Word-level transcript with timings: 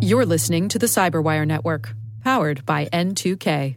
You're 0.00 0.26
listening 0.26 0.68
to 0.68 0.78
the 0.78 0.86
Cyberwire 0.86 1.46
Network, 1.46 1.94
powered 2.22 2.66
by 2.66 2.86
N2K. 2.86 3.76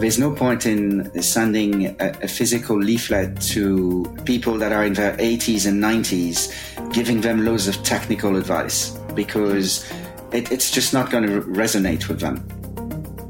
There's 0.00 0.18
no 0.18 0.30
point 0.30 0.64
in 0.64 1.22
sending 1.22 1.86
a, 2.00 2.16
a, 2.22 2.28
physical 2.28 2.78
leaflet 2.78 3.38
to 3.42 4.16
people 4.24 4.56
that 4.56 4.72
are 4.72 4.84
in 4.84 4.94
their 4.94 5.14
80s 5.18 5.66
and 5.66 5.82
90s, 5.82 6.92
giving 6.94 7.20
them 7.20 7.44
loads 7.44 7.68
of 7.68 7.82
technical 7.82 8.36
advice 8.36 8.90
because 9.14 9.84
it, 10.32 10.50
it's 10.50 10.70
just 10.70 10.94
not 10.94 11.10
going 11.10 11.26
to 11.26 11.42
resonate 11.42 12.08
with 12.08 12.20
them. 12.20 12.57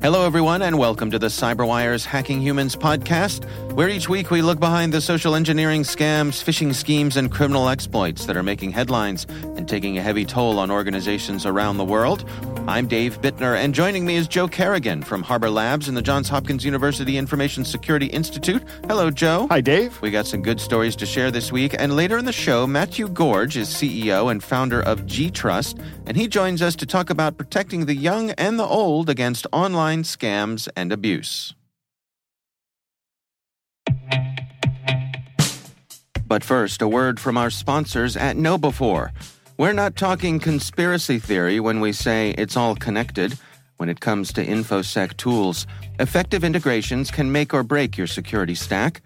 Hello, 0.00 0.24
everyone, 0.24 0.62
and 0.62 0.78
welcome 0.78 1.10
to 1.10 1.18
the 1.18 1.26
CyberWire's 1.26 2.04
Hacking 2.04 2.40
Humans 2.40 2.76
podcast, 2.76 3.44
where 3.78 3.88
each 3.88 4.08
week 4.08 4.32
we 4.32 4.42
look 4.42 4.58
behind 4.58 4.92
the 4.92 5.00
social 5.00 5.36
engineering 5.36 5.84
scams, 5.84 6.42
phishing 6.42 6.74
schemes, 6.74 7.16
and 7.16 7.30
criminal 7.30 7.68
exploits 7.68 8.26
that 8.26 8.36
are 8.36 8.42
making 8.42 8.72
headlines 8.72 9.24
and 9.54 9.68
taking 9.68 9.96
a 9.96 10.02
heavy 10.02 10.24
toll 10.24 10.58
on 10.58 10.68
organizations 10.68 11.46
around 11.46 11.76
the 11.76 11.84
world. 11.84 12.28
I'm 12.66 12.88
Dave 12.88 13.20
Bittner, 13.20 13.56
and 13.56 13.72
joining 13.72 14.04
me 14.04 14.16
is 14.16 14.26
Joe 14.26 14.48
Carrigan 14.48 15.04
from 15.04 15.22
Harbor 15.22 15.48
Labs 15.48 15.86
and 15.86 15.96
the 15.96 16.02
Johns 16.02 16.28
Hopkins 16.28 16.64
University 16.64 17.16
Information 17.16 17.64
Security 17.64 18.06
Institute. 18.06 18.64
Hello, 18.88 19.12
Joe. 19.12 19.46
Hi, 19.48 19.60
Dave. 19.60 20.02
We 20.02 20.10
got 20.10 20.26
some 20.26 20.42
good 20.42 20.60
stories 20.60 20.96
to 20.96 21.06
share 21.06 21.30
this 21.30 21.52
week, 21.52 21.76
and 21.78 21.94
later 21.94 22.18
in 22.18 22.24
the 22.24 22.32
show, 22.32 22.66
Matthew 22.66 23.08
Gorge 23.08 23.56
is 23.56 23.68
CEO 23.68 24.28
and 24.28 24.42
founder 24.42 24.80
of 24.80 25.02
VigiTrust, 25.02 25.80
and 26.04 26.16
he 26.16 26.26
joins 26.26 26.62
us 26.62 26.74
to 26.74 26.84
talk 26.84 27.10
about 27.10 27.38
protecting 27.38 27.86
the 27.86 27.94
young 27.94 28.32
and 28.32 28.58
the 28.58 28.66
old 28.66 29.08
against 29.08 29.46
online 29.52 30.02
scams 30.02 30.68
and 30.74 30.90
abuse. 30.90 31.54
But 36.28 36.44
first, 36.44 36.82
a 36.82 36.88
word 36.88 37.18
from 37.18 37.38
our 37.38 37.48
sponsors 37.48 38.14
at 38.14 38.36
KnowBe4. 38.36 39.10
We're 39.56 39.72
not 39.72 39.96
talking 39.96 40.38
conspiracy 40.38 41.18
theory 41.18 41.58
when 41.58 41.80
we 41.80 41.92
say 41.92 42.34
it's 42.36 42.56
all 42.56 42.76
connected. 42.76 43.38
When 43.78 43.88
it 43.88 44.00
comes 44.00 44.32
to 44.34 44.44
InfoSec 44.44 45.16
tools, 45.16 45.66
effective 45.98 46.44
integrations 46.44 47.10
can 47.10 47.32
make 47.32 47.54
or 47.54 47.62
break 47.62 47.96
your 47.96 48.06
security 48.06 48.54
stack. 48.54 49.00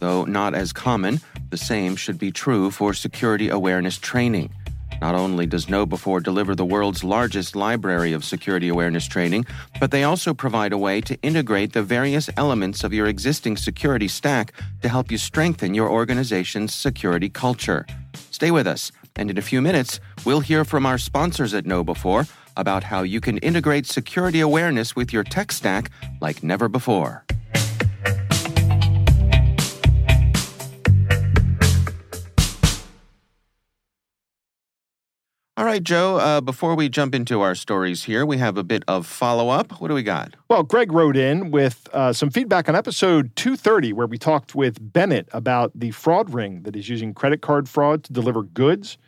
Though 0.00 0.24
not 0.24 0.54
as 0.54 0.72
common, 0.72 1.20
the 1.50 1.56
same 1.56 1.94
should 1.94 2.18
be 2.18 2.32
true 2.32 2.72
for 2.72 2.92
security 2.92 3.50
awareness 3.50 3.96
training. 3.96 4.52
Not 5.00 5.14
only 5.14 5.46
does 5.46 5.66
KnowBe4 5.66 6.22
deliver 6.22 6.54
the 6.54 6.64
world's 6.64 7.04
largest 7.04 7.54
library 7.54 8.12
of 8.12 8.24
security 8.24 8.68
awareness 8.68 9.06
training, 9.06 9.46
but 9.80 9.90
they 9.90 10.04
also 10.04 10.34
provide 10.34 10.72
a 10.72 10.78
way 10.78 11.00
to 11.02 11.20
integrate 11.22 11.72
the 11.72 11.82
various 11.82 12.30
elements 12.36 12.84
of 12.84 12.92
your 12.92 13.06
existing 13.06 13.56
security 13.56 14.08
stack 14.08 14.52
to 14.82 14.88
help 14.88 15.10
you 15.10 15.18
strengthen 15.18 15.74
your 15.74 15.90
organization's 15.90 16.74
security 16.74 17.28
culture. 17.28 17.86
Stay 18.30 18.50
with 18.50 18.66
us 18.66 18.92
and 19.16 19.30
in 19.30 19.38
a 19.38 19.42
few 19.42 19.62
minutes, 19.62 20.00
we'll 20.24 20.40
hear 20.40 20.64
from 20.64 20.86
our 20.86 20.98
sponsors 20.98 21.54
at 21.54 21.64
KnowBe4 21.64 22.28
about 22.56 22.84
how 22.84 23.02
you 23.02 23.20
can 23.20 23.38
integrate 23.38 23.86
security 23.86 24.40
awareness 24.40 24.96
with 24.96 25.12
your 25.12 25.24
tech 25.24 25.52
stack 25.52 25.90
like 26.20 26.42
never 26.42 26.68
before. 26.68 27.24
All 35.56 35.64
right, 35.64 35.84
Joe, 35.84 36.16
uh, 36.16 36.40
before 36.40 36.74
we 36.74 36.88
jump 36.88 37.14
into 37.14 37.40
our 37.40 37.54
stories 37.54 38.02
here, 38.02 38.26
we 38.26 38.38
have 38.38 38.58
a 38.58 38.64
bit 38.64 38.82
of 38.88 39.06
follow 39.06 39.50
up. 39.50 39.80
What 39.80 39.86
do 39.86 39.94
we 39.94 40.02
got? 40.02 40.34
Well, 40.50 40.64
Greg 40.64 40.90
wrote 40.90 41.16
in 41.16 41.52
with 41.52 41.88
uh, 41.92 42.12
some 42.12 42.28
feedback 42.30 42.68
on 42.68 42.74
episode 42.74 43.30
230, 43.36 43.92
where 43.92 44.08
we 44.08 44.18
talked 44.18 44.56
with 44.56 44.78
Bennett 44.92 45.28
about 45.32 45.70
the 45.72 45.92
fraud 45.92 46.34
ring 46.34 46.64
that 46.64 46.74
is 46.74 46.88
using 46.88 47.14
credit 47.14 47.40
card 47.40 47.68
fraud 47.68 48.02
to 48.02 48.12
deliver 48.12 48.42
goods 48.42 48.98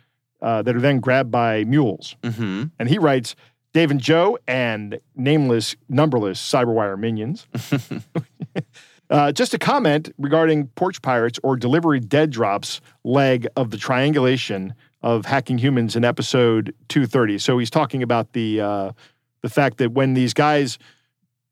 uh, 0.41 0.61
that 0.61 0.73
are 0.73 0.79
then 0.79 1.01
grabbed 1.01 1.31
by 1.31 1.65
mules. 1.65 2.15
Mm-hmm. 2.23 2.63
And 2.79 2.87
he 2.87 2.97
writes, 2.97 3.35
Dave 3.73 3.91
and 3.91 3.99
Joe 3.99 4.37
and 4.47 5.01
nameless, 5.17 5.75
numberless 5.89 6.39
Cyberwire 6.39 6.97
minions. 6.97 7.45
uh, 9.09 9.33
just 9.33 9.53
a 9.53 9.59
comment 9.59 10.13
regarding 10.17 10.67
Porch 10.67 11.01
Pirates 11.01 11.41
or 11.43 11.57
Delivery 11.57 11.99
Dead 11.99 12.29
Drops 12.29 12.79
leg 13.03 13.47
of 13.57 13.71
the 13.71 13.77
triangulation 13.77 14.73
of 15.01 15.25
hacking 15.25 15.57
humans 15.57 15.95
in 15.95 16.03
episode 16.03 16.73
230. 16.89 17.37
So 17.39 17.57
he's 17.57 17.69
talking 17.69 18.01
about 18.01 18.33
the 18.33 18.61
uh, 18.61 18.91
the 19.41 19.49
fact 19.49 19.77
that 19.77 19.91
when 19.91 20.13
these 20.13 20.33
guys 20.33 20.77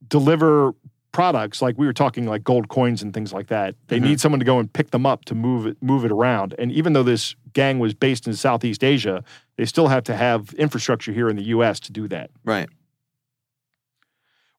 deliver 0.08 0.74
products, 1.12 1.62
like 1.62 1.78
we 1.78 1.86
were 1.86 1.94
talking 1.94 2.26
like 2.26 2.44
gold 2.44 2.68
coins 2.68 3.02
and 3.02 3.14
things 3.14 3.32
like 3.32 3.48
that, 3.48 3.76
they 3.88 3.98
mm-hmm. 3.98 4.06
need 4.06 4.20
someone 4.20 4.40
to 4.40 4.46
go 4.46 4.60
and 4.60 4.72
pick 4.72 4.92
them 4.92 5.06
up 5.06 5.26
to 5.26 5.36
move 5.36 5.66
it 5.66 5.82
move 5.82 6.04
it 6.04 6.12
around. 6.12 6.56
And 6.58 6.72
even 6.72 6.94
though 6.94 7.04
this 7.04 7.36
gang 7.54 7.80
was 7.80 7.94
based 7.94 8.28
in 8.28 8.34
Southeast 8.34 8.84
Asia, 8.84 9.24
they 9.56 9.66
still 9.66 9.88
have 9.88 10.04
to 10.06 10.16
have 10.16 10.54
infrastructure 10.54 11.14
here 11.14 11.30
in 11.30 11.36
the 11.36 11.46
US 11.46 11.80
to 11.82 11.92
do 11.92 12.08
that. 12.10 12.32
Right. 12.44 12.68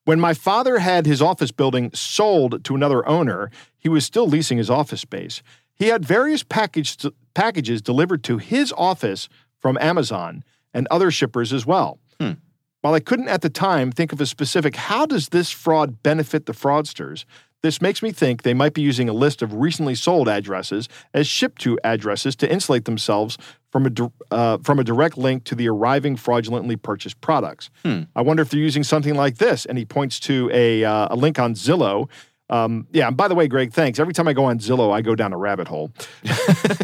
When 0.04 0.20
my 0.20 0.34
father 0.34 0.78
had 0.78 1.04
his 1.04 1.20
office 1.20 1.50
building 1.50 1.90
sold 1.92 2.62
to 2.64 2.76
another 2.76 3.06
owner, 3.08 3.50
he 3.76 3.88
was 3.88 4.04
still 4.04 4.28
leasing 4.28 4.56
his 4.56 4.70
office 4.70 5.00
space. 5.00 5.42
He 5.76 5.88
had 5.88 6.04
various 6.04 6.42
package, 6.42 6.96
packages 7.34 7.82
delivered 7.82 8.24
to 8.24 8.38
his 8.38 8.72
office 8.76 9.28
from 9.60 9.78
Amazon 9.78 10.42
and 10.74 10.88
other 10.90 11.10
shippers 11.10 11.52
as 11.52 11.66
well. 11.66 11.98
Hmm. 12.20 12.32
While 12.80 12.94
I 12.94 13.00
couldn't 13.00 13.28
at 13.28 13.42
the 13.42 13.50
time 13.50 13.90
think 13.90 14.12
of 14.12 14.20
a 14.20 14.26
specific 14.26 14.76
how 14.76 15.06
does 15.06 15.30
this 15.30 15.50
fraud 15.50 16.02
benefit 16.02 16.46
the 16.46 16.52
fraudsters, 16.52 17.24
this 17.62 17.82
makes 17.82 18.02
me 18.02 18.12
think 18.12 18.42
they 18.42 18.54
might 18.54 18.74
be 18.74 18.82
using 18.82 19.08
a 19.08 19.12
list 19.12 19.42
of 19.42 19.52
recently 19.54 19.94
sold 19.94 20.28
addresses 20.28 20.88
as 21.12 21.26
ship 21.26 21.58
to 21.58 21.78
addresses 21.82 22.36
to 22.36 22.50
insulate 22.50 22.84
themselves 22.84 23.38
from 23.72 23.86
a, 23.86 24.12
uh, 24.30 24.58
from 24.62 24.78
a 24.78 24.84
direct 24.84 25.18
link 25.18 25.44
to 25.44 25.54
the 25.54 25.68
arriving 25.68 26.16
fraudulently 26.16 26.76
purchased 26.76 27.20
products. 27.20 27.70
Hmm. 27.84 28.02
I 28.14 28.22
wonder 28.22 28.42
if 28.42 28.50
they're 28.50 28.60
using 28.60 28.84
something 28.84 29.14
like 29.14 29.38
this. 29.38 29.66
And 29.66 29.78
he 29.78 29.84
points 29.84 30.20
to 30.20 30.48
a, 30.52 30.84
uh, 30.84 31.08
a 31.10 31.16
link 31.16 31.38
on 31.38 31.54
Zillow 31.54 32.08
um, 32.48 32.86
yeah, 32.92 33.08
and 33.08 33.16
by 33.16 33.28
the 33.28 33.34
way, 33.34 33.48
Greg, 33.48 33.72
thanks. 33.72 33.98
Every 33.98 34.14
time 34.14 34.28
I 34.28 34.32
go 34.32 34.44
on 34.44 34.58
Zillow, 34.58 34.92
I 34.92 35.02
go 35.02 35.14
down 35.14 35.32
a 35.32 35.36
rabbit 35.36 35.68
hole. 35.68 35.92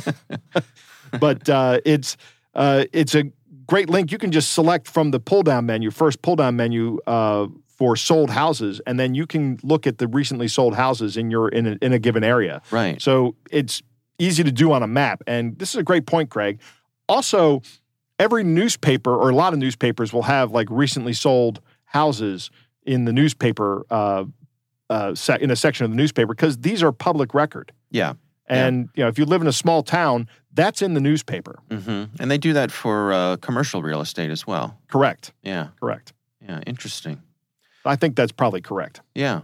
but 1.20 1.48
uh, 1.48 1.80
it's 1.84 2.16
uh, 2.54 2.84
it's 2.92 3.14
a 3.14 3.24
great 3.66 3.88
link. 3.88 4.10
You 4.10 4.18
can 4.18 4.32
just 4.32 4.52
select 4.52 4.88
from 4.88 5.12
the 5.12 5.20
pull 5.20 5.42
down 5.42 5.66
menu, 5.66 5.90
first 5.90 6.22
pull 6.22 6.36
down 6.36 6.56
menu 6.56 6.98
uh, 7.06 7.46
for 7.66 7.96
sold 7.96 8.30
houses, 8.30 8.80
and 8.86 8.98
then 8.98 9.14
you 9.14 9.26
can 9.26 9.58
look 9.62 9.86
at 9.86 9.98
the 9.98 10.08
recently 10.08 10.48
sold 10.48 10.74
houses 10.74 11.16
in 11.16 11.30
your 11.30 11.48
in 11.48 11.66
a, 11.66 11.78
in 11.80 11.92
a 11.92 11.98
given 11.98 12.24
area. 12.24 12.60
Right. 12.70 13.00
So 13.00 13.36
it's 13.50 13.82
easy 14.18 14.42
to 14.42 14.52
do 14.52 14.72
on 14.72 14.82
a 14.82 14.88
map, 14.88 15.22
and 15.26 15.58
this 15.58 15.70
is 15.70 15.76
a 15.76 15.84
great 15.84 16.06
point, 16.06 16.28
Greg. 16.28 16.60
Also, 17.08 17.62
every 18.18 18.42
newspaper 18.42 19.14
or 19.14 19.30
a 19.30 19.34
lot 19.34 19.52
of 19.52 19.58
newspapers 19.58 20.12
will 20.12 20.22
have 20.22 20.50
like 20.50 20.68
recently 20.70 21.12
sold 21.12 21.60
houses 21.84 22.50
in 22.84 23.04
the 23.04 23.12
newspaper 23.12 23.84
uh, 23.90 24.24
uh, 24.92 25.14
in 25.40 25.50
a 25.50 25.56
section 25.56 25.84
of 25.84 25.90
the 25.90 25.96
newspaper 25.96 26.34
because 26.34 26.58
these 26.58 26.82
are 26.82 26.92
public 26.92 27.34
record. 27.34 27.72
Yeah. 27.90 28.14
And 28.46 28.82
yeah. 28.82 28.88
you 28.94 29.04
know, 29.04 29.08
if 29.08 29.18
you 29.18 29.24
live 29.24 29.40
in 29.40 29.46
a 29.46 29.52
small 29.52 29.82
town, 29.82 30.28
that's 30.52 30.82
in 30.82 30.94
the 30.94 31.00
newspaper. 31.00 31.60
Mm-hmm. 31.70 32.16
And 32.20 32.30
they 32.30 32.38
do 32.38 32.52
that 32.52 32.70
for 32.70 33.12
uh, 33.12 33.36
commercial 33.36 33.82
real 33.82 34.00
estate 34.00 34.30
as 34.30 34.46
well. 34.46 34.78
Correct. 34.88 35.32
Yeah. 35.42 35.68
Correct. 35.80 36.12
Yeah. 36.46 36.60
Interesting. 36.66 37.22
I 37.84 37.96
think 37.96 38.16
that's 38.16 38.32
probably 38.32 38.60
correct. 38.60 39.00
Yeah. 39.14 39.42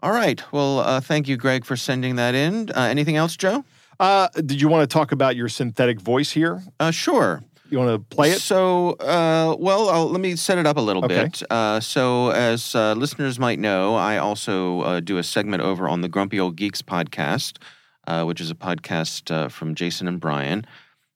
All 0.00 0.12
right. 0.12 0.40
Well, 0.52 0.80
uh, 0.80 1.00
thank 1.00 1.26
you, 1.26 1.36
Greg, 1.36 1.64
for 1.64 1.76
sending 1.76 2.16
that 2.16 2.34
in. 2.34 2.70
Uh, 2.70 2.82
anything 2.82 3.16
else, 3.16 3.36
Joe? 3.36 3.64
Uh, 3.98 4.28
did 4.34 4.60
you 4.60 4.68
want 4.68 4.88
to 4.88 4.92
talk 4.92 5.10
about 5.10 5.36
your 5.36 5.48
synthetic 5.48 6.00
voice 6.00 6.30
here? 6.30 6.62
Uh, 6.78 6.90
sure. 6.90 7.42
You 7.68 7.78
want 7.78 7.90
to 7.90 8.16
play 8.16 8.30
it? 8.30 8.40
So, 8.40 8.92
uh, 8.92 9.56
well, 9.58 9.88
I'll, 9.88 10.08
let 10.08 10.20
me 10.20 10.36
set 10.36 10.58
it 10.58 10.66
up 10.66 10.76
a 10.76 10.80
little 10.80 11.04
okay. 11.04 11.24
bit. 11.24 11.42
Uh, 11.50 11.80
so, 11.80 12.30
as 12.30 12.74
uh, 12.74 12.94
listeners 12.94 13.38
might 13.38 13.58
know, 13.58 13.94
I 13.96 14.18
also 14.18 14.82
uh, 14.82 15.00
do 15.00 15.18
a 15.18 15.22
segment 15.22 15.62
over 15.62 15.88
on 15.88 16.00
the 16.00 16.08
Grumpy 16.08 16.38
Old 16.38 16.56
Geeks 16.56 16.82
podcast, 16.82 17.58
uh, 18.06 18.24
which 18.24 18.40
is 18.40 18.50
a 18.50 18.54
podcast 18.54 19.34
uh, 19.34 19.48
from 19.48 19.74
Jason 19.74 20.06
and 20.06 20.20
Brian. 20.20 20.66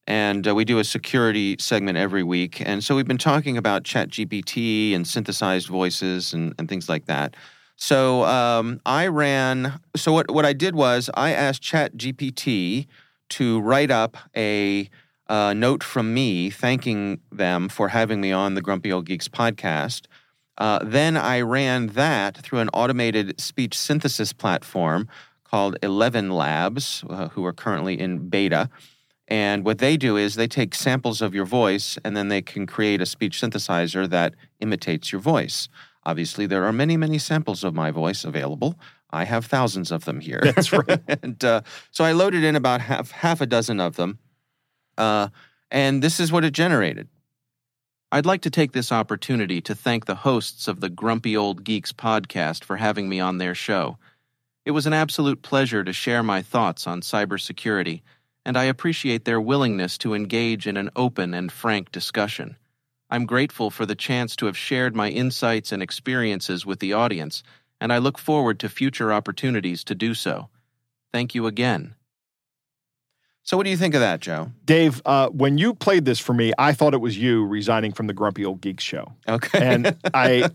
And 0.06 0.44
we 0.44 0.64
do 0.64 0.80
a 0.80 0.84
security 0.84 1.56
segment 1.60 1.96
every 1.96 2.24
week. 2.24 2.60
And 2.66 2.82
so 2.82 2.96
we've 2.96 3.06
been 3.06 3.16
talking 3.18 3.56
about 3.56 3.84
ChatGPT 3.84 4.92
and 4.92 5.06
synthesized 5.06 5.68
voices 5.68 6.32
and, 6.32 6.52
and 6.58 6.68
things 6.68 6.88
like 6.88 7.06
that. 7.06 7.36
So 7.76 8.24
um, 8.24 8.80
I 8.84 9.06
ran, 9.06 9.80
so 9.94 10.12
what, 10.12 10.30
what 10.30 10.44
I 10.44 10.52
did 10.52 10.74
was 10.74 11.10
I 11.14 11.32
asked 11.32 11.62
ChatGPT 11.62 12.88
to 13.30 13.60
write 13.60 13.92
up 13.92 14.16
a 14.36 14.90
a 15.30 15.54
note 15.54 15.84
from 15.84 16.12
me 16.12 16.50
thanking 16.50 17.20
them 17.30 17.68
for 17.68 17.88
having 17.88 18.20
me 18.20 18.32
on 18.32 18.54
the 18.54 18.60
Grumpy 18.60 18.92
Old 18.92 19.06
Geeks 19.06 19.28
podcast. 19.28 20.06
Uh, 20.58 20.80
then 20.82 21.16
I 21.16 21.40
ran 21.40 21.86
that 21.88 22.38
through 22.38 22.58
an 22.58 22.68
automated 22.70 23.40
speech 23.40 23.78
synthesis 23.78 24.32
platform 24.32 25.08
called 25.44 25.76
Eleven 25.82 26.30
Labs, 26.30 27.04
uh, 27.08 27.28
who 27.28 27.44
are 27.44 27.52
currently 27.52 27.98
in 27.98 28.28
beta. 28.28 28.68
And 29.28 29.64
what 29.64 29.78
they 29.78 29.96
do 29.96 30.16
is 30.16 30.34
they 30.34 30.48
take 30.48 30.74
samples 30.74 31.22
of 31.22 31.32
your 31.32 31.44
voice 31.44 31.96
and 32.04 32.16
then 32.16 32.26
they 32.26 32.42
can 32.42 32.66
create 32.66 33.00
a 33.00 33.06
speech 33.06 33.40
synthesizer 33.40 34.10
that 34.10 34.34
imitates 34.58 35.12
your 35.12 35.20
voice. 35.20 35.68
Obviously, 36.04 36.46
there 36.46 36.64
are 36.64 36.72
many, 36.72 36.96
many 36.96 37.18
samples 37.18 37.62
of 37.62 37.72
my 37.72 37.92
voice 37.92 38.24
available. 38.24 38.76
I 39.10 39.24
have 39.24 39.46
thousands 39.46 39.92
of 39.92 40.06
them 40.06 40.18
here. 40.18 40.40
That's 40.42 40.72
right. 40.72 41.00
and 41.22 41.44
uh, 41.44 41.60
so 41.92 42.02
I 42.02 42.12
loaded 42.12 42.42
in 42.42 42.56
about 42.56 42.80
half 42.80 43.12
half 43.12 43.40
a 43.40 43.46
dozen 43.46 43.78
of 43.78 43.94
them, 43.94 44.18
uh, 45.00 45.28
and 45.70 46.02
this 46.02 46.20
is 46.20 46.30
what 46.30 46.44
it 46.44 46.52
generated. 46.52 47.08
I'd 48.12 48.26
like 48.26 48.42
to 48.42 48.50
take 48.50 48.72
this 48.72 48.92
opportunity 48.92 49.60
to 49.62 49.74
thank 49.74 50.04
the 50.04 50.14
hosts 50.14 50.68
of 50.68 50.80
the 50.80 50.90
Grumpy 50.90 51.36
Old 51.36 51.64
Geeks 51.64 51.92
podcast 51.92 52.64
for 52.64 52.76
having 52.76 53.08
me 53.08 53.18
on 53.18 53.38
their 53.38 53.54
show. 53.54 53.96
It 54.66 54.72
was 54.72 54.86
an 54.86 54.92
absolute 54.92 55.42
pleasure 55.42 55.82
to 55.84 55.92
share 55.92 56.22
my 56.22 56.42
thoughts 56.42 56.86
on 56.86 57.00
cybersecurity, 57.00 58.02
and 58.44 58.58
I 58.58 58.64
appreciate 58.64 59.24
their 59.24 59.40
willingness 59.40 59.96
to 59.98 60.14
engage 60.14 60.66
in 60.66 60.76
an 60.76 60.90
open 60.96 61.32
and 61.32 61.50
frank 61.50 61.92
discussion. 61.92 62.56
I'm 63.08 63.24
grateful 63.24 63.70
for 63.70 63.86
the 63.86 63.94
chance 63.94 64.36
to 64.36 64.46
have 64.46 64.56
shared 64.56 64.94
my 64.94 65.08
insights 65.08 65.72
and 65.72 65.82
experiences 65.82 66.66
with 66.66 66.80
the 66.80 66.92
audience, 66.92 67.42
and 67.80 67.92
I 67.92 67.98
look 67.98 68.18
forward 68.18 68.60
to 68.60 68.68
future 68.68 69.12
opportunities 69.12 69.82
to 69.84 69.94
do 69.94 70.14
so. 70.14 70.50
Thank 71.12 71.34
you 71.34 71.46
again. 71.46 71.94
So, 73.50 73.56
what 73.56 73.64
do 73.64 73.70
you 73.70 73.76
think 73.76 73.94
of 73.94 74.00
that, 74.00 74.20
Joe? 74.20 74.52
Dave, 74.64 75.02
uh, 75.04 75.28
when 75.30 75.58
you 75.58 75.74
played 75.74 76.04
this 76.04 76.20
for 76.20 76.32
me, 76.32 76.52
I 76.56 76.72
thought 76.72 76.94
it 76.94 77.00
was 77.00 77.18
you 77.18 77.44
resigning 77.44 77.90
from 77.90 78.06
the 78.06 78.12
Grumpy 78.12 78.44
Old 78.44 78.60
Geeks 78.60 78.84
show. 78.84 79.12
Okay. 79.26 79.58
And 79.60 79.96
I 80.14 80.48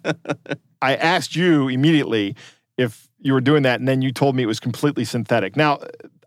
I 0.81 0.95
asked 0.95 1.35
you 1.35 1.67
immediately 1.67 2.37
if 2.77 3.09
you 3.19 3.33
were 3.33 3.41
doing 3.41 3.63
that, 3.63 3.81
and 3.81 3.87
then 3.89 4.01
you 4.01 4.13
told 4.13 4.33
me 4.33 4.43
it 4.43 4.45
was 4.45 4.61
completely 4.61 5.03
synthetic. 5.03 5.57
Now, 5.57 5.79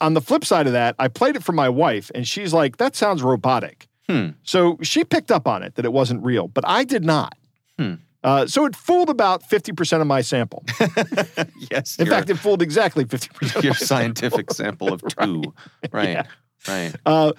on 0.02 0.12
the 0.12 0.20
flip 0.20 0.44
side 0.44 0.66
of 0.66 0.74
that, 0.74 0.94
I 0.98 1.08
played 1.08 1.36
it 1.36 1.42
for 1.42 1.52
my 1.52 1.70
wife, 1.70 2.10
and 2.14 2.28
she's 2.28 2.52
like, 2.52 2.76
that 2.76 2.94
sounds 2.94 3.22
robotic. 3.22 3.88
Hmm. 4.06 4.32
So 4.42 4.76
she 4.82 5.04
picked 5.04 5.32
up 5.32 5.48
on 5.48 5.62
it 5.62 5.74
that 5.76 5.86
it 5.86 5.92
wasn't 5.94 6.22
real, 6.22 6.48
but 6.48 6.68
I 6.68 6.84
did 6.84 7.02
not. 7.02 7.34
Hmm. 7.78 7.94
Uh, 8.22 8.46
so 8.46 8.66
it 8.66 8.76
fooled 8.76 9.08
about 9.08 9.42
50% 9.42 10.02
of 10.02 10.06
my 10.06 10.20
sample. 10.20 10.64
yes. 11.70 11.98
In 11.98 12.06
fact, 12.06 12.28
it 12.28 12.34
fooled 12.34 12.60
exactly 12.60 13.06
50% 13.06 13.56
of 13.56 13.64
your 13.64 13.72
scientific 13.72 14.52
sample 14.52 14.92
of 14.92 15.02
two. 15.18 15.54
Right. 15.92 16.10
Yeah. 16.10 16.26
Right. 16.66 16.94
Uh, 17.06 17.32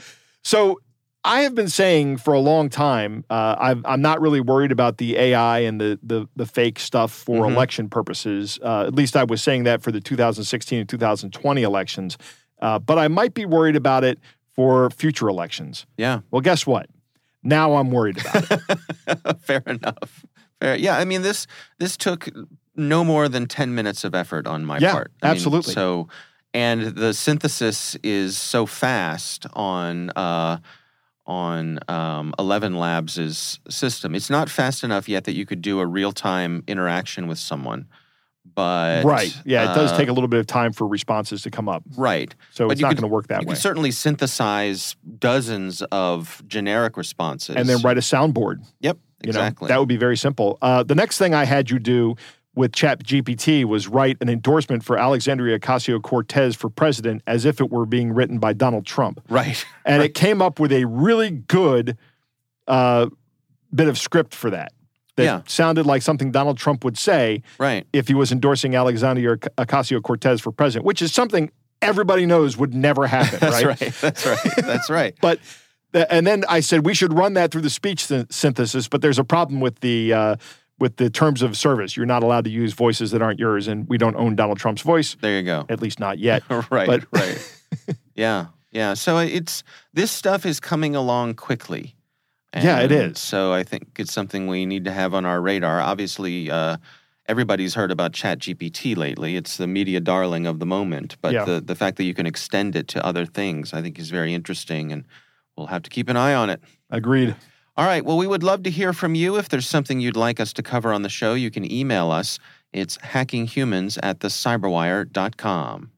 so 0.43 0.79
I 1.25 1.41
have 1.41 1.53
been 1.53 1.67
saying 1.67 2.17
for 2.17 2.33
a 2.33 2.39
long 2.39 2.69
time, 2.69 3.25
uh, 3.29 3.55
I've, 3.59 3.81
I'm 3.85 4.01
not 4.01 4.21
really 4.21 4.39
worried 4.39 4.71
about 4.71 4.97
the 4.99 5.17
AI 5.17 5.59
and 5.59 5.79
the 5.81 5.99
the, 6.01 6.27
the 6.37 6.45
fake 6.45 6.79
stuff 6.79 7.11
for 7.11 7.45
Mhm. 7.45 7.51
election 7.51 7.89
purposes. 7.89 8.57
Uh, 8.63 8.85
at 8.87 8.95
least 8.95 9.17
I 9.17 9.25
was 9.25 9.41
saying 9.43 9.63
that 9.65 9.81
for 9.81 9.91
the 9.91 9.99
2016 9.99 10.79
and 10.79 10.87
2020 10.89 11.61
elections. 11.63 12.17
Uh, 12.61 12.79
but 12.79 12.97
I 12.97 13.07
might 13.09 13.33
be 13.33 13.45
worried 13.45 13.75
about 13.75 14.03
it 14.05 14.17
for 14.55 14.89
future 14.91 15.27
elections. 15.27 15.85
Yeah. 15.97 16.21
Well, 16.31 16.41
guess 16.41 16.65
what? 16.65 16.87
Now 17.43 17.75
I'm 17.75 17.91
worried 17.91 18.17
about 18.19 18.51
it. 18.51 19.39
Fair 19.41 19.63
enough. 19.65 20.25
Fair. 20.59 20.75
Yeah. 20.77 20.97
I 20.97 21.05
mean, 21.05 21.21
this 21.21 21.47
this 21.79 21.95
took 21.97 22.29
no 22.75 23.03
more 23.03 23.27
than 23.29 23.45
ten 23.45 23.75
minutes 23.75 24.03
of 24.05 24.15
effort 24.15 24.47
on 24.47 24.65
my 24.65 24.77
Yeah, 24.79 24.93
part. 24.93 25.11
I 25.21 25.27
mean, 25.27 25.35
absolutely. 25.35 25.73
so, 25.73 26.07
and 26.53 26.81
the 26.95 27.13
synthesis 27.13 27.95
is 28.03 28.37
so 28.37 28.65
fast 28.65 29.45
on 29.53 30.09
uh, 30.11 30.57
on 31.25 31.79
um, 31.87 32.33
Eleven 32.39 32.77
Labs' 32.77 33.59
system. 33.69 34.15
It's 34.15 34.29
not 34.29 34.49
fast 34.49 34.83
enough 34.83 35.07
yet 35.07 35.25
that 35.25 35.35
you 35.35 35.45
could 35.45 35.61
do 35.61 35.79
a 35.79 35.85
real 35.85 36.11
time 36.11 36.63
interaction 36.67 37.27
with 37.27 37.37
someone. 37.37 37.87
But 38.55 39.05
right. 39.05 39.33
Yeah, 39.45 39.71
it 39.71 39.75
does 39.75 39.91
uh, 39.91 39.97
take 39.97 40.09
a 40.09 40.11
little 40.13 40.27
bit 40.27 40.39
of 40.39 40.47
time 40.47 40.73
for 40.73 40.87
responses 40.87 41.43
to 41.43 41.51
come 41.51 41.69
up. 41.69 41.83
right. 41.95 42.33
So 42.51 42.67
But 42.67 42.73
it's 42.73 42.81
not 42.81 42.95
going 42.95 43.03
to 43.03 43.07
work 43.07 43.27
that 43.27 43.41
you 43.41 43.47
way. 43.47 43.53
can 43.53 43.61
certainly 43.61 43.91
synthesize 43.91 44.95
dozens 45.19 45.81
of 45.83 46.41
generic 46.47 46.97
responses 46.97 47.55
And 47.55 47.69
then 47.69 47.81
write 47.83 47.97
a 47.97 48.01
soundboard. 48.01 48.65
Yep, 48.79 48.97
You 49.23 49.27
know, 49.31 49.39
exactly. 49.39 49.67
that 49.67 49.79
would 49.79 49.87
be 49.87 49.97
very 49.97 50.17
simple. 50.17 50.57
Uh, 50.61 50.83
the 50.83 50.95
next 50.95 51.19
thing 51.19 51.33
I 51.35 51.45
had 51.45 51.69
you 51.69 51.79
do 51.79 52.15
with 52.59 52.73
Chat 52.73 53.01
GPT 53.05 53.63
was 53.63 53.87
write 53.87 54.17
an 54.19 54.27
endorsement 54.27 54.83
for 54.83 54.97
Alexandria 54.97 55.57
Ocasio 55.57 56.01
Cortez 56.01 56.57
for 56.57 56.69
president 56.69 57.21
as 57.25 57.45
if 57.45 57.61
it 57.61 57.71
were 57.71 57.85
being 57.85 58.11
written 58.11 58.37
by 58.37 58.51
Donald 58.51 58.85
Trump. 58.85 59.21
right. 59.29 59.65
And 59.85 60.03
it 60.03 60.13
came 60.13 60.41
up 60.41 60.59
with 60.59 60.73
a 60.73 60.83
really 60.85 61.29
good 61.31 61.97
uh, 62.67 63.07
bit 63.73 63.87
of 63.87 63.97
script 63.97 64.35
for 64.35 64.49
that. 64.49 64.73
That 65.15 65.23
Yeah. 65.23 65.41
sounded 65.47 65.85
like 65.85 66.01
something 66.01 66.31
Donald 66.31 66.57
Trump 66.57 66.83
would 66.83 66.97
say 66.97 67.43
Right. 67.57 67.87
if 67.93 68.09
he 68.09 68.13
was 68.13 68.31
endorsing 68.31 68.75
Alexandria 68.75 69.37
Ocasio 69.37 70.03
Cortez 70.03 70.41
for 70.41 70.51
president, 70.51 70.85
which 70.85 71.01
is 71.01 71.13
something 71.13 71.49
everybody 71.81 72.25
knows 72.25 72.57
would 72.57 72.73
never 72.73 73.07
happen, 73.07 73.39
That's 73.41 73.63
right? 73.63 73.81
right. 73.81 73.93
That's 74.01 74.25
right. 74.25 74.39
That's 74.57 74.89
right. 74.89 75.15
But 75.21 75.39
and 76.11 76.27
then 76.27 76.43
I 76.49 76.59
said 76.59 76.85
we 76.85 76.93
should 76.93 77.13
run 77.17 77.33
that 77.33 77.51
through 77.51 77.61
the 77.61 77.69
speech 77.69 78.05
syn- 78.05 78.29
synthesis, 78.29 78.87
but 78.89 79.01
there's 79.01 79.17
a 79.17 79.23
problem 79.23 79.59
with 79.59 79.79
the 79.79 80.13
uh, 80.13 80.35
with 80.79 80.97
the 80.97 81.09
terms 81.09 81.41
of 81.41 81.57
service. 81.57 81.95
You're 81.97 82.05
not 82.05 82.23
allowed 82.23 82.45
to 82.45 82.49
use 82.49 82.73
voices 82.73 83.11
that 83.11 83.21
aren't 83.21 83.39
yours, 83.39 83.67
and 83.67 83.87
we 83.87 83.97
don't 83.97 84.15
own 84.15 84.35
Donald 84.35 84.57
Trump's 84.59 84.81
voice, 84.81 85.15
There 85.21 85.37
you 85.37 85.43
go. 85.43 85.65
at 85.69 85.81
least 85.81 85.99
not 85.99 86.19
yet. 86.19 86.43
right. 86.71 86.87
but- 86.87 87.05
right. 87.11 87.55
Yeah. 88.15 88.47
Yeah. 88.71 88.95
So 88.95 89.17
it's 89.19 89.63
this 89.93 90.11
stuff 90.11 90.45
is 90.45 90.59
coming 90.59 90.95
along 90.95 91.35
quickly. 91.35 91.95
Yeah, 92.55 92.79
it 92.81 92.91
is. 92.91 93.19
So 93.19 93.53
I 93.53 93.63
think 93.63 93.97
it's 93.99 94.11
something 94.11 94.47
we 94.47 94.65
need 94.65 94.85
to 94.85 94.91
have 94.91 95.13
on 95.13 95.23
our 95.23 95.39
radar. 95.39 95.79
Obviously, 95.79 96.49
uh, 96.49 96.77
everybody's 97.27 97.75
heard 97.75 97.91
about 97.91 98.11
ChatGPT 98.11 98.97
lately. 98.97 99.35
It's 99.35 99.57
the 99.57 99.67
media 99.67 99.99
darling 99.99 100.47
of 100.47 100.57
the 100.59 100.65
moment. 100.65 101.15
But 101.21 101.33
Yeah. 101.33 101.45
the, 101.45 101.61
the 101.61 101.75
fact 101.75 101.97
that 101.97 102.05
you 102.05 102.15
can 102.15 102.25
extend 102.25 102.75
it 102.75 102.87
to 102.89 103.05
other 103.05 103.25
things, 103.25 103.71
I 103.71 103.81
think, 103.83 103.99
is 103.99 104.09
very 104.09 104.33
interesting. 104.33 104.91
And 104.91 105.05
we'll 105.55 105.67
have 105.67 105.83
to 105.83 105.89
keep 105.91 106.09
an 106.09 106.17
eye 106.17 106.33
on 106.33 106.49
it. 106.49 106.59
Agreed. 106.89 107.35
All 107.77 107.85
right. 107.85 108.03
Well, 108.03 108.17
we 108.17 108.27
would 108.27 108.43
love 108.43 108.63
to 108.63 108.69
hear 108.69 108.93
from 108.93 109.15
you. 109.15 109.37
If 109.37 109.49
there's 109.49 109.67
something 109.67 109.99
you'd 109.99 110.17
like 110.17 110.39
us 110.39 110.53
to 110.53 110.63
cover 110.63 110.91
on 110.91 111.01
the 111.01 111.09
show, 111.09 111.33
you 111.33 111.49
can 111.49 111.69
email 111.71 112.11
us. 112.11 112.39
It's 112.73 112.97
hackinghumans 112.97 113.97
at 114.03 114.19
thecyberwire.com. 114.19 115.91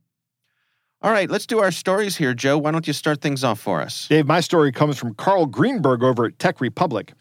All 1.03 1.11
right, 1.11 1.29
let's 1.29 1.47
do 1.47 1.59
our 1.59 1.71
stories 1.71 2.17
here. 2.17 2.35
Joe, 2.35 2.59
why 2.59 2.69
don't 2.69 2.85
you 2.85 2.93
start 2.93 3.21
things 3.21 3.43
off 3.43 3.59
for 3.59 3.81
us? 3.81 4.07
Dave, 4.07 4.27
my 4.27 4.39
story 4.39 4.71
comes 4.71 4.99
from 4.99 5.15
Karl 5.15 5.47
Greenberg 5.47 6.03
over 6.03 6.25
at 6.25 6.37
Tech 6.37 6.61
Republic. 6.61 7.13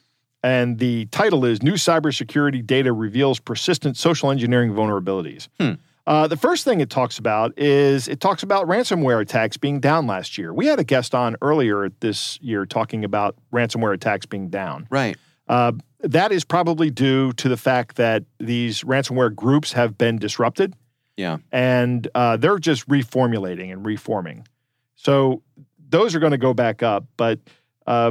And 0.43 0.79
the 0.79 1.07
title 1.07 1.45
is 1.45 1.63
New 1.63 1.75
Cybersecurity 1.75 2.65
Data 2.67 2.93
Reveals 2.93 3.41
Persistent 3.41 3.97
Social 3.97 4.31
Engineering 4.31 4.73
Vulnerabilities. 4.73 5.49
Hmm. 5.59 5.75
Uh, 6.11 6.27
the 6.27 6.37
first 6.37 6.65
thing 6.65 6.81
it 6.81 6.91
talks 6.91 7.19
about 7.19 7.57
is 7.57 8.09
it 8.09 8.19
talks 8.19 8.43
about 8.43 8.67
ransomware 8.67 9.21
attacks 9.23 9.57
being 9.57 9.79
down 9.79 10.09
last 10.09 10.37
year. 10.37 10.53
We 10.53 10.67
had 10.67 10.81
a 10.81 10.85
guest 10.85 11.15
on 11.15 11.37
earlier 11.41 11.89
this 12.01 12.37
year 12.43 12.67
talking 12.67 13.05
about 13.05 13.37
ransomware 13.53 13.95
attacks 13.95 14.27
being 14.27 14.49
down. 14.49 14.89
Right. 14.91 15.17
Uh, 15.47 15.71
that 16.01 16.33
is 16.33 16.43
probably 16.45 16.91
due 16.91 17.33
to 17.35 17.49
the 17.49 17.57
fact 17.57 17.95
that 17.95 18.25
these 18.41 18.83
ransomware 18.83 19.33
groups 19.33 19.73
have 19.75 19.97
been 19.97 20.19
disrupted 20.19 20.75
Yeah. 21.17 21.39
and 21.53 22.09
uh, 22.17 22.37
they're 22.39 22.59
just 22.59 22.89
reformulating 22.89 23.71
and 23.73 23.87
reforming. 23.87 24.49
So 24.97 25.43
those 25.91 26.17
are 26.17 26.19
going 26.19 26.33
to 26.33 26.39
go 26.39 26.53
back 26.55 26.83
up, 26.83 27.05
but 27.19 27.39
uh, 27.87 28.11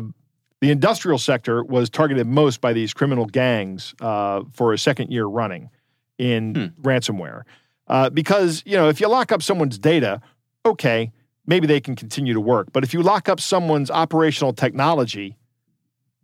the 0.61 0.71
industrial 0.71 1.17
sector 1.17 1.65
was 1.65 1.89
targeted 1.89 2.27
most 2.27 2.61
by 2.61 2.71
these 2.71 2.93
criminal 2.93 3.25
gangs 3.25 3.93
uh, 3.99 4.43
for 4.53 4.71
a 4.71 4.77
second 4.77 5.11
year 5.11 5.25
running 5.25 5.69
in 6.17 6.55
Hmm. 6.55 6.81
ransomware. 6.81 7.43
Uh, 7.89 8.09
because 8.09 8.63
you 8.65 8.75
know, 8.77 8.89
if 8.89 9.01
you 9.01 9.07
lock 9.07 9.31
up 9.31 9.41
someone's 9.41 9.77
data, 9.77 10.21
okay, 10.65 11.11
maybe 11.45 11.67
they 11.67 11.79
can 11.79 11.95
continue 11.95 12.33
to 12.33 12.41
work. 12.41 12.67
But 12.71 12.83
if 12.83 12.93
you 12.93 13.01
lock 13.01 13.27
up 13.27 13.39
someone's 13.39 13.89
operational 13.89 14.53
technology, 14.53 15.37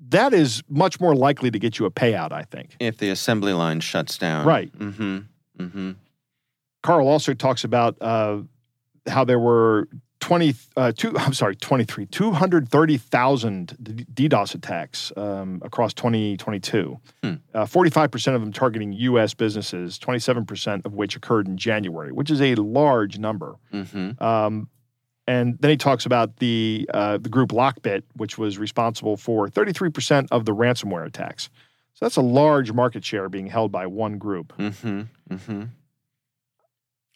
that 0.09 0.33
is 0.33 0.61
much 0.69 0.99
more 0.99 1.15
likely 1.15 1.49
to 1.51 1.59
get 1.59 1.79
you 1.79 1.85
a 1.85 1.91
payout. 1.91 2.31
I 2.31 2.43
think. 2.43 2.75
If 2.79 2.97
the 2.97 3.09
assembly 3.09 3.53
line 3.53 3.79
shuts 3.79 4.17
down. 4.17 4.45
Right. 4.45 4.71
Mm-hmm. 4.77 5.17
Mm-hmm. 5.59 5.91
Karl 6.83 7.07
also 7.07 7.33
talks 7.33 7.63
about 7.63 7.97
uh, 7.99 8.41
how 9.07 9.25
there 9.25 9.39
were 9.39 9.87
20, 10.25 10.55
uh, 10.75 10.91
two, 10.91 11.15
I'm 11.19 11.35
sorry, 11.35 11.55
23, 11.55 12.07
230,000 12.07 13.77
DDoS 13.79 14.55
attacks 14.55 15.11
um, 15.15 15.61
across 15.63 15.93
2022. 15.93 16.99
Hmm. 17.23 17.33
Uh, 17.53 17.65
45% 17.65 18.33
of 18.33 18.41
them 18.41 18.51
targeting 18.51 18.91
U.S. 18.91 19.35
businesses, 19.35 19.99
27% 19.99 20.83
of 20.83 20.95
which 20.95 21.15
occurred 21.15 21.47
in 21.47 21.57
January, 21.57 22.11
which 22.11 22.31
is 22.31 22.41
a 22.41 22.55
large 22.55 23.19
number. 23.19 23.57
Mm-hmm. 23.71 24.21
Um, 24.23 24.67
and 25.27 25.59
then 25.59 25.69
he 25.69 25.77
talks 25.77 26.07
about 26.07 26.37
the 26.37 26.89
uh, 26.91 27.17
the 27.17 27.29
group 27.29 27.49
Lockbit, 27.49 28.01
which 28.15 28.37
was 28.37 28.57
responsible 28.57 29.17
for 29.17 29.47
33% 29.47 30.27
of 30.31 30.45
the 30.45 30.53
ransomware 30.55 31.05
attacks. 31.05 31.49
So 31.93 32.05
that's 32.05 32.15
a 32.15 32.21
large 32.21 32.71
market 32.71 33.05
share 33.05 33.29
being 33.29 33.47
held 33.47 33.71
by 33.71 33.85
one 33.85 34.17
group. 34.17 34.53
Mm-hmm. 34.57 35.01
Mm-hmm. 35.31 35.63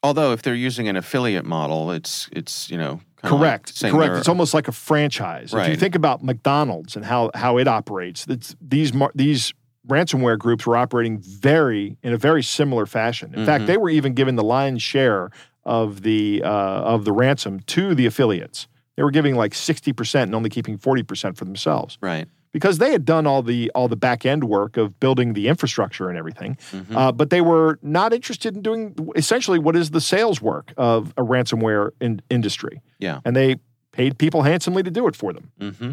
Although 0.01 0.31
if 0.33 0.41
they're 0.41 0.55
using 0.55 0.87
an 0.87 0.95
affiliate 0.95 1.45
model, 1.45 1.91
it's 1.91 2.29
it's 2.31 2.69
you 2.71 2.77
know 2.77 3.01
kinda 3.21 3.35
like 3.35 3.39
Correct. 3.41 3.81
Correct. 3.81 4.15
It's 4.17 4.29
almost 4.29 4.53
like 4.53 4.67
a 4.67 4.71
franchise. 4.71 5.53
If 5.53 5.67
you 5.69 5.75
think 5.75 5.95
about 5.95 6.23
McDonald's 6.23 6.95
and 6.95 7.03
how 7.05 7.31
how 7.35 7.57
it 7.57 7.67
operates, 7.67 8.25
these 8.25 8.93
these 9.13 9.53
ransomware 9.87 10.37
groups 10.37 10.65
were 10.65 10.77
operating 10.77 11.17
very 11.19 11.97
in 12.03 12.13
a 12.13 12.17
very 12.17 12.43
similar 12.43 12.85
fashion. 12.85 13.33
In 13.35 13.45
fact, 13.45 13.63
Mhm. 13.63 13.67
they 13.67 13.77
were 13.77 13.89
even 13.89 14.13
given 14.13 14.35
the 14.35 14.43
lion's 14.43 14.81
share 14.81 15.31
of 15.65 16.01
the 16.03 16.41
uh, 16.43 16.47
of 16.49 17.03
the 17.05 17.11
ransom 17.11 17.59
to 17.61 17.93
the 17.93 18.05
affiliates. 18.05 18.67
They 18.95 19.03
were 19.03 19.11
giving 19.11 19.35
like 19.35 19.53
sixty 19.53 19.91
percent 19.93 20.29
and 20.29 20.35
only 20.35 20.49
keeping 20.49 20.77
forty 20.77 21.03
percent 21.03 21.37
for 21.37 21.45
themselves. 21.45 21.97
right. 22.01 22.27
Because 22.51 22.77
they 22.79 22.91
had 22.91 23.05
done 23.05 23.27
all 23.27 23.41
the 23.43 23.71
all 23.75 23.87
the 23.87 23.95
back 23.95 24.25
end 24.25 24.43
work 24.43 24.77
of 24.77 24.99
building 24.99 25.33
the 25.33 25.47
infrastructure 25.47 26.09
and 26.09 26.17
everything, 26.17 26.57
Mhm. 26.71 26.95
uh, 26.95 27.11
but 27.11 27.29
they 27.29 27.41
were 27.41 27.79
not 27.81 28.13
interested 28.13 28.55
in 28.55 28.61
doing 28.61 28.95
essentially 29.15 29.59
what 29.59 29.75
is 29.75 29.91
the 29.91 30.01
sales 30.01 30.41
work 30.41 30.73
of 30.77 31.13
a 31.17 31.21
ransomware 31.21 31.91
in, 32.01 32.21
industry, 32.29 32.81
yeah. 32.99 33.19
and 33.25 33.35
they 33.35 33.57
paid 33.91 34.17
people 34.17 34.41
handsomely 34.43 34.83
to 34.83 34.91
do 34.91 35.07
it 35.07 35.15
for 35.15 35.33
them. 35.33 35.51
Mm-hmm. 35.59 35.91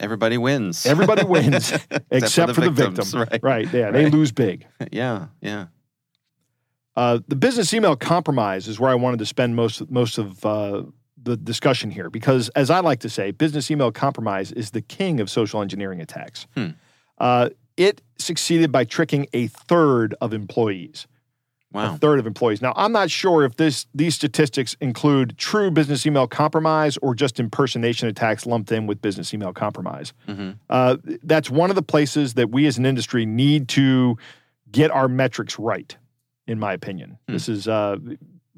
Everybody 0.00 0.36
wins. 0.38 0.84
Everybody 0.86 1.24
wins 1.36 1.72
except, 2.10 2.54
for 2.54 2.60
the, 2.62 2.70
victims, 2.70 3.12
victim. 3.12 3.40
Right. 3.42 3.72
Yeah, 3.72 3.90
they 3.90 4.10
lose 4.10 4.32
big. 4.32 4.66
Yeah. 4.90 5.26
Yeah. 5.40 5.66
Uh, 6.96 7.20
the 7.28 7.36
business 7.36 7.72
email 7.72 7.96
compromise 7.96 8.68
is 8.68 8.78
where 8.80 8.90
I 8.90 8.94
wanted 8.94 9.18
to 9.20 9.26
spend 9.26 9.56
most 9.56 9.90
most 9.90 10.18
of 10.18 10.44
uh, 10.44 10.82
the 11.22 11.36
discussion 11.36 11.90
here 11.90 12.10
because, 12.10 12.48
as 12.50 12.70
I 12.70 12.80
like 12.80 13.00
to 13.00 13.08
say, 13.08 13.30
business 13.30 13.70
email 13.70 13.92
compromise 13.92 14.52
is 14.52 14.70
the 14.70 14.82
king 14.82 15.20
of 15.20 15.30
social 15.30 15.62
engineering 15.62 16.00
attacks. 16.00 16.46
Hmm. 16.54 16.70
Uh, 17.18 17.50
it 17.76 18.02
succeeded 18.18 18.72
by 18.72 18.84
tricking 18.84 19.26
a 19.32 19.46
third 19.46 20.14
of 20.20 20.32
employees. 20.32 21.06
Wow. 21.72 21.94
A 21.94 21.96
third 21.96 22.18
of 22.18 22.26
employees. 22.26 22.60
Now, 22.60 22.74
I'm 22.76 22.92
not 22.92 23.10
sure 23.10 23.44
if 23.44 23.56
this 23.56 23.86
these 23.94 24.14
statistics 24.14 24.76
include 24.80 25.38
true 25.38 25.70
business 25.70 26.04
email 26.04 26.26
compromise 26.26 26.98
or 26.98 27.14
just 27.14 27.40
impersonation 27.40 28.08
attacks 28.08 28.44
lumped 28.44 28.70
in 28.72 28.86
with 28.86 29.00
business 29.00 29.32
email 29.32 29.54
compromise. 29.54 30.12
Mm-hmm. 30.28 30.50
Uh, 30.68 30.98
that's 31.22 31.48
one 31.48 31.70
of 31.70 31.76
the 31.76 31.82
places 31.82 32.34
that 32.34 32.50
we 32.50 32.66
as 32.66 32.76
an 32.76 32.84
industry 32.84 33.24
need 33.24 33.68
to 33.68 34.18
get 34.70 34.90
our 34.90 35.08
metrics 35.08 35.58
right, 35.58 35.96
in 36.46 36.58
my 36.58 36.74
opinion. 36.74 37.18
Hmm. 37.26 37.32
This 37.32 37.48
is 37.48 37.66
uh, 37.66 37.96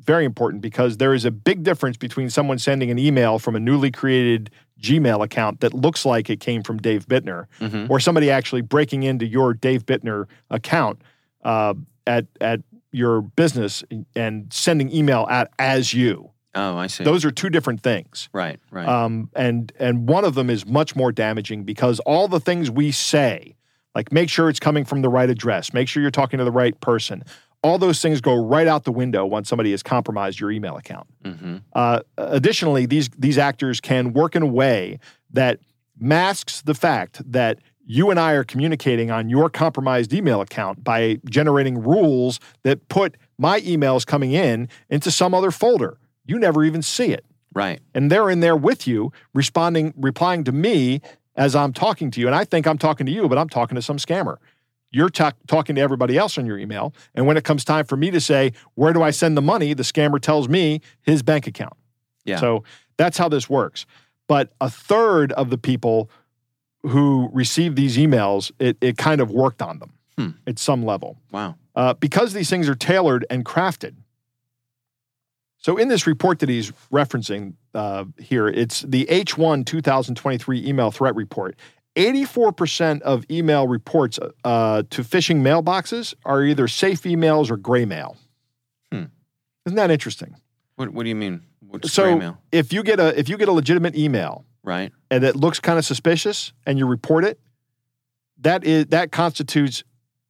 very 0.04 0.24
important 0.24 0.62
because 0.62 0.96
there 0.98 1.14
is 1.14 1.24
a 1.24 1.30
big 1.30 1.62
difference 1.62 1.96
between 1.96 2.30
someone 2.30 2.58
sending 2.58 2.90
an 2.90 2.98
email 2.98 3.38
from 3.38 3.56
a 3.56 3.60
newly 3.60 3.90
created 3.90 4.50
Gmail 4.80 5.24
account 5.24 5.60
that 5.60 5.72
looks 5.74 6.04
like 6.04 6.28
it 6.30 6.40
came 6.40 6.62
from 6.62 6.78
Dave 6.78 7.06
Bittner 7.06 7.46
Mm-hmm. 7.60 7.90
or 7.90 7.98
somebody 8.00 8.30
actually 8.30 8.60
breaking 8.60 9.02
into 9.02 9.26
your 9.26 9.54
Dave 9.54 9.86
Bittner 9.86 10.26
account 10.50 11.00
uh, 11.44 11.74
at, 12.06 12.26
at 12.40 12.60
your 12.92 13.22
business 13.22 13.82
and 14.14 14.52
sending 14.52 14.92
email 14.94 15.26
out 15.30 15.48
as 15.58 15.94
you. 15.94 16.30
Oh, 16.54 16.76
I 16.76 16.86
see. 16.86 17.02
Those 17.02 17.24
are 17.24 17.32
two 17.32 17.50
different 17.50 17.82
things. 17.82 18.28
right. 18.32 18.60
Right. 18.70 18.86
Um, 18.86 19.28
and 19.34 19.72
and 19.80 20.08
one 20.08 20.24
of 20.24 20.34
them 20.36 20.50
is 20.50 20.64
much 20.66 20.94
more 20.94 21.10
damaging 21.10 21.64
because 21.64 21.98
all 22.00 22.28
the 22.28 22.38
things 22.38 22.70
we 22.70 22.92
say, 22.92 23.56
like 23.96 24.12
make 24.12 24.28
sure 24.28 24.48
it's 24.48 24.60
coming 24.60 24.84
from 24.84 25.02
the 25.02 25.08
right 25.08 25.28
address, 25.28 25.72
make 25.72 25.88
sure 25.88 26.00
you're 26.00 26.12
talking 26.12 26.38
to 26.38 26.44
the 26.44 26.52
right 26.52 26.78
person, 26.80 27.24
all 27.64 27.78
those 27.78 28.00
things 28.00 28.20
go 28.20 28.34
right 28.34 28.68
out 28.68 28.84
the 28.84 28.92
window 28.92 29.24
once 29.26 29.48
somebody 29.48 29.70
has 29.72 29.82
compromised 29.82 30.38
your 30.38 30.52
email 30.52 30.76
account. 30.76 31.06
mm-hmm. 31.24 31.56
Uh, 31.72 32.00
additionally, 32.18 32.86
these 32.86 33.08
these 33.18 33.38
actors 33.38 33.80
can 33.80 34.12
work 34.12 34.36
in 34.36 34.42
a 34.42 34.46
way 34.46 34.98
that 35.32 35.58
masks 35.98 36.62
the 36.62 36.74
fact 36.74 37.20
that 37.32 37.58
you 37.86 38.10
and 38.10 38.20
I 38.20 38.32
are 38.32 38.44
communicating 38.44 39.10
on 39.10 39.28
your 39.28 39.50
compromised 39.50 40.12
email 40.12 40.40
account 40.40 40.84
by 40.84 41.18
generating 41.28 41.82
rules 41.82 42.40
that 42.62 42.88
put 42.88 43.16
my 43.38 43.60
emails 43.62 44.06
coming 44.06 44.32
in 44.32 44.68
into 44.88 45.10
some 45.10 45.34
other 45.34 45.50
folder. 45.50 45.98
You 46.26 46.38
never 46.38 46.64
even 46.64 46.82
see 46.82 47.12
it 47.12 47.24
Right. 47.54 47.80
and 47.94 48.10
they're 48.10 48.30
in 48.30 48.40
there 48.40 48.56
with 48.56 48.86
you 48.86 49.12
responding 49.32 49.94
replying 49.96 50.42
to 50.44 50.52
me 50.52 51.00
as 51.36 51.54
i'm 51.54 51.72
talking 51.72 52.10
to 52.12 52.20
you 52.20 52.26
and 52.26 52.34
i 52.34 52.44
think 52.44 52.66
i'm 52.66 52.78
talking 52.78 53.06
to 53.06 53.12
you 53.12 53.28
but 53.28 53.38
i'm 53.38 53.48
talking 53.48 53.74
to 53.76 53.82
some 53.82 53.96
scammer 53.98 54.38
you're 54.94 55.08
ta- 55.10 55.32
talking 55.46 55.74
to 55.76 55.80
everybody 55.82 56.16
else 56.16 56.38
on 56.38 56.46
your 56.46 56.58
email 56.58 56.94
and 57.14 57.26
when 57.26 57.36
it 57.36 57.44
comes 57.44 57.64
time 57.64 57.84
for 57.84 57.96
me 57.96 58.10
to 58.10 58.20
say 58.20 58.52
where 58.74 58.92
do 58.92 59.02
i 59.02 59.10
send 59.10 59.36
the 59.36 59.42
money 59.42 59.74
the 59.74 59.82
scammer 59.82 60.20
tells 60.20 60.48
me 60.48 60.80
his 61.02 61.22
bank 61.22 61.46
account 61.46 61.74
Yeah. 62.24 62.38
so 62.38 62.64
that's 62.96 63.18
how 63.18 63.28
this 63.28 63.50
works 63.50 63.86
but 64.28 64.52
a 64.60 64.70
third 64.70 65.32
of 65.32 65.50
the 65.50 65.58
people 65.58 66.08
who 66.82 67.28
receive 67.32 67.74
these 67.76 67.96
emails 67.96 68.52
it, 68.58 68.76
it 68.80 68.96
kind 68.96 69.20
of 69.20 69.30
worked 69.30 69.60
on 69.62 69.78
them 69.80 69.90
Hmm. 70.16 70.28
at 70.46 70.60
some 70.60 70.84
level 70.84 71.18
Wow. 71.32 71.56
uh, 71.74 71.94
because 71.94 72.32
these 72.34 72.48
things 72.48 72.68
are 72.68 72.76
tailored 72.76 73.26
and 73.30 73.44
crafted. 73.44 73.96
So, 75.58 75.76
in 75.78 75.88
this 75.88 76.06
report 76.06 76.38
that 76.40 76.48
he's 76.48 76.70
referencing 76.92 77.54
uh, 77.74 78.04
here, 78.18 78.46
it's 78.46 78.82
the 78.82 79.06
H1 79.06 79.64
2023 79.66 80.66
email 80.68 80.90
threat 80.90 81.14
report. 81.16 81.56
84% 81.96 83.00
of 83.02 83.24
email 83.30 83.66
reports 83.68 84.18
uh, 84.44 84.82
to 84.90 85.02
phishing 85.02 85.36
mailboxes 85.42 86.14
are 86.24 86.42
either 86.42 86.66
safe 86.68 87.02
emails 87.02 87.50
or 87.50 87.56
gray 87.56 87.84
mail. 87.84 88.16
Hmm. 88.92 89.04
Isn't 89.66 89.76
that 89.76 89.90
interesting? 89.90 90.36
What 90.76 90.90
What 90.90 91.04
do 91.04 91.08
you 91.08 91.14
mean? 91.14 91.42
What's 91.60 91.92
So- 91.92 92.02
gray 92.04 92.14
mail? 92.16 92.38
If 92.52 92.72
you 92.72 92.82
get 92.82 92.98
a 93.00 93.18
if 93.18 93.28
you 93.28 93.36
get 93.36 93.48
a 93.48 93.52
legitimate 93.52 93.94
email 93.96 94.44
Right. 94.64 94.92
and 95.10 95.22
it 95.24 95.36
looks 95.36 95.60
kind 95.60 95.78
of 95.78 95.84
suspicious 95.84 96.52
and 96.66 96.78
you 96.78 96.86
report 96.86 97.24
it, 97.24 97.38
that 98.38 98.64
is 98.64 98.86
that 98.86 99.12
constitutes 99.12 99.84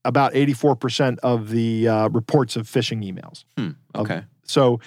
about 0.07 0.35
84% 0.35 1.19
of 1.23 1.49
the 1.49 1.89
uh, 1.89 2.09
reports 2.11 2.57
of 2.57 2.67
phishing 2.67 3.03
emails. 3.03 3.45
Hmm. 3.57 3.71
Of- 3.95 4.03
Okay. 4.11 4.23
So 4.43 4.81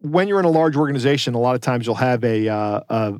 when 0.00 0.26
you're 0.26 0.40
in 0.40 0.46
a 0.46 0.50
large 0.50 0.74
organization, 0.74 1.34
a 1.34 1.38
lot 1.38 1.54
of 1.54 1.60
times 1.60 1.86
you'll 1.86 1.94
have 1.94 2.24
a, 2.24 2.48
uh, 2.48 2.80
a 2.88 3.14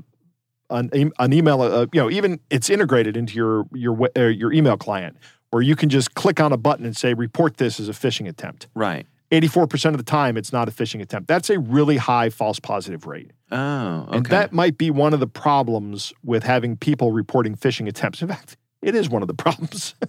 an, 0.70 1.12
an 1.18 1.32
email, 1.32 1.60
uh, 1.62 1.86
you 1.92 2.00
know, 2.00 2.10
even 2.10 2.40
it's 2.50 2.70
integrated 2.70 3.16
into 3.16 3.34
your 3.34 3.66
your 3.72 4.08
uh, 4.16 4.22
your 4.22 4.52
email 4.52 4.76
client, 4.76 5.16
where 5.50 5.62
you 5.62 5.76
can 5.76 5.88
just 5.88 6.14
click 6.14 6.40
on 6.40 6.52
a 6.52 6.56
button 6.56 6.84
and 6.84 6.96
say 6.96 7.14
report 7.14 7.56
this 7.56 7.80
as 7.80 7.88
a 7.88 7.92
phishing 7.92 8.28
attempt. 8.28 8.68
Right. 8.74 9.06
84% 9.30 9.90
of 9.90 9.96
the 9.96 10.02
time, 10.02 10.36
it's 10.36 10.52
not 10.52 10.68
a 10.68 10.72
phishing 10.72 11.00
attempt. 11.00 11.28
That's 11.28 11.50
a 11.50 11.58
really 11.60 11.98
high 11.98 12.30
false 12.30 12.58
positive 12.58 13.06
rate. 13.06 13.30
Oh. 13.52 14.06
Okay. 14.08 14.16
And 14.16 14.26
that 14.26 14.52
might 14.52 14.76
be 14.76 14.90
one 14.90 15.14
of 15.14 15.20
the 15.20 15.28
problems 15.28 16.12
with 16.24 16.42
having 16.42 16.76
people 16.76 17.12
reporting 17.12 17.54
phishing 17.54 17.86
attempts. 17.86 18.22
In 18.22 18.28
fact, 18.28 18.56
it 18.82 18.96
is 18.96 19.08
one 19.08 19.22
of 19.22 19.28
the 19.28 19.34
problems. 19.34 19.94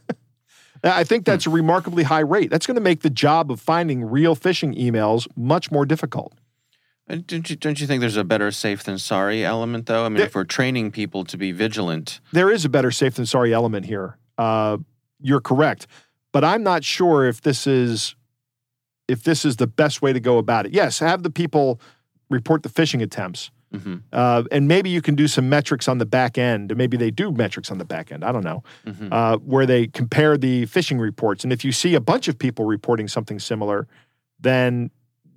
I 0.83 1.03
think 1.03 1.25
that's 1.25 1.45
a 1.45 1.51
remarkably 1.51 2.03
high 2.03 2.21
rate. 2.21 2.49
That's 2.49 2.65
going 2.65 2.75
to 2.75 2.81
make 2.81 3.01
the 3.01 3.11
job 3.11 3.51
of 3.51 3.61
finding 3.61 4.03
real 4.03 4.35
phishing 4.35 4.75
emails 4.75 5.27
much 5.35 5.71
more 5.71 5.85
difficult. 5.85 6.33
Don't 7.17 7.49
you, 7.49 7.55
don't 7.55 7.79
you 7.81 7.87
think 7.87 7.99
there's 8.01 8.17
a 8.17 8.23
better 8.23 8.51
safe 8.51 8.83
than 8.83 8.97
sorry 8.97 9.43
element, 9.43 9.85
though? 9.85 10.05
I 10.05 10.09
mean, 10.09 10.17
There- 10.17 10.27
if 10.27 10.35
we're 10.35 10.43
training 10.45 10.91
people 10.91 11.23
to 11.25 11.37
be 11.37 11.51
vigilant, 11.51 12.19
There 12.31 12.49
is 12.51 12.63
a 12.65 12.69
better 12.69 12.91
safe 12.91 13.15
than 13.15 13.25
sorry 13.25 13.53
element 13.53 13.85
here. 13.85 14.17
Uh, 14.37 14.77
you're 15.19 15.41
correct, 15.41 15.87
but 16.31 16.43
I'm 16.43 16.63
not 16.63 16.83
sure 16.83 17.25
if 17.25 17.41
this 17.41 17.67
is 17.67 18.15
if 19.07 19.23
this 19.23 19.43
is 19.43 19.57
the 19.57 19.67
best 19.67 20.01
way 20.01 20.13
to 20.13 20.19
go 20.19 20.37
about 20.37 20.65
it. 20.65 20.71
Yes, 20.73 20.99
have 20.99 21.21
the 21.23 21.29
people 21.29 21.81
report 22.29 22.63
the 22.63 22.69
phishing 22.69 23.01
attempts, 23.01 23.51
hmm 23.73 23.97
uh, 24.13 24.43
and 24.51 24.67
maybe 24.67 24.89
you 24.89 25.01
can 25.01 25.15
do 25.15 25.27
some 25.27 25.49
metrics 25.49 25.87
on 25.89 25.97
the 25.97 26.05
back 26.05 26.37
end. 26.37 26.75
Maybe 26.77 26.95
they 26.97 27.11
do 27.11 27.31
metrics 27.31 27.69
on 27.71 27.77
the 27.77 27.85
back 27.85 28.11
end. 28.11 28.23
I 28.23 28.31
don't 28.31 28.43
know. 28.45 28.63
hmm 28.85 29.09
uh, 29.11 29.37
where 29.37 29.65
they 29.65 29.87
compare 29.87 30.37
the 30.37 30.65
phishing 30.67 30.99
reports. 30.99 31.43
And 31.43 31.51
if 31.51 31.65
you 31.65 31.71
see 31.73 31.93
a 31.95 31.99
bunch 32.01 32.27
of 32.29 32.37
people 32.39 32.65
reporting 32.65 33.07
something 33.09 33.37
similar, 33.39 33.85
then 34.39 34.91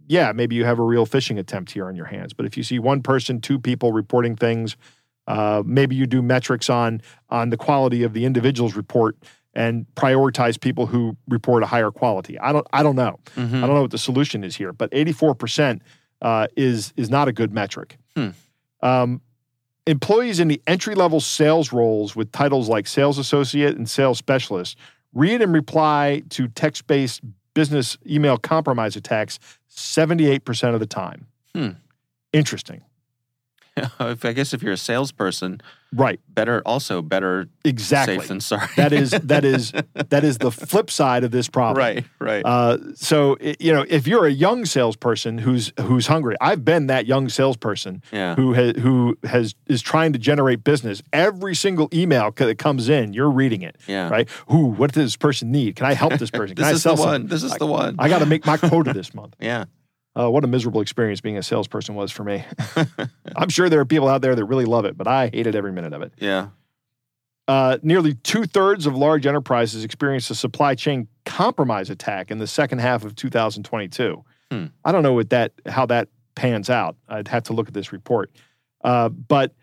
yeah, 0.07 0.33
maybe 0.33 0.55
you 0.55 0.65
have 0.65 0.79
a 0.79 0.83
real 0.83 1.07
phishing 1.07 1.39
attempt 1.39 1.73
here 1.73 1.87
on 1.87 1.97
your 1.97 2.07
hands. 2.07 2.33
But 2.33 2.47
if 2.47 2.57
you 2.57 2.63
see 2.63 2.79
one 2.79 3.03
person, 3.03 3.41
two 3.41 3.59
people 3.59 3.93
reporting 3.93 4.37
things, 4.37 4.77
uh, 5.27 5.63
maybe 5.65 5.97
you 5.97 6.07
do 6.07 6.23
metrics 6.23 6.69
on 6.69 7.01
on 7.31 7.51
the 7.51 7.57
quality 7.57 8.03
of 8.03 8.13
the 8.13 8.25
individual's 8.25 8.75
report 8.75 9.17
and 9.55 9.87
prioritize 9.95 10.61
people 10.61 10.87
who 10.87 11.17
report 11.29 11.63
a 11.63 11.67
higher 11.67 11.91
quality. 11.91 12.39
I 12.39 12.53
don't 12.53 12.67
I 12.73 12.83
don't 12.83 12.97
know. 12.97 13.19
hmm 13.35 13.57
I 13.57 13.61
don't 13.61 13.75
know 13.75 13.83
what 13.83 13.91
the 13.91 13.99
solution 13.99 14.45
is 14.45 14.57
here, 14.57 14.73
but 14.73 14.91
84% 14.91 15.81
uh, 16.23 16.47
is 16.57 16.93
is 16.97 17.09
not 17.11 17.29
a 17.29 17.33
good 17.33 17.53
metric. 17.53 17.97
Hmm. 18.17 18.31
Um, 18.83 19.21
employees 19.87 20.41
in 20.41 20.49
the 20.49 20.61
entry 20.67 20.95
level 20.95 21.21
sales 21.21 21.73
roles 21.73 22.17
with 22.17 22.33
titles 22.33 22.69
like 22.69 22.87
sales 22.87 23.19
associate 23.19 23.77
and 23.77 23.89
sales 23.89 24.19
specialist 24.19 24.77
read 25.13 25.41
and 25.41 25.53
reply 25.53 26.23
to 26.31 26.49
text 26.49 26.87
based 26.87 27.21
business 27.55 27.97
email 28.07 28.37
compromise 28.37 28.97
attacks 28.97 29.39
78% 29.71 30.75
of 30.75 30.81
the 30.81 30.87
time. 30.87 31.27
Hmm. 31.55 31.71
Interesting. 32.33 32.83
if 34.00 34.25
I 34.25 34.33
guess 34.33 34.52
if 34.54 34.62
you're 34.62 34.73
a 34.73 34.76
salesperson, 34.76 35.61
Right. 35.97 36.19
better 36.28 36.61
also 36.66 37.02
better 37.02 37.49
Exactly. 37.64 38.19
safe 38.19 38.26
than 38.28 38.40
sorry. 38.40 38.66
that 38.76 38.93
is 38.93 39.11
that 39.23 39.45
is 39.45 39.73
that 39.95 40.25
is 40.25 40.38
the 40.38 40.50
flip 40.50 40.90
side 40.90 41.23
of 41.25 41.31
this 41.31 41.49
problem. 41.49 41.78
right. 41.78 42.04
Right. 42.21 42.45
Uh, 42.45 42.78
so 42.95 43.37
i- 43.40 43.54
you 43.61 43.73
know, 43.73 43.85
if 43.88 44.07
you're 44.09 44.26
a 44.26 44.31
young 44.33 44.64
salesperson 44.64 45.38
who's 45.38 45.73
who's 45.81 46.07
hungry, 46.09 46.37
I've 46.40 46.64
been 46.64 46.88
that 46.88 47.07
young 47.07 47.28
salesperson 47.28 48.02
yeah. 48.12 48.35
who 48.35 48.52
has 48.54 48.75
who 48.78 49.16
has 49.25 49.54
is 49.66 49.83
trying 49.83 50.12
to 50.14 50.19
generate 50.19 50.64
business. 50.64 51.00
Every 51.12 51.54
single 51.54 51.88
email 51.93 52.33
that 52.33 52.59
comes 52.59 52.88
in, 52.88 53.12
you're 53.12 53.31
reading 53.31 53.62
it, 53.62 53.76
Yeah. 53.87 54.09
right? 54.09 54.28
Who? 54.49 54.66
What 54.66 54.93
does 54.93 55.04
this 55.04 55.16
person 55.16 55.52
need? 55.52 55.76
Can 55.76 55.87
I 55.87 55.95
help 55.95 56.14
this 56.19 56.31
person? 56.31 56.57
Can 56.57 56.64
This 56.64 56.73
I 56.73 56.76
is 56.76 56.83
sell 56.83 56.97
the 56.97 57.02
something? 57.02 57.23
one. 57.23 57.26
This 57.28 57.43
is 57.45 57.54
the 57.57 57.66
one. 57.66 57.97
I 57.99 58.09
got 58.09 58.19
to 58.19 58.26
make 58.26 58.45
my 58.47 58.57
quota 58.57 58.93
this 58.93 59.14
month. 59.14 59.37
yeah. 59.40 59.64
Uh, 60.16 60.30
what 60.30 60.44
a 60.44 60.47
miserable 60.47 60.80
experience 60.80 61.21
being 61.21 61.37
a 61.37 61.42
salesperson 61.42 61.94
was 61.94 62.12
for 62.12 62.23
me. 62.25 62.44
I'm 63.37 63.49
sure 63.49 63.68
there 63.68 63.80
are 63.80 63.85
people 63.85 64.09
out 64.09 64.23
there 64.23 64.35
that 64.35 64.44
really 64.44 64.64
love 64.64 64.85
it, 64.85 64.97
but 64.97 65.09
I 65.09 65.28
hated 65.33 65.56
every 65.56 65.73
minute 65.73 65.92
of 65.92 66.02
it. 66.02 66.12
Yeah. 66.18 66.49
Uh, 67.49 67.78
nearly 67.83 68.14
two 68.14 68.44
thirds 68.44 68.87
of 68.87 68.97
large 68.97 69.26
enterprises 69.26 69.85
experienced 69.85 70.30
a 70.30 70.35
supply 70.35 70.75
chain 70.75 71.09
compromise 71.26 71.90
attack 71.90 72.30
in 72.30 72.38
the 72.38 72.47
second 72.47 72.78
half 72.78 73.04
of 73.04 73.16
2022. 73.16 74.25
Hmm. 74.50 74.66
I 74.85 74.92
don't 74.92 75.02
know 75.02 75.12
what 75.12 75.30
that 75.30 75.52
how 75.66 75.85
that 75.87 76.09
pans 76.37 76.71
out. 76.71 76.97
I'd 77.09 77.28
have 77.28 77.42
to 77.44 77.52
look 77.52 77.68
at 77.68 77.75
this 77.75 77.92
report. 77.92 78.30
Uh, 78.83 79.09
but 79.09 79.54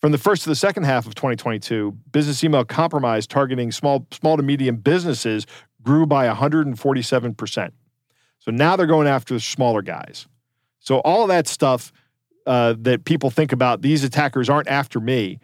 From 0.00 0.10
the 0.10 0.18
first 0.18 0.42
to 0.42 0.48
the 0.48 0.56
second 0.56 0.82
half 0.82 1.06
of 1.06 1.14
2022, 1.14 1.92
business 2.10 2.42
email 2.42 2.64
compromise 2.64 3.24
targeting 3.24 3.70
small, 3.70 4.04
small 4.10 4.36
to 4.36 4.42
medium 4.42 4.76
businesses 4.76 5.46
grew 5.82 6.06
by 6.06 6.26
147%. 6.26 7.70
So 8.42 8.50
now 8.50 8.74
they're 8.74 8.86
going 8.86 9.06
after 9.06 9.34
the 9.34 9.40
smaller 9.40 9.82
guys. 9.82 10.26
So 10.80 10.98
all 10.98 11.22
of 11.22 11.28
that 11.28 11.46
stuff 11.46 11.92
uh, 12.44 12.74
that 12.80 13.04
people 13.04 13.30
think 13.30 13.52
about, 13.52 13.82
these 13.82 14.02
attackers 14.02 14.50
aren't 14.50 14.66
after 14.66 14.98
me. 14.98 15.38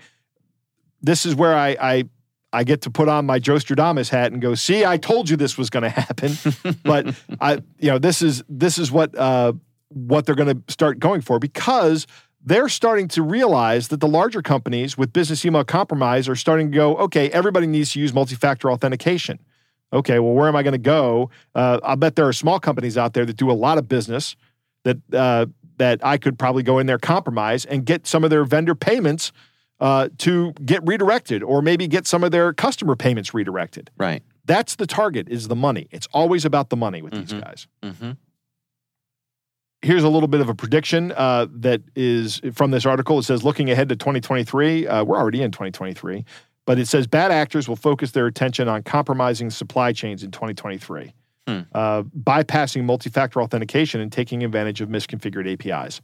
This 1.00 1.24
is 1.24 1.36
where 1.36 1.54
I, 1.54 1.76
I 1.80 2.04
I 2.52 2.64
get 2.64 2.80
to 2.82 2.90
put 2.90 3.08
on 3.08 3.24
my 3.26 3.38
Joe 3.38 3.56
Stradamus 3.56 4.08
hat 4.08 4.32
and 4.32 4.40
go, 4.40 4.54
see, 4.54 4.84
I 4.84 4.96
told 4.96 5.28
you 5.28 5.36
this 5.36 5.58
was 5.58 5.70
going 5.70 5.82
to 5.82 5.90
happen. 5.90 6.32
but 6.82 7.14
I, 7.40 7.62
you 7.78 7.90
know, 7.90 7.98
this 7.98 8.20
is 8.20 8.42
this 8.48 8.78
is 8.78 8.90
what 8.90 9.16
uh, 9.16 9.52
what 9.90 10.26
they're 10.26 10.34
going 10.34 10.56
to 10.56 10.72
start 10.72 10.98
going 10.98 11.20
for 11.20 11.38
because 11.38 12.06
they're 12.42 12.68
starting 12.68 13.06
to 13.08 13.22
realize 13.22 13.88
that 13.88 14.00
the 14.00 14.08
larger 14.08 14.42
companies 14.42 14.98
with 14.98 15.12
business 15.12 15.44
email 15.44 15.62
compromise 15.62 16.28
are 16.28 16.36
starting 16.36 16.72
to 16.72 16.74
go, 16.74 16.96
okay, 16.96 17.30
everybody 17.30 17.66
needs 17.66 17.92
to 17.92 18.00
use 18.00 18.12
multi 18.12 18.34
factor 18.34 18.72
authentication. 18.72 19.38
Okay, 19.92 20.18
well, 20.18 20.32
where 20.34 20.48
am 20.48 20.56
I 20.56 20.62
going 20.62 20.72
to 20.72 20.78
go? 20.78 21.30
Uh, 21.54 21.80
I'll 21.82 21.96
bet 21.96 22.14
there 22.16 22.28
are 22.28 22.32
small 22.32 22.60
companies 22.60 22.98
out 22.98 23.14
there 23.14 23.24
that 23.24 23.36
do 23.36 23.50
a 23.50 23.52
lot 23.54 23.78
of 23.78 23.88
business 23.88 24.36
that 24.84 24.98
uh, 25.12 25.46
that 25.78 26.00
I 26.04 26.18
could 26.18 26.38
probably 26.38 26.62
go 26.62 26.78
in 26.78 26.86
there, 26.86 26.98
compromise, 26.98 27.64
and 27.64 27.84
get 27.86 28.06
some 28.06 28.24
of 28.24 28.30
their 28.30 28.44
vendor 28.44 28.74
payments 28.74 29.32
uh, 29.80 30.08
to 30.18 30.52
get 30.64 30.84
redirected, 30.86 31.42
or 31.42 31.62
maybe 31.62 31.86
get 31.88 32.06
some 32.06 32.24
of 32.24 32.32
their 32.32 32.52
customer 32.52 32.96
payments 32.96 33.32
redirected. 33.32 33.90
Right. 33.96 34.22
That's 34.44 34.74
the 34.76 34.86
target. 34.86 35.28
Is 35.28 35.48
the 35.48 35.54
money? 35.56 35.86
It's 35.90 36.08
always 36.12 36.44
about 36.44 36.68
the 36.70 36.76
money 36.76 37.00
with 37.00 37.12
these 37.12 37.32
Mhm. 37.32 37.42
guys 37.44 37.66
Mm-hmm. 37.82 38.10
here's 39.82 40.02
a 40.02 40.08
little 40.08 40.26
bit 40.28 40.40
of 40.40 40.48
a 40.48 40.54
prediction 40.54 41.12
uh, 41.12 41.46
that 41.52 41.80
is 41.94 42.40
from 42.52 42.72
this 42.72 42.84
article. 42.84 43.18
It 43.20 43.22
says, 43.22 43.44
looking 43.44 43.70
ahead 43.70 43.88
to 43.90 43.96
2023, 43.96 44.88
uh, 44.88 45.04
we're 45.04 45.16
already 45.16 45.40
in 45.42 45.52
2023, 45.52 46.24
but 46.68 46.78
it 46.78 46.86
says 46.86 47.06
bad 47.06 47.30
actors 47.30 47.66
will 47.66 47.76
focus 47.76 48.10
their 48.10 48.26
attention 48.26 48.68
on 48.68 48.82
compromising 48.82 49.48
supply 49.48 49.90
chains 49.90 50.22
in 50.22 50.30
2023, 50.30 51.14
Hmm. 51.48 51.60
uh, 51.72 52.02
bypassing 52.02 52.84
multi 52.84 53.08
factor 53.08 53.40
authentication 53.40 54.02
and 54.02 54.12
taking 54.12 54.44
advantage 54.44 54.82
of 54.82 54.90
misconfigured 54.90 55.50
APIs. 55.50 56.02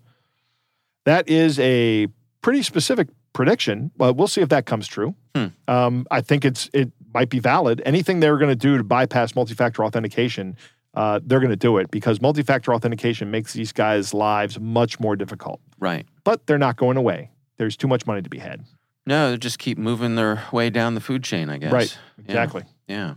That 1.04 1.28
is 1.28 1.58
a 1.60 2.06
pretty 2.40 2.62
specific 2.62 3.08
prediction, 3.34 3.90
but 3.98 4.14
we'll 4.16 4.26
see 4.26 4.40
if 4.40 4.48
that 4.48 4.64
comes 4.64 4.86
true. 4.86 5.14
Hmm. 5.36 5.48
Um, 5.68 6.06
I 6.10 6.22
think 6.22 6.46
it's 6.46 6.70
it 6.72 6.90
might 7.12 7.28
be 7.28 7.40
valid. 7.40 7.82
Anything 7.84 8.20
they're 8.20 8.38
going 8.38 8.48
to 8.48 8.56
do 8.56 8.78
to 8.78 8.84
bypass 8.84 9.34
multi 9.34 9.52
factor 9.52 9.84
authentication 9.84 10.56
uh, 10.94 11.20
they're 11.26 11.40
going 11.40 11.50
to 11.50 11.56
do 11.56 11.76
it 11.78 11.90
because 11.90 12.20
multi-factor 12.20 12.72
authentication 12.72 13.28
makes 13.28 13.52
these 13.52 13.72
guys' 13.72 14.14
lives 14.14 14.60
much 14.60 15.00
more 15.00 15.16
difficult. 15.16 15.60
Right. 15.80 16.06
But 16.22 16.46
they're 16.46 16.56
not 16.56 16.76
going 16.76 16.96
away. 16.96 17.30
There's 17.56 17.76
too 17.76 17.88
much 17.88 18.06
money 18.06 18.22
to 18.22 18.30
be 18.30 18.38
had. 18.38 18.64
No, 19.06 19.30
they 19.30 19.36
just 19.36 19.58
keep 19.58 19.76
moving 19.76 20.14
their 20.14 20.44
way 20.50 20.70
down 20.70 20.94
the 20.94 21.00
food 21.00 21.22
chain, 21.24 21.50
I 21.50 21.58
guess. 21.58 21.72
Right. 21.72 21.98
Exactly. 22.26 22.64
Yeah. 22.88 23.14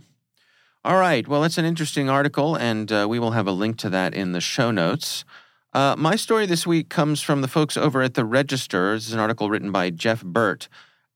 All 0.84 0.98
right. 0.98 1.26
Well, 1.26 1.44
it's 1.44 1.58
an 1.58 1.64
interesting 1.64 2.08
article, 2.10 2.54
and 2.54 2.90
uh, 2.92 3.06
we 3.08 3.18
will 3.18 3.32
have 3.32 3.46
a 3.46 3.52
link 3.52 3.78
to 3.78 3.90
that 3.90 4.14
in 4.14 4.32
the 4.32 4.40
show 4.40 4.70
notes. 4.70 5.24
Uh, 5.72 5.94
my 5.98 6.16
story 6.16 6.46
this 6.46 6.66
week 6.66 6.88
comes 6.88 7.20
from 7.20 7.40
the 7.40 7.48
folks 7.48 7.76
over 7.76 8.02
at 8.02 8.14
the 8.14 8.24
Register. 8.24 8.94
This 8.94 9.08
is 9.08 9.12
an 9.12 9.20
article 9.20 9.50
written 9.50 9.70
by 9.70 9.90
Jeff 9.90 10.22
Burt. 10.22 10.68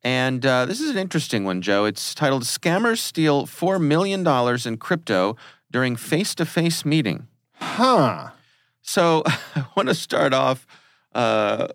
And 0.05 0.45
uh, 0.45 0.67
this 0.67 0.81
is 0.81 0.91
an 0.91 0.99
interesting 0.99 1.45
one, 1.45 1.63
Joe. 1.63 1.85
It's 1.85 2.15
titled 2.15 2.43
Scammers 2.43 2.99
Steal 2.99 3.47
$4 3.47 3.81
Million 3.81 4.27
in 4.67 4.77
Crypto 4.79 5.37
During 5.71 5.97
Face 5.97 6.35
to 6.35 6.45
Face 6.45 6.85
Meeting. 6.85 7.29
Huh. 7.55 8.31
So 8.83 9.23
I 9.27 9.67
want 9.77 9.89
to 9.89 9.95
start 9.95 10.35
off. 10.35 10.67
Uh, 11.15 11.69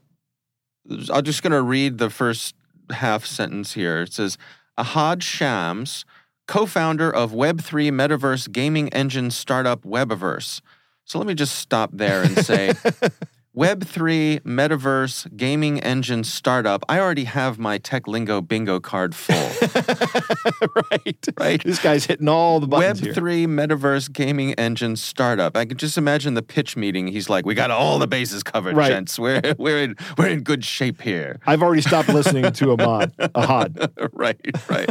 I'm 1.10 1.24
just 1.24 1.42
going 1.42 1.52
to 1.52 1.62
read 1.62 1.98
the 1.98 2.10
first 2.10 2.54
half 2.92 3.26
sentence 3.26 3.74
here. 3.74 4.02
It 4.02 4.14
says 4.14 4.38
Ahad 4.78 5.22
Shams, 5.22 6.06
co 6.48 6.66
founder 6.66 7.10
of 7.10 7.32
Web3 7.32 7.92
metaverse 7.92 8.52
gaming 8.52 8.90
engine 8.90 9.32
startup 9.32 9.84
Webaverse. 9.84 10.62
So 11.06 11.18
let 11.18 11.28
me 11.28 11.34
just 11.34 11.56
stop 11.56 11.92
there 11.94 12.24
and 12.24 12.38
say 12.38 12.74
Web3 13.58 14.42
metaverse 14.42 15.36
gaming 15.36 15.80
engine 15.80 16.24
startup. 16.24 16.84
I 16.88 17.00
already 17.00 17.24
have 17.24 17.58
my 17.58 17.80
Tech 17.80 18.08
Lingo 18.08 18.40
bingo 18.40 18.80
card 18.80 19.16
full, 19.16 19.34
right. 20.92 21.26
right? 21.40 21.64
This 21.64 21.80
guy's 21.80 22.06
hitting 22.06 22.30
all 22.30 22.60
the 22.60 22.68
buttons 22.68 23.00
here. 23.00 23.14
Web3 23.16 23.48
metaverse 23.48 24.14
gaming 24.14 24.54
engine 24.54 24.96
startup. 24.96 25.58
I 25.58 25.66
can 25.66 25.76
just 25.78 25.98
imagine 25.98 26.36
the 26.36 26.44
pitch 26.44 26.78
meeting. 26.78 27.08
He's 27.08 27.30
like, 27.30 27.48
"We 27.48 27.56
got 27.56 27.72
all 27.72 27.98
the 27.98 28.06
bases 28.08 28.44
covered, 28.44 28.76
Right. 28.78 28.90
gents. 28.90 29.18
We're 29.18 29.42
we're 29.58 29.80
in 29.82 29.96
we're 30.20 30.28
in 30.28 30.42
good 30.42 30.64
shape 30.64 31.02
here." 31.02 31.40
I've 31.48 31.64
already 31.64 31.82
stopped 31.82 32.10
listening 32.10 32.52
to 32.52 32.72
Ahmad. 32.74 33.16
Ahad. 33.18 34.10
right, 34.14 34.40
right. 34.70 34.90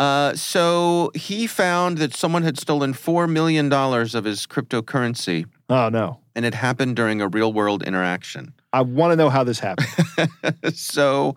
uh, 0.00 0.34
so 0.34 1.12
he 1.14 1.46
found 1.46 1.98
that 1.98 2.16
someone 2.16 2.42
had 2.42 2.58
stolen 2.58 2.94
four 2.94 3.28
million 3.28 3.68
dollars 3.68 4.16
of 4.16 4.24
his 4.24 4.44
cryptocurrency, 4.44 5.46
Oh 5.68 5.88
no. 5.88 6.18
And 6.34 6.44
it 6.44 6.54
happened 6.54 6.96
during 6.96 7.20
a 7.20 7.28
real-world 7.28 7.82
interaction. 7.82 8.54
I 8.72 8.80
want 8.82 9.12
to 9.12 9.16
know 9.16 9.30
how 9.30 9.44
this 9.44 9.60
happened. 9.60 9.88
so 10.74 11.36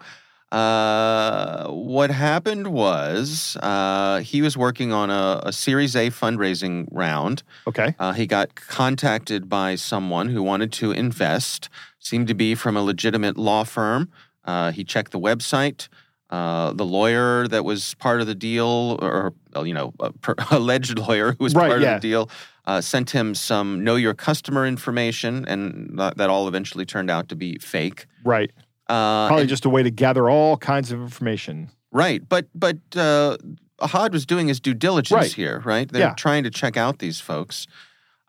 uh, 0.52 1.68
what 1.70 2.10
happened 2.10 2.68
was 2.68 3.58
uh, 3.62 4.20
he 4.20 4.42
was 4.42 4.56
working 4.56 4.94
on 4.94 5.10
a, 5.10 5.42
a 5.44 5.54
Series 5.54 5.96
A 5.96 6.10
fundraising 6.10 6.88
round. 6.92 7.44
Okay. 7.68 7.96
Uh, 8.00 8.14
he 8.14 8.26
got 8.26 8.56
contacted 8.56 9.50
by 9.50 9.76
someone 9.76 10.30
who 10.30 10.42
wanted 10.42 10.72
to 10.74 10.92
invest, 10.92 11.70
seemed 12.00 12.28
to 12.28 12.34
be 12.34 12.56
from 12.56 12.78
a 12.78 12.82
legitimate 12.82 13.38
law 13.38 13.64
firm. 13.64 14.10
Uh, 14.46 14.72
he 14.72 14.84
checked 14.84 15.12
the 15.12 15.20
website. 15.20 15.90
Uh, 16.30 16.74
the 16.74 16.84
lawyer 16.86 17.48
that 17.48 17.64
was 17.64 17.94
part 17.96 18.20
of 18.20 18.28
the 18.28 18.36
deal, 18.36 18.98
or 19.02 19.34
uh, 19.56 19.64
you 19.64 19.74
know, 19.74 19.94
per, 20.22 20.36
alleged 20.52 20.98
lawyer 21.00 21.32
who 21.38 21.44
was 21.44 21.56
Right, 21.56 21.70
part 21.70 21.82
yeah. 21.82 21.96
of 21.96 22.02
the 22.02 22.08
deal, 22.10 22.30
uh, 22.66 22.82
sent 22.82 23.12
him 23.12 23.34
some 23.34 23.82
know 23.84 23.96
your 23.96 24.14
customer 24.14 24.68
information, 24.68 25.46
and 25.48 25.98
that, 25.98 26.18
that 26.18 26.30
all 26.30 26.48
eventually 26.50 26.86
turned 26.86 27.10
out 27.10 27.30
to 27.30 27.36
be 27.38 27.58
fake. 27.60 28.08
Right. 28.26 28.52
Uh, 28.90 29.28
Probably 29.28 29.42
and- 29.44 29.50
just 29.50 29.64
a 29.64 29.70
way 29.70 29.84
to 29.84 29.90
gather 29.90 30.30
all 30.30 30.58
kinds 30.58 30.92
of 30.92 31.00
information. 31.02 31.70
Right, 31.94 32.28
but 32.28 32.48
but 32.54 32.76
uh, 32.98 33.38
Ahad 33.80 34.12
was 34.12 34.26
doing 34.26 34.50
his 34.50 34.60
due 34.60 34.74
diligence 34.74 35.12
Right. 35.22 35.32
here, 35.34 35.62
right? 35.64 35.90
They're 35.90 36.02
Yeah. 36.10 36.14
trying 36.16 36.44
to 36.44 36.50
check 36.50 36.76
out 36.76 37.00
these 37.00 37.22
folks. 37.22 37.68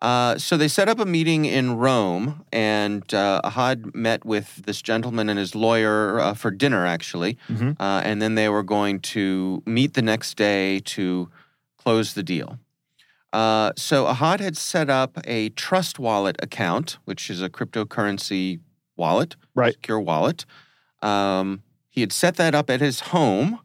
Uh, 0.00 0.38
so 0.38 0.56
they 0.56 0.68
set 0.68 0.88
up 0.88 1.00
a 1.00 1.04
meeting 1.04 1.44
in 1.44 1.76
Rome, 1.76 2.44
and 2.52 3.02
uh, 3.12 3.40
Ahad 3.44 3.94
met 3.96 4.24
with 4.24 4.64
this 4.64 4.80
gentleman 4.80 5.28
and 5.28 5.38
his 5.38 5.56
lawyer 5.56 6.20
uh, 6.20 6.34
for 6.34 6.52
dinner, 6.52 6.86
actually, 6.86 7.36
Mhm. 7.48 7.76
uh, 7.80 8.00
and 8.04 8.22
then 8.22 8.36
they 8.36 8.48
were 8.48 8.62
going 8.62 9.00
to 9.00 9.60
meet 9.66 9.94
the 9.94 10.02
next 10.02 10.36
day 10.36 10.78
to 10.80 11.28
close 11.78 12.14
the 12.14 12.22
deal. 12.22 12.58
Uh, 13.32 13.72
so 13.76 14.06
Ahad 14.06 14.38
had 14.40 14.56
set 14.56 14.88
up 14.88 15.18
a 15.24 15.48
Trust 15.50 15.98
Wallet 15.98 16.36
account, 16.40 16.98
which 17.04 17.28
is 17.28 17.42
a 17.42 17.50
cryptocurrency 17.50 18.60
wallet, 18.96 19.34
Right. 19.54 19.74
secure 19.74 20.00
wallet. 20.00 20.46
Um, 21.02 21.62
he 21.90 22.00
had 22.02 22.12
set 22.12 22.36
that 22.36 22.54
up 22.54 22.70
at 22.70 22.80
his 22.80 23.00
home, 23.00 23.58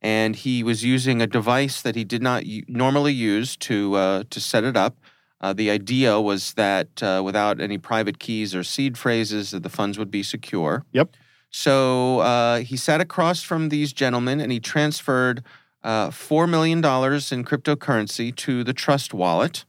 and 0.00 0.34
he 0.34 0.62
was 0.62 0.82
using 0.82 1.20
a 1.20 1.26
device 1.26 1.82
that 1.82 1.94
he 1.94 2.04
did 2.04 2.22
not 2.22 2.46
u- 2.46 2.64
normally 2.68 3.12
use 3.12 3.54
to 3.58 3.94
uh, 3.96 4.24
to 4.30 4.40
set 4.40 4.64
it 4.64 4.76
up. 4.76 4.96
Uh, 5.40 5.52
the 5.52 5.70
idea 5.70 6.20
was 6.20 6.54
that 6.54 7.02
uh, 7.02 7.22
without 7.24 7.60
any 7.60 7.78
private 7.78 8.18
keys 8.18 8.54
or 8.54 8.64
seed 8.64 8.98
phrases, 8.98 9.52
that 9.52 9.62
the 9.62 9.68
funds 9.68 9.98
would 9.98 10.10
be 10.10 10.22
secure. 10.22 10.84
Yep. 10.92 11.16
So 11.50 12.18
uh, 12.20 12.58
he 12.60 12.76
sat 12.76 13.00
across 13.00 13.42
from 13.42 13.68
these 13.68 13.92
gentlemen, 13.92 14.40
and 14.40 14.50
he 14.52 14.60
transferred 14.60 15.42
uh, 15.82 16.10
four 16.10 16.46
million 16.46 16.80
dollars 16.80 17.32
in 17.32 17.44
cryptocurrency 17.44 18.34
to 18.36 18.64
the 18.64 18.72
Trust 18.72 19.14
Wallet. 19.14 19.64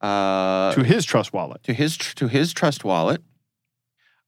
Uh, 0.00 0.74
to 0.74 0.82
his 0.82 1.04
trust 1.04 1.32
wallet. 1.32 1.62
to 1.62 1.72
his 1.72 1.96
to 1.96 2.26
his 2.26 2.52
trust 2.52 2.84
wallet. 2.84 3.22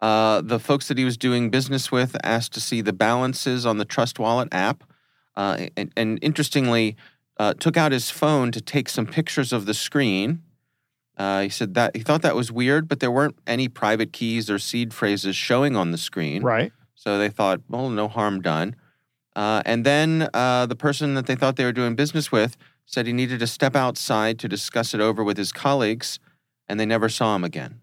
Uh, 0.01 0.41
the 0.41 0.61
folks 0.61 0.89
that 0.89 0.99
he 0.99 1.05
was 1.05 1.17
doing 1.17 1.51
business 1.51 1.91
with 1.91 2.15
asked 2.23 2.53
to 2.53 2.61
see 2.61 2.81
the 2.81 2.93
balances 2.93 3.65
on 3.65 3.79
the 3.79 3.85
Trust 3.85 4.19
Wallet 4.19 4.49
app, 4.53 4.85
uh, 5.35 5.67
and, 5.77 5.91
and 5.97 6.19
interestingly, 6.21 6.97
uh, 7.37 7.55
took 7.55 7.77
out 7.77 7.93
his 7.93 8.11
phone 8.11 8.53
to 8.53 8.61
take 8.61 8.89
some 8.89 9.07
pictures 9.07 9.53
of 9.53 9.67
the 9.67 9.75
screen. 9.75 10.43
Uh, 11.17 11.43
he 11.43 11.49
said 11.49 11.75
that 11.75 11.95
he 11.97 12.03
thought 12.03 12.23
that 12.23 12.35
was 12.35 12.51
weird, 12.51 12.89
but 12.89 13.01
there 13.01 13.11
weren't 13.11 13.39
any 13.47 13.69
private 13.69 14.13
keys 14.13 14.51
or 14.51 14.59
seed 14.59 14.93
phrases 14.93 15.37
showing 15.37 15.77
on 15.77 15.93
the 15.93 15.99
screen. 15.99 16.43
Right. 16.43 16.73
So 16.95 17.19
they 17.19 17.29
thought, 17.29 17.61
well, 17.69 17.89
no 17.91 18.09
harm 18.09 18.41
done. 18.41 18.77
Uh, 19.37 19.63
and 19.67 19.85
then 19.85 20.29
uh, 20.33 20.67
the 20.67 20.77
person 20.77 21.15
that 21.15 21.27
they 21.27 21.35
thought 21.35 21.57
they 21.57 21.65
were 21.65 21.73
doing 21.73 21.95
business 21.95 22.31
with 22.31 22.57
said 22.87 23.07
he 23.07 23.13
needed 23.13 23.41
to 23.41 23.47
step 23.47 23.75
outside 23.75 24.39
to 24.39 24.49
discuss 24.49 24.95
it 24.95 25.01
over 25.01 25.25
with 25.25 25.37
his 25.37 25.53
colleagues, 25.53 26.19
and 26.69 26.79
they 26.79 26.87
never 26.87 27.09
saw 27.09 27.35
him 27.35 27.45
again. 27.45 27.81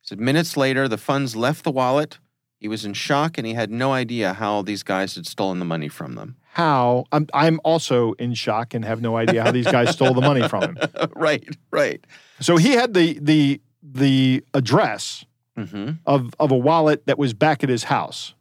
He 0.00 0.08
said 0.08 0.20
minutes 0.20 0.56
later, 0.56 0.88
the 0.88 0.98
funds 0.98 1.36
left 1.36 1.64
the 1.64 1.70
wallet. 1.70 2.18
He 2.58 2.68
was 2.68 2.84
in 2.84 2.94
shock, 2.94 3.38
and 3.38 3.46
he 3.46 3.54
had 3.54 3.70
no 3.70 3.92
idea 3.92 4.34
how 4.34 4.62
these 4.62 4.82
guys 4.82 5.14
had 5.14 5.26
stolen 5.26 5.58
the 5.58 5.64
money 5.64 5.88
from 5.88 6.14
them. 6.14 6.36
How 6.52 7.04
I'm 7.12 7.26
I'm 7.32 7.60
also 7.64 8.12
in 8.14 8.34
shock 8.34 8.74
and 8.74 8.84
have 8.84 9.00
no 9.00 9.16
idea 9.16 9.42
how 9.42 9.52
these 9.52 9.66
guys 9.66 9.90
stole 9.90 10.12
the 10.12 10.20
money 10.20 10.46
from 10.46 10.62
him. 10.62 10.78
right, 11.16 11.48
right. 11.70 12.04
So 12.40 12.58
he 12.58 12.72
had 12.72 12.92
the 12.92 13.18
the 13.20 13.60
the 13.82 14.44
address 14.52 15.24
hmm 15.56 15.92
of 16.06 16.34
of 16.38 16.50
a 16.50 16.56
wallet 16.56 17.06
that 17.06 17.18
was 17.18 17.32
back 17.32 17.62
at 17.62 17.70
his 17.70 17.84
house. 17.84 18.34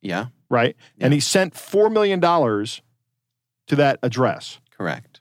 Yeah, 0.00 0.28
right? 0.48 0.74
And 0.98 1.12
he 1.12 1.20
sent 1.20 1.52
$4 1.52 1.92
million 1.92 2.20
to 2.20 3.76
that 3.76 3.98
address. 4.02 4.58
correct. 4.76 5.20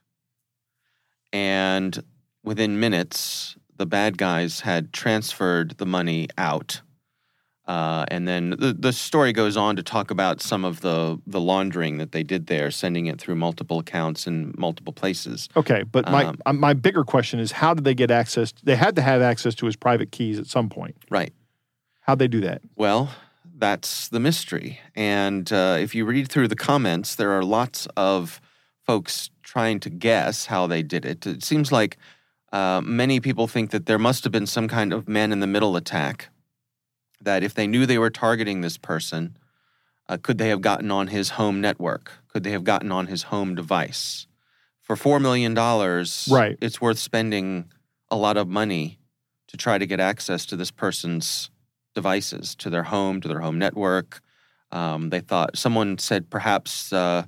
And 1.33 2.01
within 2.43 2.79
minutes, 2.79 3.57
the 3.77 3.85
bad 3.85 4.17
guys 4.17 4.61
had 4.61 4.91
transferred 4.93 5.77
the 5.77 5.85
money 5.85 6.27
out. 6.37 6.81
Uh, 7.69 8.03
and 8.07 8.27
then 8.27 8.49
the, 8.49 8.75
the 8.77 8.91
story 8.91 9.31
goes 9.31 9.55
on 9.55 9.75
to 9.75 9.83
talk 9.83 10.09
about 10.09 10.41
some 10.41 10.65
of 10.65 10.81
the, 10.81 11.21
the 11.27 11.39
laundering 11.39 11.99
that 11.99 12.11
they 12.13 12.23
did 12.23 12.47
there, 12.47 12.71
sending 12.71 13.05
it 13.05 13.21
through 13.21 13.35
multiple 13.35 13.77
accounts 13.77 14.25
in 14.25 14.51
multiple 14.57 14.91
places. 14.91 15.47
Okay, 15.55 15.83
but 15.83 16.09
my 16.09 16.25
Um, 16.25 16.37
uh, 16.47 16.53
my 16.53 16.73
bigger 16.73 17.03
question 17.03 17.39
is 17.39 17.51
how 17.51 17.75
did 17.75 17.83
they 17.83 17.93
get 17.93 18.09
access? 18.09 18.55
They 18.63 18.75
had 18.75 18.95
to 18.95 19.03
have 19.03 19.21
access 19.21 19.53
to 19.55 19.67
his 19.67 19.75
private 19.75 20.11
keys 20.11 20.39
at 20.39 20.47
some 20.47 20.67
point. 20.67 20.95
Right. 21.11 21.31
How'd 22.01 22.17
they 22.17 22.27
do 22.27 22.41
that? 22.41 22.63
Well, 22.75 23.11
that's 23.55 24.07
the 24.07 24.19
mystery. 24.19 24.79
And 24.95 25.53
uh, 25.53 25.77
if 25.79 25.93
you 25.93 26.05
read 26.05 26.27
through 26.27 26.47
the 26.47 26.55
comments, 26.55 27.13
there 27.13 27.31
are 27.33 27.43
lots 27.43 27.87
of 27.95 28.41
folks 28.83 29.29
trying 29.43 29.79
to 29.81 29.91
guess 29.91 30.47
how 30.47 30.65
they 30.65 30.81
did 30.81 31.05
it. 31.05 31.27
It 31.27 31.43
seems 31.43 31.71
like 31.71 31.97
uh, 32.51 32.81
many 32.83 33.19
people 33.19 33.45
think 33.47 33.69
that 33.69 33.85
there 33.85 33.99
must 33.99 34.23
have 34.23 34.33
been 34.33 34.47
some 34.47 34.67
kind 34.67 34.91
of 34.91 35.07
man 35.07 35.31
in 35.31 35.39
the 35.39 35.45
middle 35.45 35.75
attack. 35.75 36.29
That 37.21 37.43
if 37.43 37.53
they 37.53 37.67
knew 37.67 37.85
they 37.85 37.97
were 37.97 38.09
targeting 38.09 38.61
this 38.61 38.77
person, 38.77 39.37
uh, 40.07 40.17
could 40.21 40.37
they 40.37 40.49
have 40.49 40.61
gotten 40.61 40.89
on 40.91 41.07
his 41.07 41.31
home 41.31 41.59
network? 41.61 42.11
Could 42.29 42.43
they 42.43 42.51
have 42.51 42.63
gotten 42.63 42.91
on 42.91 43.07
his 43.07 43.23
home 43.23 43.55
device? 43.55 44.25
For 44.81 44.95
$4 44.95 45.21
million, 45.21 45.53
Right. 45.53 46.57
it's 46.61 46.81
worth 46.81 46.97
spending 46.97 47.65
a 48.09 48.15
lot 48.15 48.37
of 48.37 48.47
money 48.47 48.99
to 49.47 49.57
try 49.57 49.77
to 49.77 49.85
get 49.85 49.99
access 49.99 50.45
to 50.47 50.55
this 50.55 50.71
person's 50.71 51.49
devices, 51.93 52.55
to 52.55 52.69
their 52.69 52.83
home, 52.83 53.19
to 53.21 53.27
their 53.27 53.39
home 53.41 53.59
network. 53.59 54.21
Um, 54.71 55.09
they 55.09 55.19
thought 55.19 55.57
someone 55.57 55.97
said 55.97 56.29
perhaps 56.29 56.93
uh, 56.93 57.23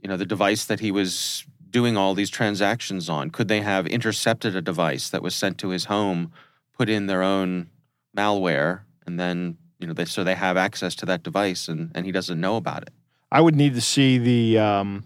you 0.00 0.08
know 0.08 0.16
the 0.16 0.24
device 0.26 0.64
that 0.66 0.80
he 0.80 0.90
was 0.92 1.44
doing 1.70 1.96
all 1.96 2.14
these 2.14 2.30
transactions 2.30 3.08
on. 3.10 3.30
Could 3.30 3.48
they 3.48 3.60
have 3.60 3.86
intercepted 3.86 4.54
a 4.56 4.62
device 4.62 5.10
that 5.10 5.22
was 5.22 5.34
sent 5.34 5.58
to 5.58 5.68
his 5.70 5.86
home, 5.86 6.32
put 6.72 6.88
in 6.88 7.06
their 7.06 7.22
own 7.22 7.68
malware, 8.16 8.80
and 9.08 9.18
then 9.18 9.56
you 9.80 9.86
know 9.86 9.94
they 9.94 10.04
so 10.04 10.22
they 10.22 10.34
have 10.34 10.56
access 10.58 10.94
to 10.96 11.06
that 11.06 11.22
device 11.22 11.66
and 11.66 11.90
and 11.94 12.04
he 12.06 12.12
doesn't 12.12 12.38
know 12.40 12.56
about 12.56 12.82
it. 12.82 12.90
I 13.32 13.40
would 13.40 13.56
need 13.56 13.74
to 13.74 13.80
see 13.80 14.18
the 14.18 14.58
um, 14.58 15.04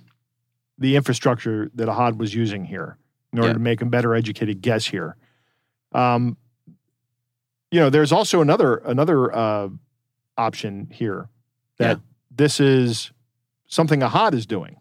the 0.77 0.97
infrastructure 0.97 1.71
that 1.75 1.89
Ahad 1.89 2.17
was 2.19 2.35
using 2.35 2.65
here 2.65 2.99
in 3.33 3.39
order 3.39 3.51
Yeah. 3.51 3.55
to 3.55 3.61
make 3.61 3.81
a 3.81 3.87
better 3.87 4.15
educated 4.15 4.61
guess 4.61 4.85
here. 4.87 5.17
Um, 5.93 6.37
you 7.71 7.79
know, 7.81 7.91
there's 7.91 8.13
also 8.13 8.41
another 8.41 8.77
another 8.85 9.35
uh, 9.35 9.69
option 10.37 10.89
here 10.93 11.29
that 11.79 11.97
Yeah. 11.99 12.03
this 12.43 12.59
is 12.61 13.13
something 13.69 14.01
Ahad 14.01 14.35
is 14.35 14.47
doing. 14.47 14.77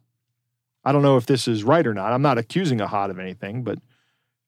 I 0.83 0.91
don't 0.91 1.03
know 1.03 1.17
if 1.17 1.27
this 1.27 1.47
is 1.47 1.63
right 1.63 1.85
or 1.85 1.93
not. 1.93 2.11
I'm 2.11 2.23
not 2.23 2.37
accusing 2.39 2.79
Ahad 2.79 3.11
of 3.11 3.19
anything, 3.19 3.63
but 3.63 3.77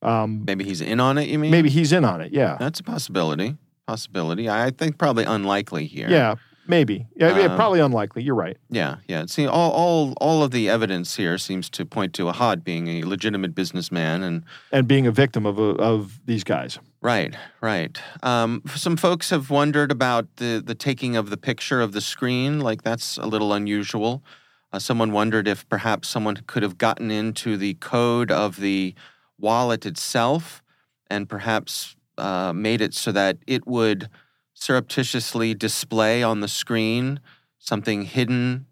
um, 0.02 0.44
Maybe 0.46 0.64
he's 0.66 0.82
in 0.82 1.00
on 1.00 1.18
it. 1.20 1.30
You 1.30 1.38
mean? 1.40 1.52
maybe 1.52 1.70
he's 1.70 1.94
in 1.94 2.04
on 2.04 2.22
it. 2.22 2.34
Yeah, 2.34 2.58
that's 2.60 2.80
a 2.80 2.84
possibility. 2.84 3.56
Possibility. 3.88 4.50
I 4.50 4.70
think 4.72 4.98
probably 4.98 5.26
unlikely 5.26 5.86
here. 5.88 6.10
yeah, 6.10 6.36
maybe. 6.68 7.06
Yeah, 7.16 7.38
yeah, 7.38 7.46
Um, 7.48 7.56
probably 7.58 7.82
unlikely. 7.82 8.24
You're 8.24 8.34
right. 8.36 8.58
Yeah, 8.70 8.98
yeah. 9.08 9.26
See, 9.26 9.46
all, 9.46 9.72
all, 9.72 10.14
all 10.22 10.42
of 10.44 10.52
the 10.52 10.70
evidence 10.70 11.18
here 11.18 11.38
seems 11.38 11.70
to 11.72 11.86
point 11.86 12.14
to 12.14 12.24
Ahad 12.26 12.64
being 12.64 12.88
a 12.88 13.04
legitimate 13.04 13.54
businessman, 13.54 14.24
and 14.24 14.44
And 14.72 14.88
being 14.88 15.06
a 15.06 15.12
victim 15.12 15.46
of 15.46 15.60
a, 15.60 15.64
of 15.82 16.22
these 16.26 16.44
guys. 16.46 16.80
right, 17.02 17.36
right. 17.62 18.00
Um, 18.24 18.62
some 18.74 18.96
folks 18.96 19.30
have 19.32 19.50
wondered 19.50 19.92
about 19.92 20.28
the 20.38 20.64
the 20.66 20.76
taking 20.76 21.18
of 21.18 21.30
the 21.30 21.38
picture 21.38 21.82
of 21.82 21.92
the 21.92 22.02
screen. 22.02 22.62
Like 22.62 22.84
that's 22.84 23.18
a 23.18 23.26
little 23.28 23.52
unusual. 23.52 24.24
Uh, 24.72 24.80
someone 24.80 25.12
wondered 25.12 25.48
if 25.48 25.68
perhaps 25.70 26.08
someone 26.08 26.38
could 26.48 26.64
have 26.64 26.78
gotten 26.78 27.12
into 27.12 27.58
the 27.58 27.74
code 27.76 28.32
of 28.32 28.56
the 28.62 28.96
wallet 29.38 29.86
itself, 29.86 30.64
and 31.10 31.28
perhaps 31.28 31.96
uh, 32.18 32.54
made 32.54 32.82
it 32.82 32.94
so 32.94 33.12
that 33.12 33.38
it 33.48 33.66
would 33.68 34.10
surreptitiously 34.54 35.54
display 35.54 36.24
on 36.24 36.40
the 36.42 36.48
screen 36.48 37.20
something 37.60 38.04
hidden 38.04 38.66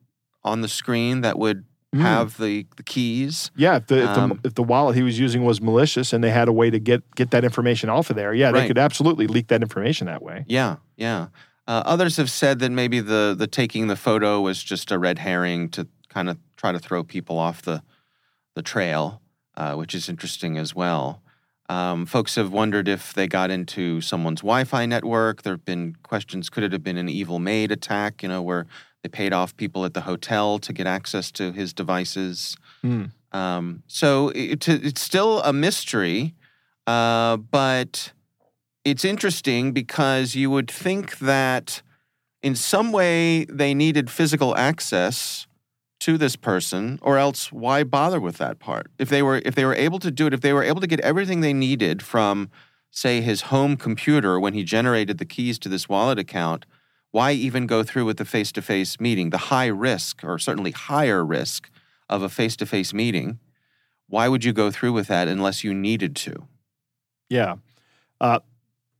on 0.43 0.61
the 0.61 0.67
screen 0.67 1.21
that 1.21 1.37
would 1.37 1.65
Mm. 1.93 1.99
have 1.99 2.37
the, 2.37 2.65
the 2.77 2.83
keys. 2.83 3.51
Yeah, 3.53 3.75
if 3.75 3.87
the, 3.87 4.03
if, 4.03 4.09
Um, 4.17 4.29
the 4.41 4.47
if 4.47 4.53
the 4.53 4.63
wallet 4.63 4.95
he 4.95 5.03
was 5.03 5.19
using 5.19 5.43
was 5.43 5.59
malicious 5.59 6.13
and 6.13 6.23
they 6.23 6.29
had 6.29 6.47
a 6.47 6.53
way 6.53 6.69
to 6.69 6.79
get 6.79 7.03
get 7.15 7.31
that 7.31 7.43
information 7.43 7.89
off 7.89 8.09
of 8.09 8.15
there, 8.15 8.33
yeah, 8.33 8.49
they 8.53 8.65
could 8.65 8.77
absolutely 8.77 9.27
leak 9.27 9.47
that 9.47 9.61
information 9.61 10.07
that 10.07 10.23
way. 10.23 10.45
Yeah, 10.47 10.77
yeah. 10.95 11.27
Uh, 11.67 11.83
others 11.85 12.15
have 12.15 12.31
said 12.31 12.59
that 12.59 12.71
maybe 12.71 13.01
the 13.01 13.35
the 13.37 13.45
taking 13.45 13.87
the 13.87 13.97
photo 13.97 14.39
was 14.39 14.63
just 14.63 14.89
a 14.89 14.97
red 14.97 15.19
herring 15.19 15.67
to 15.71 15.85
kind 16.07 16.29
of 16.29 16.37
try 16.55 16.71
to 16.71 16.79
throw 16.79 17.03
people 17.03 17.37
off 17.37 17.61
the 17.61 17.83
the 18.55 18.61
trail, 18.61 19.21
uh, 19.57 19.73
which 19.75 19.93
is 19.93 20.07
interesting 20.07 20.57
as 20.57 20.73
well. 20.73 21.21
Um, 21.71 22.05
folks 22.05 22.35
have 22.35 22.51
wondered 22.51 22.89
if 22.89 23.13
they 23.13 23.27
got 23.27 23.49
into 23.49 24.01
someone's 24.01 24.41
Wi-Fi 24.41 24.85
network. 24.85 25.43
There 25.43 25.53
have 25.53 25.63
been 25.63 25.95
questions: 26.03 26.49
could 26.49 26.63
it 26.63 26.73
have 26.73 26.83
been 26.83 26.97
an 26.97 27.07
evil 27.07 27.39
maid 27.39 27.71
attack? 27.71 28.21
You 28.21 28.27
know, 28.27 28.41
where 28.41 28.67
they 29.03 29.09
paid 29.09 29.31
off 29.31 29.55
people 29.55 29.85
at 29.85 29.93
the 29.93 30.01
hotel 30.01 30.59
to 30.59 30.73
get 30.73 30.85
access 30.85 31.31
to 31.31 31.53
his 31.53 31.71
devices. 31.71 32.57
Hmm. 32.81 33.05
Um, 33.31 33.83
so 33.87 34.33
it, 34.35 34.67
it's 34.67 34.99
still 34.99 35.41
a 35.43 35.53
mystery, 35.53 36.35
uh, 36.87 37.37
but 37.37 38.11
it's 38.83 39.05
interesting 39.05 39.71
because 39.71 40.35
you 40.35 40.49
would 40.49 40.69
think 40.69 41.19
that 41.19 41.81
in 42.43 42.53
some 42.53 42.91
way 42.91 43.45
they 43.45 43.73
needed 43.73 44.09
physical 44.09 44.57
access 44.57 45.47
to 46.01 46.17
this 46.17 46.35
person 46.35 46.99
or 47.01 47.17
else 47.17 47.51
why 47.51 47.83
bother 47.83 48.19
with 48.19 48.37
that 48.37 48.59
part? 48.59 48.91
If 48.99 49.09
they 49.09 49.23
were 49.23 49.41
if 49.45 49.55
they 49.55 49.65
were 49.65 49.75
able 49.75 49.99
to 49.99 50.11
do 50.11 50.27
it 50.27 50.33
if 50.33 50.41
they 50.41 50.53
were 50.53 50.63
able 50.63 50.81
to 50.81 50.87
get 50.87 50.99
everything 51.01 51.41
they 51.41 51.53
needed 51.53 52.01
from 52.01 52.49
say 52.89 53.21
his 53.21 53.43
home 53.43 53.77
computer 53.77 54.39
when 54.39 54.53
he 54.53 54.63
generated 54.63 55.17
the 55.17 55.25
keys 55.25 55.57
to 55.59 55.69
this 55.69 55.87
wallet 55.87 56.19
account 56.19 56.65
why 57.11 57.31
even 57.31 57.67
go 57.67 57.83
through 57.83 58.05
with 58.05 58.15
the 58.17 58.23
face-to-face 58.23 58.97
meeting? 59.01 59.31
The 59.31 59.37
high 59.37 59.67
risk 59.67 60.23
or 60.23 60.39
certainly 60.39 60.71
higher 60.71 61.25
risk 61.25 61.69
of 62.09 62.21
a 62.21 62.29
face-to-face 62.29 62.93
meeting 62.93 63.39
why 64.07 64.27
would 64.27 64.43
you 64.43 64.51
go 64.51 64.71
through 64.71 64.91
with 64.91 65.07
that 65.07 65.29
unless 65.29 65.63
you 65.63 65.73
needed 65.73 66.17
to? 66.17 66.47
Yeah. 67.29 67.55
Uh, 68.19 68.39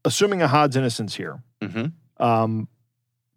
assuming 0.05 0.39
Ahad's 0.39 0.75
innocence 0.77 1.15
here, 1.15 1.43
hmm 1.61 1.87
um, 2.17 2.67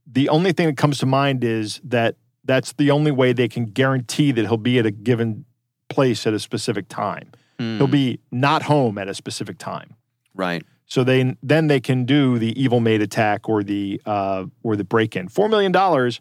the 0.06 0.28
only 0.28 0.52
thing 0.52 0.66
that 0.66 0.76
comes 0.76 0.98
to 0.98 1.06
mind 1.06 1.42
is 1.42 1.80
that 1.84 2.16
that's 2.44 2.72
the 2.74 2.90
only 2.90 3.10
way 3.10 3.32
they 3.32 3.48
can 3.48 3.66
guarantee 3.66 4.32
that 4.32 4.42
he'll 4.46 4.56
be 4.56 4.78
at 4.78 4.86
a 4.86 4.90
given 4.90 5.44
place 5.88 6.26
at 6.26 6.34
a 6.34 6.38
specific 6.38 6.88
time. 6.88 7.30
He'll 7.58 7.86
be 7.86 8.18
not 8.32 8.64
home 8.64 8.98
at 8.98 9.08
a 9.08 9.14
specific 9.14 9.58
time. 9.58 9.94
right 10.34 10.62
So 10.86 11.04
they 11.04 11.36
then 11.42 11.68
they 11.68 11.80
can 11.80 12.04
do 12.04 12.38
the 12.38 12.52
evil 12.60 12.80
maid 12.80 13.00
attack 13.00 13.48
or 13.48 13.62
the 13.62 14.00
uh, 14.04 14.44
or 14.62 14.76
the 14.76 14.84
break 14.84 15.14
in. 15.16 15.28
Four 15.28 15.48
million 15.48 15.72
dollars, 15.72 16.20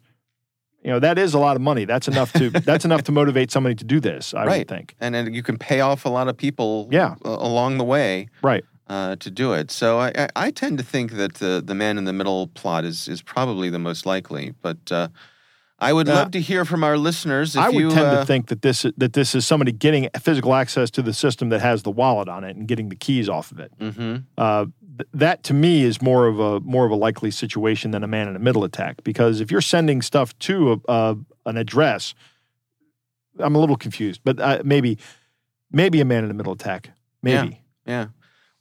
you 0.84 0.92
know, 0.92 1.00
that 1.00 1.18
is 1.18 1.34
a 1.34 1.40
lot 1.40 1.56
of 1.56 1.62
money. 1.62 1.86
That's 1.86 2.08
enough 2.08 2.32
to 2.34 2.50
that's 2.70 2.86
enough 2.86 3.04
to 3.04 3.12
motivate 3.12 3.52
somebody 3.52 3.76
to 3.76 3.84
do 3.84 4.00
this. 4.00 4.34
I 4.34 4.46
Right. 4.46 4.60
would 4.60 4.68
think. 4.70 4.96
and 5.02 5.14
then 5.16 5.34
you 5.34 5.44
can 5.44 5.58
pay 5.58 5.82
off 5.82 6.06
a 6.06 6.10
lot 6.10 6.28
of 6.28 6.38
people 6.38 6.88
Yeah. 6.92 7.16
a- 7.26 7.30
along 7.30 7.78
the 7.80 7.84
way 7.84 8.30
Right. 8.44 8.64
uh, 8.88 9.16
to 9.18 9.30
do 9.32 9.54
it. 9.54 9.72
So 9.72 9.98
I, 10.00 10.12
I, 10.16 10.28
I 10.36 10.52
tend 10.52 10.78
to 10.78 10.84
think 10.84 11.14
that 11.14 11.34
the 11.36 11.62
the 11.66 11.76
man 11.76 11.98
in 11.98 12.06
the 12.06 12.14
middle 12.14 12.48
plot 12.48 12.86
is 12.86 13.08
is 13.08 13.22
probably 13.24 13.70
the 13.70 13.80
most 13.80 14.06
likely. 14.06 14.54
But 14.62 14.92
uh, 14.92 15.08
I 15.90 15.94
would 15.94 16.10
Uh, 16.10 16.14
love 16.16 16.32
to 16.32 16.40
hear 16.42 16.66
from 16.66 16.84
our 16.84 16.98
listeners. 16.98 17.56
If 17.56 17.62
I 17.62 17.70
would 17.70 17.80
you, 17.80 17.90
tend 17.92 18.08
uh, 18.08 18.20
to 18.20 18.26
think 18.26 18.48
that 18.48 18.62
this 18.62 18.86
that 18.98 19.14
this 19.14 19.36
is 19.36 19.46
somebody 19.46 19.72
getting 19.72 20.10
physical 20.20 20.54
access 20.54 20.90
to 20.92 21.02
the 21.02 21.14
system 21.14 21.50
that 21.50 21.62
has 21.62 21.84
the 21.84 21.92
wallet 21.92 22.28
on 22.30 22.44
it 22.44 22.56
and 22.56 22.68
getting 22.68 22.90
the 22.90 22.96
keys 22.96 23.30
off 23.30 23.52
of 23.52 23.60
it. 23.60 23.72
mhm. 23.80 24.24
Uh, 24.38 24.66
th- 24.98 25.10
that 25.14 25.44
to 25.44 25.54
me 25.54 25.84
is 25.84 26.02
more 26.02 26.28
of 26.28 26.40
a 26.40 26.60
more 26.62 26.86
of 26.86 26.92
a 26.92 26.96
likely 26.96 27.32
situation 27.32 27.92
than 27.92 28.04
a 28.04 28.08
man 28.08 28.28
in 28.28 28.34
the 28.34 28.40
middle 28.40 28.64
attack 28.64 29.04
because 29.04 29.42
if 29.42 29.52
you're 29.52 29.62
sending 29.76 30.02
stuff 30.02 30.38
to 30.40 30.74
a, 30.88 30.92
uh, 30.92 31.16
an 31.46 31.58
address, 31.58 32.14
I'm 33.40 33.56
a 33.56 33.60
little 33.60 33.78
confused. 33.78 34.22
But 34.24 34.40
uh, 34.40 34.62
maybe 34.64 34.98
maybe 35.72 36.02
a 36.02 36.06
man 36.06 36.24
in 36.24 36.28
the 36.30 36.36
middle 36.36 36.54
attack. 36.54 36.92
Maybe. 37.22 37.62
Yeah. 37.86 38.08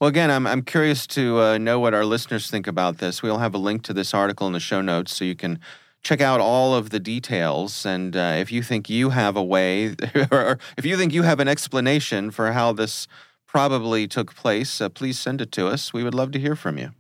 Well, 0.00 0.08
again, 0.08 0.30
I'm 0.30 0.46
I'm 0.46 0.62
curious 0.62 1.06
to 1.08 1.40
uh, 1.40 1.58
know 1.58 1.78
what 1.78 1.94
our 1.94 2.04
listeners 2.04 2.50
think 2.50 2.66
about 2.66 2.98
this. 2.98 3.22
We'll 3.22 3.38
have 3.38 3.54
a 3.54 3.58
link 3.58 3.82
to 3.85 3.92
this 3.94 4.12
article 4.14 4.46
in 4.48 4.52
the 4.52 4.61
show 4.61 4.80
notes, 4.82 5.14
so 5.14 5.24
you 5.24 5.37
can 5.37 5.58
check 6.02 6.20
out 6.20 6.40
all 6.40 6.74
of 6.74 6.90
the 6.90 7.00
details. 7.00 7.86
And 7.86 8.16
uh, 8.16 8.36
if 8.38 8.50
you 8.52 8.62
think 8.62 8.90
you 8.90 9.10
have 9.10 9.36
a 9.36 9.42
way, 9.42 9.94
or 10.30 10.58
if 10.76 10.84
you 10.84 10.96
think 10.96 11.12
you 11.12 11.22
have 11.22 11.40
an 11.40 11.48
explanation 11.48 12.30
for 12.30 12.52
how 12.52 12.72
this 12.72 13.06
probably 13.46 14.08
took 14.08 14.34
place, 14.34 14.80
uh, 14.80 14.88
please 14.88 15.18
send 15.18 15.40
it 15.40 15.52
to 15.52 15.66
us. 15.66 15.92
We 15.92 16.02
would 16.02 16.14
love 16.14 16.32
to 16.32 16.40
hear 16.40 16.56
from 16.56 16.78
you. 16.78 16.90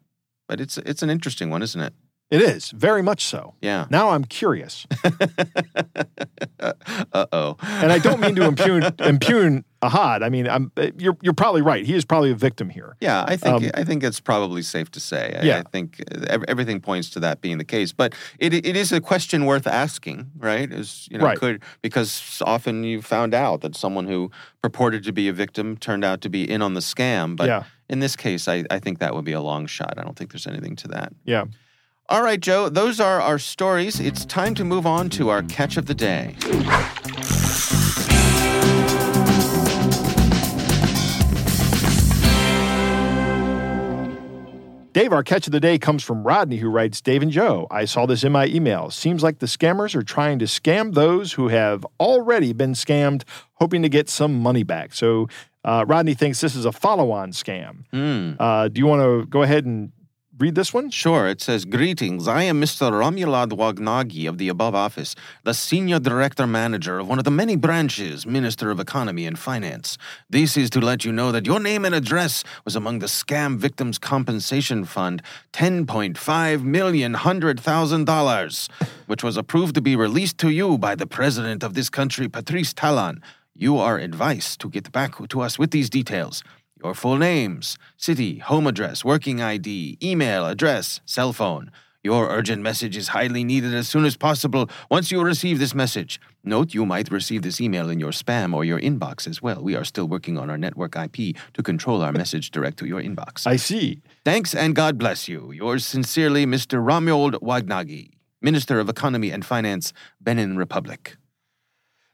But 0.48 0.60
it's 0.60 0.76
it's 0.78 1.02
an 1.02 1.08
interesting 1.10 1.50
one, 1.50 1.62
isn't 1.62 1.80
it? 1.80 1.94
It 2.30 2.40
is 2.42 2.70
very 2.70 3.02
much 3.02 3.24
so. 3.24 3.54
Yeah. 3.60 3.86
Now 3.90 4.10
I'm 4.10 4.24
curious, 4.24 4.86
uh 6.60 6.72
oh. 7.32 7.56
and 7.62 7.92
I 7.92 7.98
don't 7.98 8.20
mean 8.20 8.34
to 8.36 8.44
impugn 8.44 8.94
impugn 8.98 9.64
Ahad. 9.82 10.22
I 10.22 10.28
mean, 10.28 10.48
I'm, 10.48 10.70
you're 10.96 11.16
you're 11.22 11.32
probably 11.32 11.60
right. 11.60 11.84
He 11.84 11.94
is 11.94 12.04
probably 12.04 12.30
a 12.30 12.36
victim 12.36 12.70
here. 12.70 12.96
Yeah, 13.00 13.24
I 13.26 13.36
think 13.36 13.64
um, 13.64 13.70
I 13.74 13.82
think 13.82 14.04
it's 14.04 14.20
probably 14.20 14.62
safe 14.62 14.90
to 14.92 15.00
say. 15.00 15.36
I, 15.38 15.42
yeah. 15.42 15.58
I 15.58 15.68
think 15.70 16.00
everything 16.48 16.80
points 16.80 17.10
to 17.10 17.20
that 17.20 17.40
being 17.40 17.58
the 17.58 17.64
case. 17.64 17.92
But 17.92 18.14
it 18.38 18.54
it 18.54 18.76
is 18.76 18.92
a 18.92 19.00
question 19.00 19.44
worth 19.44 19.66
asking, 19.66 20.30
right? 20.38 20.72
Is 20.72 21.08
you 21.10 21.18
know 21.18 21.24
right. 21.24 21.38
could 21.38 21.62
because 21.82 22.40
often 22.46 22.84
you 22.84 23.02
found 23.02 23.34
out 23.34 23.60
that 23.62 23.74
someone 23.74 24.06
who 24.06 24.30
purported 24.62 25.02
to 25.04 25.12
be 25.12 25.28
a 25.28 25.32
victim 25.32 25.76
turned 25.76 26.04
out 26.04 26.20
to 26.20 26.28
be 26.28 26.48
in 26.48 26.62
on 26.62 26.74
the 26.74 26.80
scam. 26.80 27.36
But 27.36 27.48
yeah. 27.48 27.64
in 27.88 27.98
this 27.98 28.14
case, 28.14 28.46
I, 28.46 28.64
I 28.70 28.78
think 28.78 29.00
that 29.00 29.14
would 29.14 29.24
be 29.24 29.32
a 29.32 29.40
long 29.40 29.66
shot. 29.66 29.94
I 29.98 30.04
don't 30.04 30.16
think 30.16 30.30
there's 30.30 30.46
anything 30.46 30.76
to 30.76 30.88
that. 30.88 31.12
Yeah. 31.24 31.46
All 32.08 32.22
right, 32.22 32.40
Joe, 32.40 32.68
those 32.68 33.00
are 33.00 33.20
our 33.20 33.38
stories. 33.38 33.98
It's 33.98 34.24
time 34.24 34.54
to 34.56 34.64
move 34.64 34.86
on 34.86 35.08
to 35.10 35.30
our 35.30 35.42
catch 35.42 35.76
of 35.76 35.86
the 35.86 35.94
day. 35.94 36.36
Dave, 44.92 45.10
our 45.10 45.22
catch 45.22 45.46
of 45.46 45.52
the 45.52 45.60
day 45.60 45.78
comes 45.78 46.04
from 46.04 46.22
Rodney, 46.22 46.58
who 46.58 46.68
writes 46.68 47.00
Dave 47.00 47.22
and 47.22 47.30
Joe, 47.30 47.66
I 47.70 47.86
saw 47.86 48.04
this 48.04 48.24
in 48.24 48.32
my 48.32 48.46
email. 48.46 48.90
Seems 48.90 49.22
like 49.22 49.38
the 49.38 49.46
scammers 49.46 49.94
are 49.94 50.02
trying 50.02 50.38
to 50.40 50.44
scam 50.44 50.92
those 50.92 51.32
who 51.32 51.48
have 51.48 51.86
already 51.98 52.52
been 52.52 52.74
scammed, 52.74 53.22
hoping 53.54 53.80
to 53.82 53.88
get 53.88 54.10
some 54.10 54.38
money 54.38 54.64
back. 54.64 54.92
So 54.92 55.28
uh, 55.64 55.86
Rodney 55.88 56.12
thinks 56.12 56.42
this 56.42 56.54
is 56.54 56.66
a 56.66 56.72
follow 56.72 57.10
on 57.10 57.32
scam. 57.32 57.84
Mm. 57.94 58.36
Uh, 58.38 58.68
do 58.68 58.78
you 58.78 58.86
want 58.86 59.00
to 59.00 59.26
go 59.26 59.40
ahead 59.40 59.64
and 59.64 59.92
read 60.42 60.56
this 60.56 60.74
one? 60.74 60.90
Sure. 60.90 61.28
It 61.28 61.40
says, 61.40 61.64
Greetings. 61.64 62.26
I 62.26 62.42
am 62.42 62.60
Mr. 62.60 62.90
Ramulad 62.90 63.50
Wagnagi 63.50 64.28
of 64.28 64.38
the 64.38 64.48
above 64.48 64.74
office, 64.74 65.14
the 65.44 65.54
senior 65.54 66.00
director 66.00 66.48
manager 66.48 66.98
of 66.98 67.06
one 67.06 67.20
of 67.20 67.24
the 67.24 67.30
many 67.30 67.54
branches, 67.54 68.26
Minister 68.26 68.72
of 68.72 68.80
Economy 68.80 69.24
and 69.24 69.38
Finance. 69.38 69.98
This 70.28 70.56
is 70.56 70.68
to 70.70 70.80
let 70.80 71.04
you 71.04 71.12
know 71.12 71.30
that 71.30 71.46
your 71.46 71.60
name 71.60 71.84
and 71.84 71.94
address 71.94 72.42
was 72.64 72.74
among 72.74 72.98
the 72.98 73.06
Scam 73.06 73.56
Victims 73.56 73.98
Compensation 73.98 74.84
Fund, 74.84 75.22
$10.5 75.52 76.62
million, 76.64 77.14
which 79.06 79.22
was 79.22 79.36
approved 79.36 79.76
to 79.76 79.80
be 79.80 79.94
released 79.94 80.38
to 80.38 80.50
you 80.50 80.76
by 80.76 80.96
the 80.96 81.06
president 81.06 81.62
of 81.62 81.74
this 81.74 81.88
country, 81.88 82.28
Patrice 82.28 82.72
Talon. 82.72 83.22
You 83.54 83.78
are 83.78 83.96
advised 83.96 84.60
to 84.62 84.68
get 84.68 84.90
back 84.90 85.12
to 85.28 85.40
us 85.40 85.56
with 85.56 85.70
these 85.70 85.88
details 85.88 86.42
your 86.82 86.94
full 86.94 87.16
names, 87.16 87.78
city, 87.96 88.38
home 88.38 88.66
address, 88.66 89.04
working 89.04 89.40
ID, 89.40 89.98
email, 90.02 90.46
address, 90.46 91.00
cell 91.06 91.32
phone. 91.32 91.70
Your 92.02 92.28
urgent 92.30 92.62
message 92.62 92.96
is 92.96 93.08
highly 93.08 93.44
needed 93.44 93.72
as 93.74 93.88
soon 93.88 94.04
as 94.04 94.16
possible 94.16 94.68
once 94.90 95.12
you 95.12 95.22
receive 95.22 95.60
this 95.60 95.72
message. 95.72 96.20
Note 96.42 96.74
you 96.74 96.84
might 96.84 97.12
receive 97.12 97.42
this 97.42 97.60
email 97.60 97.88
in 97.88 98.00
your 98.00 98.10
spam 98.10 98.52
or 98.52 98.64
your 98.64 98.80
inbox 98.80 99.28
as 99.28 99.40
well. 99.40 99.62
We 99.62 99.76
are 99.76 99.84
still 99.84 100.08
working 100.08 100.36
on 100.36 100.50
our 100.50 100.58
network 100.58 100.96
IP 100.96 101.36
to 101.54 101.62
control 101.62 102.02
our 102.02 102.10
message 102.10 102.50
direct 102.50 102.78
to 102.78 102.86
your 102.86 103.00
inbox. 103.00 103.46
I 103.46 103.54
see. 103.54 104.02
Thanks 104.24 104.52
and 104.52 104.74
God 104.74 104.98
bless 104.98 105.28
you. 105.28 105.52
Yours 105.52 105.86
sincerely, 105.86 106.44
Mr. 106.44 106.84
Romuald 106.84 107.34
Wagnagi, 107.34 108.10
Minister 108.40 108.80
of 108.80 108.88
Economy 108.88 109.30
and 109.30 109.44
Finance, 109.44 109.92
Benin 110.20 110.56
Republic. 110.56 111.16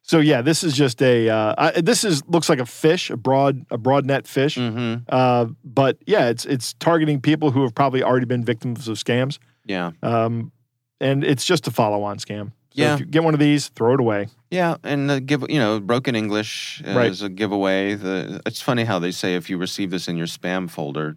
So 0.08 0.20
yeah, 0.20 0.40
this 0.40 0.64
is 0.64 0.74
just 0.74 1.02
a 1.02 1.28
uh, 1.28 1.54
I, 1.58 1.80
this 1.82 2.02
is 2.02 2.22
looks 2.26 2.48
like 2.48 2.60
a 2.60 2.64
fish, 2.66 3.10
a 3.10 3.16
broad 3.18 3.66
a 3.70 3.76
broad 3.76 4.06
net 4.06 4.26
fish. 4.26 4.56
Mm-hmm. 4.56 5.02
Uh, 5.08 5.46
but 5.64 5.98
yeah, 6.06 6.28
it's 6.30 6.46
it's 6.46 6.72
targeting 6.74 7.20
people 7.20 7.50
who 7.50 7.62
have 7.62 7.74
probably 7.74 8.02
already 8.02 8.24
been 8.24 8.42
victims 8.42 8.88
of 8.88 8.96
scams. 8.96 9.38
Yeah. 9.66 9.90
Um, 10.02 10.50
and 10.98 11.22
it's 11.24 11.44
just 11.44 11.66
a 11.66 11.70
follow 11.70 12.02
on 12.04 12.16
scam. 12.18 12.46
So 12.70 12.82
Yeah. 12.82 12.94
If 12.94 13.00
you 13.00 13.06
get 13.06 13.22
one 13.22 13.34
of 13.34 13.40
these, 13.40 13.68
throw 13.68 13.92
it 13.94 14.00
away. 14.00 14.28
Yeah, 14.50 14.76
and 14.82 15.10
uh, 15.10 15.20
give 15.20 15.44
you 15.50 15.58
know 15.60 15.78
broken 15.78 16.16
English 16.16 16.82
uh, 16.86 16.94
Right. 16.96 17.10
is 17.10 17.20
a 17.20 17.28
giveaway. 17.28 17.94
The 17.94 18.40
it's 18.46 18.62
funny 18.62 18.84
how 18.84 18.98
they 18.98 19.10
say 19.12 19.34
if 19.34 19.50
you 19.50 19.58
receive 19.58 19.90
this 19.90 20.08
in 20.08 20.16
your 20.16 20.26
spam 20.26 20.70
folder, 20.70 21.16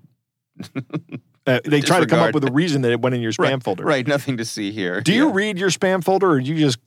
Uh, 1.47 1.59
they 1.65 1.81
try 1.81 1.99
to 1.99 2.05
come 2.05 2.19
up 2.19 2.35
with 2.35 2.47
a 2.47 2.51
reason 2.51 2.83
that 2.83 2.91
it 2.91 3.01
went 3.01 3.15
in 3.15 3.21
your 3.21 3.31
spam 3.39 3.39
Right, 3.53 3.63
folder. 3.63 3.83
right? 3.83 4.05
Nothing 4.05 4.37
to 4.37 4.45
see 4.45 4.71
here. 4.71 5.01
Do 5.01 5.11
you 5.11 5.31
read 5.31 5.57
your 5.57 5.69
spam 5.71 6.03
folder, 6.03 6.29
or 6.29 6.39
do 6.39 6.45
you 6.45 6.55
just 6.59 6.77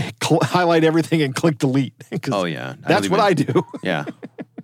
cl- 0.22 0.40
highlight 0.42 0.84
everything 0.84 1.22
and 1.22 1.34
click 1.34 1.58
delete. 1.58 1.94
Oh 2.32 2.44
yeah, 2.44 2.74
that's 2.80 3.08
what 3.08 3.20
I 3.20 3.34
do. 3.34 3.62
Yeah, 3.82 4.04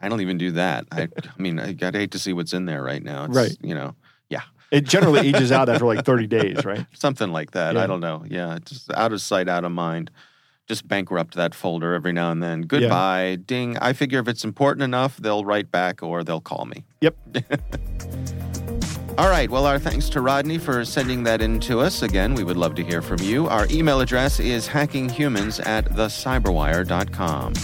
I 0.01 0.09
don't 0.09 0.21
even 0.21 0.39
do 0.39 0.53
that. 0.53 0.87
I, 0.93 1.03
I 1.03 1.09
mean, 1.43 1.59
I, 1.59 1.75
I'd 1.81 1.95
hate 1.95 2.11
to 2.13 2.19
see 2.19 2.33
what's 2.33 2.53
in 2.53 2.67
there 2.67 2.83
right 2.83 3.03
now. 3.03 3.25
It's, 3.25 3.35
Right. 3.37 3.57
You 3.61 3.75
know, 3.75 3.95
yeah, 4.29 4.43
It 4.71 4.85
generally 4.85 5.29
ages 5.29 5.51
out 5.53 5.69
after 5.69 5.87
like 5.87 6.05
30 6.05 6.27
days, 6.27 6.65
right? 6.65 6.85
something 6.95 7.31
like 7.31 7.53
that. 7.53 7.75
Yeah. 7.75 7.83
I 7.85 7.87
don't 7.87 8.01
know. 8.01 8.25
Yeah, 8.29 8.59
just 8.65 8.93
out 8.93 9.13
of 9.13 9.21
sight, 9.21 9.49
out 9.49 9.65
of 9.65 9.73
mind. 9.73 10.11
Just 10.69 10.89
bankrupt 10.89 11.35
that 11.37 11.55
folder 11.55 11.95
every 11.95 12.13
now 12.13 12.33
and 12.33 12.43
then. 12.43 12.63
Goodbye, 12.63 13.37
ding. 13.47 13.79
I 13.79 13.93
figure 13.93 14.19
if 14.19 14.27
it's 14.27 14.43
important 14.45 14.83
enough, 14.83 15.17
they'll 15.17 15.45
write 15.45 15.71
back 15.71 16.03
or 16.03 16.25
they'll 16.25 16.41
call 16.41 16.65
me. 16.67 16.85
Yep. 17.01 17.17
All 19.19 19.31
right. 19.31 19.51
Well, 19.51 19.65
our 19.65 19.79
thanks 19.79 20.11
to 20.11 20.21
Rodney 20.21 20.59
for 20.59 20.85
sending 20.85 21.23
that 21.23 21.41
in 21.41 21.59
to 21.61 21.81
us. 21.81 22.03
Again, 22.03 22.35
we 22.35 22.45
would 22.45 22.59
love 22.59 22.75
to 22.75 22.85
hear 22.85 23.01
from 23.01 23.21
you. 23.21 23.49
Our 23.49 23.67
email 23.71 24.01
address 24.01 24.39
is 24.39 24.69
hackinghumans 24.69 25.65
at 25.67 25.87
thecyberwire.com. 25.87 27.55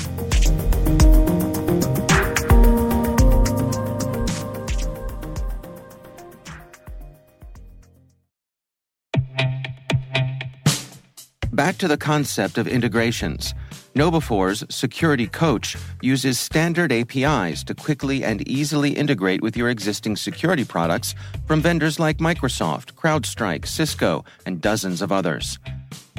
Back 11.53 11.77
to 11.79 11.87
the 11.87 11.99
concept 11.99 12.57
of 12.57 12.67
integrations. 12.67 13.53
KnowBe4's 13.95 14.75
Security 14.75 15.27
Coach 15.27 15.77
uses 16.01 16.41
standard 16.41 16.91
APIs 16.91 17.63
to 17.65 17.75
quickly 17.75 18.25
and 18.25 18.47
easily 18.49 18.91
integrate 18.91 19.43
with 19.43 19.55
your 19.55 19.69
existing 19.69 20.17
security 20.17 20.65
products 20.65 21.15
from 21.47 21.61
vendors 21.61 22.01
like 22.01 22.17
Microsoft, 22.17 22.95
CrowdStrike, 22.95 23.67
Cisco, 23.67 24.25
and 24.47 24.63
dozens 24.63 25.03
of 25.03 25.13
others. 25.13 25.59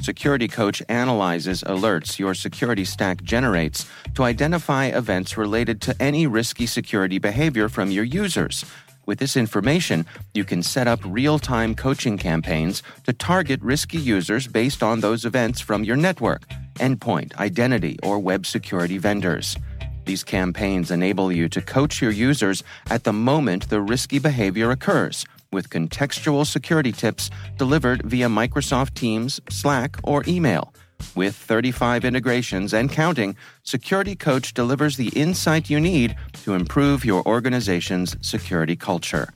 Security 0.01 0.47
Coach 0.47 0.83
analyzes 0.87 1.63
alerts 1.63 2.19
your 2.19 2.35
security 2.35 2.85
stack 2.85 3.23
generates 3.23 3.89
to 4.13 4.23
identify 4.23 4.85
events 4.85 5.35
related 5.35 5.81
to 5.81 5.99
any 5.99 6.27
risky 6.27 6.67
security 6.67 7.17
behavior 7.17 7.69
from 7.69 7.89
your 7.89 8.03
users. 8.03 8.63
With 9.05 9.19
this 9.19 9.35
information, 9.35 10.05
you 10.33 10.45
can 10.45 10.63
set 10.63 10.87
up 10.87 10.99
real 11.03 11.37
time 11.37 11.75
coaching 11.75 12.17
campaigns 12.17 12.81
to 13.05 13.11
target 13.11 13.61
risky 13.61 13.97
users 13.97 14.47
based 14.47 14.81
on 14.81 15.01
those 15.01 15.25
events 15.25 15.59
from 15.59 15.83
your 15.83 15.97
network, 15.97 16.47
endpoint, 16.75 17.35
identity, 17.35 17.99
or 18.01 18.17
web 18.19 18.45
security 18.45 18.97
vendors. 18.97 19.57
These 20.05 20.23
campaigns 20.23 20.89
enable 20.89 21.31
you 21.31 21.49
to 21.49 21.61
coach 21.61 22.01
your 22.01 22.11
users 22.11 22.63
at 22.89 23.03
the 23.03 23.13
moment 23.13 23.69
the 23.69 23.81
risky 23.81 24.19
behavior 24.19 24.71
occurs, 24.71 25.25
with 25.51 25.69
contextual 25.69 26.45
security 26.45 26.91
tips 26.91 27.29
delivered 27.57 28.01
via 28.03 28.27
Microsoft 28.27 28.93
Teams, 28.93 29.41
Slack, 29.49 29.97
or 30.03 30.23
email. 30.27 30.72
With 31.15 31.35
35 31.35 32.05
integrations 32.05 32.73
and 32.73 32.91
counting, 32.91 33.35
Security 33.63 34.15
Coach 34.15 34.53
delivers 34.53 34.97
the 34.97 35.09
insight 35.09 35.69
you 35.69 35.79
need 35.79 36.15
to 36.43 36.53
improve 36.53 37.05
your 37.05 37.25
organization's 37.27 38.15
security 38.25 38.75
culture. 38.75 39.29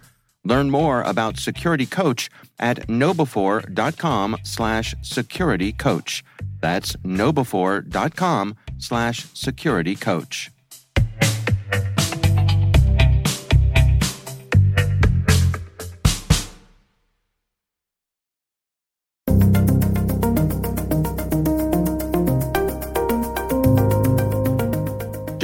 Learn 0.44 0.70
more 0.70 1.02
about 1.02 1.38
Security 1.38 1.86
Coach 1.86 2.30
at 2.58 2.88
knowbe4.com 2.88 4.38
slash 4.44 4.96
security 5.02 5.74
coach. 5.74 6.24
That's 6.62 6.96
knowbe4.com 6.98 8.56
slash 8.78 9.26
security 9.34 9.96
coach. 9.96 10.52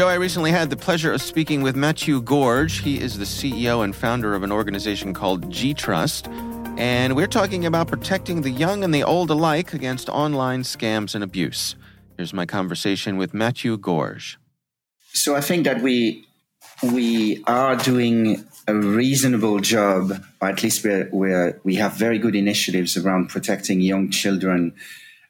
Joe, 0.03 0.09
I 0.09 0.15
recently 0.15 0.51
had 0.51 0.69
the 0.69 0.75
pleasure 0.75 1.13
of 1.13 1.21
speaking 1.21 1.61
with 1.61 1.77
Matthew 1.77 2.21
Gorge. 2.21 2.81
He 2.81 2.99
is 2.99 3.17
the 3.17 3.23
CEO 3.23 3.85
and 3.85 3.95
founder 3.95 4.35
of 4.35 4.43
an 4.43 4.51
organization 4.51 5.13
called 5.13 5.49
VigiTrust. 5.49 6.27
And 6.77 7.15
we're 7.15 7.25
talking 7.25 7.65
about 7.65 7.87
protecting 7.87 8.41
the 8.41 8.49
young 8.49 8.83
and 8.83 8.93
the 8.93 9.01
old 9.01 9.29
alike 9.29 9.73
against 9.73 10.09
online 10.09 10.63
scams 10.63 11.15
and 11.15 11.23
abuse. 11.23 11.77
Here's 12.17 12.33
my 12.33 12.45
conversation 12.45 13.15
with 13.15 13.33
Matthew 13.33 13.77
Gorge. 13.77 14.37
So 15.13 15.37
I 15.37 15.39
think 15.39 15.63
that 15.63 15.81
we 15.81 16.25
we 16.81 17.41
are 17.47 17.77
doing 17.77 18.43
a 18.67 18.75
reasonable 18.75 19.61
job, 19.61 20.21
or 20.41 20.49
at 20.49 20.61
least 20.61 20.83
we're, 20.83 21.07
we're, 21.13 21.61
we 21.63 21.75
have 21.75 21.93
very 21.93 22.19
good 22.19 22.35
initiatives 22.35 22.97
around 22.97 23.29
protecting 23.29 23.79
young 23.79 24.11
children. 24.11 24.73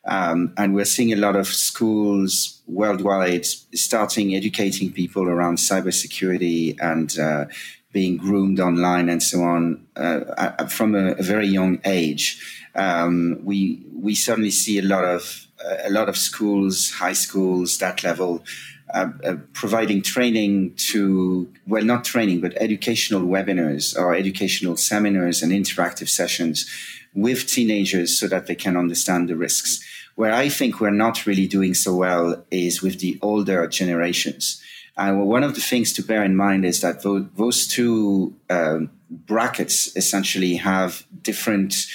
Um, 0.05 0.51
and 0.57 0.73
we're 0.73 0.85
seeing 0.85 1.13
a 1.13 1.17
lot 1.17 1.35
of 1.35 1.45
schools 1.45 2.52
worldwide 2.67 3.45
starting 3.45 4.35
educating 4.35 4.91
people 4.91 5.27
around 5.27 5.57
cybersecurity 5.57 6.75
and 6.79 7.19
uh, 7.19 7.45
being 7.91 8.17
groomed 8.17 8.59
online 8.59 9.09
and 9.09 9.21
so 9.21 9.41
on 9.41 9.85
uh, 9.95 10.65
from 10.67 10.95
a, 10.95 11.11
a, 11.11 11.23
very 11.23 11.47
young 11.47 11.79
age. 11.85 12.69
Um, 12.75 13.39
we 13.43 13.85
we 13.93 14.15
certainly 14.15 14.51
see 14.51 14.79
a 14.79 14.81
lot 14.81 15.05
of 15.05 15.47
a 15.85 15.89
lot 15.89 16.09
of 16.09 16.17
schools, 16.17 16.91
high 16.91 17.13
schools, 17.13 17.77
that 17.77 18.03
level, 18.03 18.43
uh, 18.93 19.09
uh, 19.23 19.35
providing 19.53 20.01
training 20.01 20.73
to 20.75 21.51
well, 21.67 21.83
not 21.83 22.03
training, 22.03 22.41
but 22.41 22.53
educational 22.57 23.21
webinars 23.21 23.97
or 23.97 24.15
educational 24.15 24.77
seminars 24.77 25.41
and 25.41 25.51
interactive 25.51 26.09
sessions 26.09 26.69
with 27.13 27.47
teenagers 27.47 28.17
so 28.19 28.27
that 28.27 28.47
they 28.47 28.55
can 28.55 28.75
understand 28.75 29.29
the 29.29 29.35
risks. 29.35 29.83
Where 30.15 30.33
I 30.33 30.49
think 30.49 30.79
we're 30.79 30.91
not 30.91 31.25
really 31.25 31.47
doing 31.47 31.73
so 31.73 31.95
well 31.95 32.45
is 32.51 32.81
with 32.81 32.99
the 32.99 33.17
older 33.21 33.67
generations. 33.67 34.61
Uh, 34.95 35.13
one 35.13 35.43
of 35.43 35.55
the 35.55 35.61
things 35.61 35.91
to 35.93 36.03
bear 36.03 36.23
in 36.23 36.35
mind 36.35 36.65
is 36.65 36.81
that 36.81 37.01
those, 37.01 37.25
those 37.35 37.67
two 37.67 38.35
um, 38.49 38.91
brackets 39.09 39.95
essentially 39.95 40.55
have 40.55 41.05
different 41.21 41.87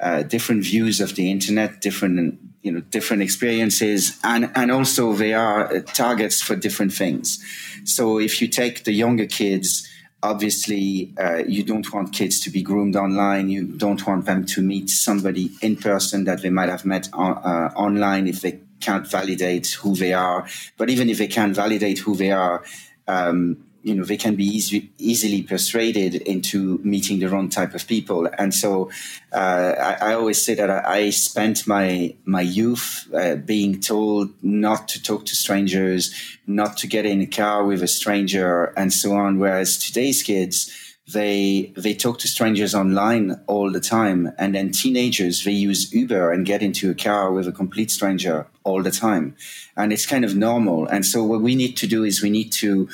uh, 0.00 0.22
different 0.22 0.62
views 0.62 1.00
of 1.00 1.16
the 1.16 1.30
internet, 1.30 1.80
different 1.80 2.38
you 2.62 2.72
know 2.72 2.80
different 2.80 3.22
experiences, 3.22 4.18
and 4.24 4.50
and 4.54 4.70
also 4.70 5.12
they 5.12 5.32
are 5.32 5.72
uh, 5.72 5.80
targets 5.80 6.42
for 6.42 6.56
different 6.56 6.92
things. 6.92 7.42
So 7.84 8.18
if 8.18 8.40
you 8.40 8.48
take 8.48 8.84
the 8.84 8.92
younger 8.92 9.26
kids 9.26 9.88
obviously 10.26 11.14
uh, 11.18 11.42
you 11.46 11.62
don't 11.62 11.90
want 11.92 12.12
kids 12.12 12.40
to 12.40 12.50
be 12.50 12.62
groomed 12.62 12.96
online. 12.96 13.48
You 13.48 13.64
don't 13.64 14.06
want 14.06 14.26
them 14.26 14.44
to 14.46 14.62
meet 14.62 14.90
somebody 14.90 15.50
in 15.62 15.76
person 15.76 16.24
that 16.24 16.42
they 16.42 16.50
might 16.50 16.68
have 16.68 16.84
met 16.84 17.08
on, 17.12 17.38
uh, 17.38 17.72
online 17.76 18.26
if 18.26 18.40
they 18.40 18.60
can't 18.80 19.06
validate 19.06 19.68
who 19.80 19.94
they 19.94 20.12
are. 20.12 20.46
But 20.76 20.90
even 20.90 21.08
if 21.08 21.18
they 21.18 21.28
can 21.28 21.54
validate 21.54 21.98
who 22.00 22.14
they 22.16 22.32
are 22.32 22.64
um, 23.08 23.65
you 23.86 23.94
know 23.94 24.04
they 24.04 24.16
can 24.16 24.34
be 24.34 24.44
easy, 24.44 24.90
easily 24.98 25.44
persuaded 25.44 26.16
into 26.16 26.80
meeting 26.82 27.20
the 27.20 27.28
wrong 27.28 27.48
type 27.48 27.72
of 27.72 27.86
people. 27.86 28.28
And 28.36 28.52
so 28.52 28.90
uh, 29.32 29.74
I, 29.78 30.10
I, 30.10 30.14
always 30.14 30.44
say 30.44 30.54
that 30.54 30.68
I, 30.68 30.82
I 30.98 31.10
spent 31.10 31.68
my 31.68 32.16
my 32.24 32.40
youth 32.40 33.06
uh, 33.14 33.36
being 33.36 33.80
told 33.80 34.30
not 34.42 34.88
to 34.88 35.00
talk 35.00 35.24
to 35.26 35.36
strangers 35.36 36.12
not 36.48 36.76
to 36.78 36.88
get 36.88 37.06
in 37.06 37.20
a 37.20 37.26
car 37.26 37.64
with 37.64 37.80
a 37.80 37.86
stranger 37.86 38.72
and 38.76 38.92
so 38.92 39.14
on. 39.14 39.38
Whereas 39.38 39.78
today's 39.78 40.20
kids 40.24 40.72
they 41.12 41.72
they 41.76 41.94
talk 41.94 42.18
to 42.18 42.28
strangers 42.28 42.74
online 42.74 43.40
all 43.46 43.70
the 43.70 43.80
time. 43.80 44.32
And 44.36 44.56
then 44.56 44.72
teenagers 44.72 45.44
they 45.44 45.52
use 45.52 45.92
uber 45.92 46.32
and 46.32 46.44
get 46.44 46.60
into 46.60 46.90
a 46.90 46.94
car 46.94 47.30
with 47.30 47.46
a 47.46 47.52
complete 47.52 47.92
stranger 47.92 48.48
all 48.64 48.82
the 48.82 48.90
time. 48.90 49.36
And 49.76 49.92
it's 49.92 50.06
kind 50.06 50.24
of 50.24 50.34
normal. 50.34 50.86
And 50.86 51.06
so 51.06 51.22
what 51.22 51.40
we 51.40 51.54
need 51.54 51.76
to 51.76 51.86
do 51.86 52.02
is 52.02 52.20
we 52.20 52.30
need 52.30 52.50
to 52.54 52.88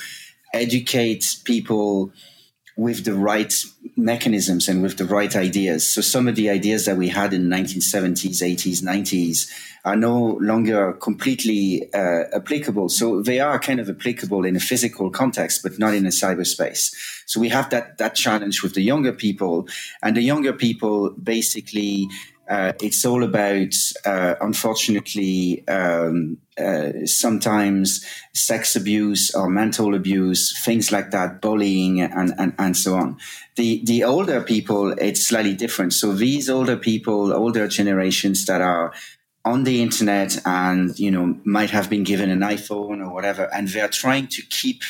educate 0.52 1.36
people 1.44 2.12
with 2.76 3.04
the 3.04 3.14
right 3.14 3.52
mechanisms 3.96 4.68
and 4.68 4.82
with 4.82 4.96
the 4.96 5.04
right 5.04 5.36
ideas. 5.36 5.90
So 5.90 6.00
some 6.00 6.26
of 6.26 6.36
the 6.36 6.48
ideas 6.48 6.86
that 6.86 6.96
we 6.96 7.08
had 7.08 7.34
in 7.34 7.48
1970s, 7.48 8.40
80s, 8.40 8.82
90s 8.82 9.50
are 9.84 9.96
no 9.96 10.38
longer 10.40 10.94
completely 10.94 11.92
uh, 11.92 12.24
applicable. 12.34 12.88
So 12.88 13.20
they 13.20 13.40
are 13.40 13.58
kind 13.58 13.78
of 13.78 13.90
applicable 13.90 14.44
in 14.44 14.56
a 14.56 14.60
physical 14.60 15.10
context, 15.10 15.62
but 15.62 15.78
not 15.78 15.94
in 15.94 16.06
a 16.06 16.10
cyberspace. 16.10 16.94
So 17.26 17.40
we 17.40 17.50
have 17.50 17.68
that 17.70 17.98
that 17.98 18.14
challenge 18.14 18.62
with 18.62 18.74
the 18.74 18.82
younger 18.82 19.12
people, 19.12 19.68
and 20.02 20.16
the 20.16 20.22
younger 20.22 20.52
people 20.52 21.10
basically 21.10 22.08
uh, 22.48 22.72
it's 22.80 23.04
all 23.04 23.22
about, 23.22 23.72
uh, 24.04 24.34
unfortunately, 24.40 25.66
um, 25.68 26.38
uh, 26.58 26.90
sometimes 27.06 28.04
sex 28.34 28.76
abuse 28.76 29.34
or 29.34 29.48
mental 29.48 29.94
abuse, 29.94 30.60
things 30.64 30.90
like 30.90 31.12
that, 31.12 31.40
bullying, 31.40 32.00
and, 32.00 32.34
and, 32.38 32.54
and 32.58 32.76
so 32.76 32.94
on. 32.96 33.16
The 33.56 33.82
the 33.84 34.04
older 34.04 34.42
people, 34.42 34.92
it's 34.92 35.26
slightly 35.26 35.54
different. 35.54 35.92
So 35.92 36.12
these 36.12 36.50
older 36.50 36.76
people, 36.76 37.32
older 37.32 37.68
generations 37.68 38.44
that 38.46 38.60
are 38.60 38.92
on 39.44 39.64
the 39.64 39.82
internet 39.82 40.40
and 40.46 40.96
you 40.98 41.10
know 41.10 41.36
might 41.44 41.70
have 41.70 41.90
been 41.90 42.04
given 42.04 42.30
an 42.30 42.40
iPhone 42.40 43.06
or 43.06 43.12
whatever, 43.12 43.48
and 43.54 43.68
they're 43.68 43.88
trying 43.88 44.26
to 44.28 44.42
keep 44.42 44.82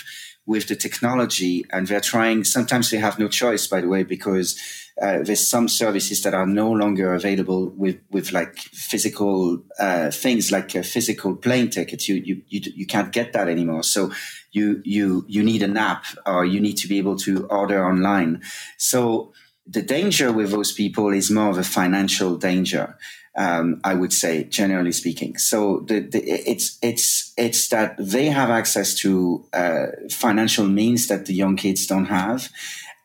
with 0.46 0.68
the 0.68 0.76
technology, 0.76 1.64
and 1.70 1.86
they're 1.86 2.00
trying. 2.00 2.44
Sometimes 2.44 2.90
they 2.90 2.98
have 2.98 3.18
no 3.18 3.28
choice, 3.28 3.66
by 3.66 3.80
the 3.80 3.88
way, 3.88 4.02
because 4.02 4.58
uh, 5.00 5.22
there's 5.22 5.48
some 5.48 5.68
services 5.68 6.22
that 6.22 6.34
are 6.34 6.46
no 6.46 6.70
longer 6.70 7.14
available 7.14 7.70
with 7.70 7.98
with 8.10 8.32
like 8.32 8.58
physical 8.58 9.62
uh, 9.78 10.10
things 10.10 10.52
like 10.52 10.74
a 10.74 10.82
physical 10.82 11.34
plane 11.34 11.70
tickets. 11.70 12.08
You, 12.08 12.16
you 12.16 12.42
you 12.48 12.60
you 12.74 12.86
can't 12.86 13.12
get 13.12 13.32
that 13.32 13.48
anymore. 13.48 13.84
So 13.84 14.12
you 14.50 14.82
you 14.84 15.24
you 15.28 15.42
need 15.42 15.62
an 15.62 15.76
app 15.76 16.04
or 16.26 16.44
you 16.44 16.60
need 16.60 16.76
to 16.78 16.88
be 16.88 16.98
able 16.98 17.16
to 17.16 17.46
order 17.46 17.84
online. 17.84 18.42
So 18.76 19.32
the 19.66 19.82
danger 19.82 20.32
with 20.32 20.50
those 20.50 20.72
people 20.72 21.12
is 21.12 21.30
more 21.30 21.50
of 21.50 21.58
a 21.58 21.64
financial 21.64 22.36
danger. 22.36 22.98
Um, 23.34 23.80
I 23.82 23.94
would 23.94 24.12
say, 24.12 24.44
generally 24.44 24.92
speaking. 24.92 25.38
So 25.38 25.86
the, 25.86 26.00
the, 26.00 26.20
it's 26.22 26.78
it's 26.82 27.32
it's 27.38 27.68
that 27.68 27.96
they 27.98 28.26
have 28.26 28.50
access 28.50 28.94
to 28.96 29.46
uh, 29.54 29.86
financial 30.10 30.66
means 30.66 31.06
that 31.06 31.24
the 31.24 31.32
young 31.32 31.56
kids 31.56 31.86
don't 31.86 32.04
have, 32.06 32.50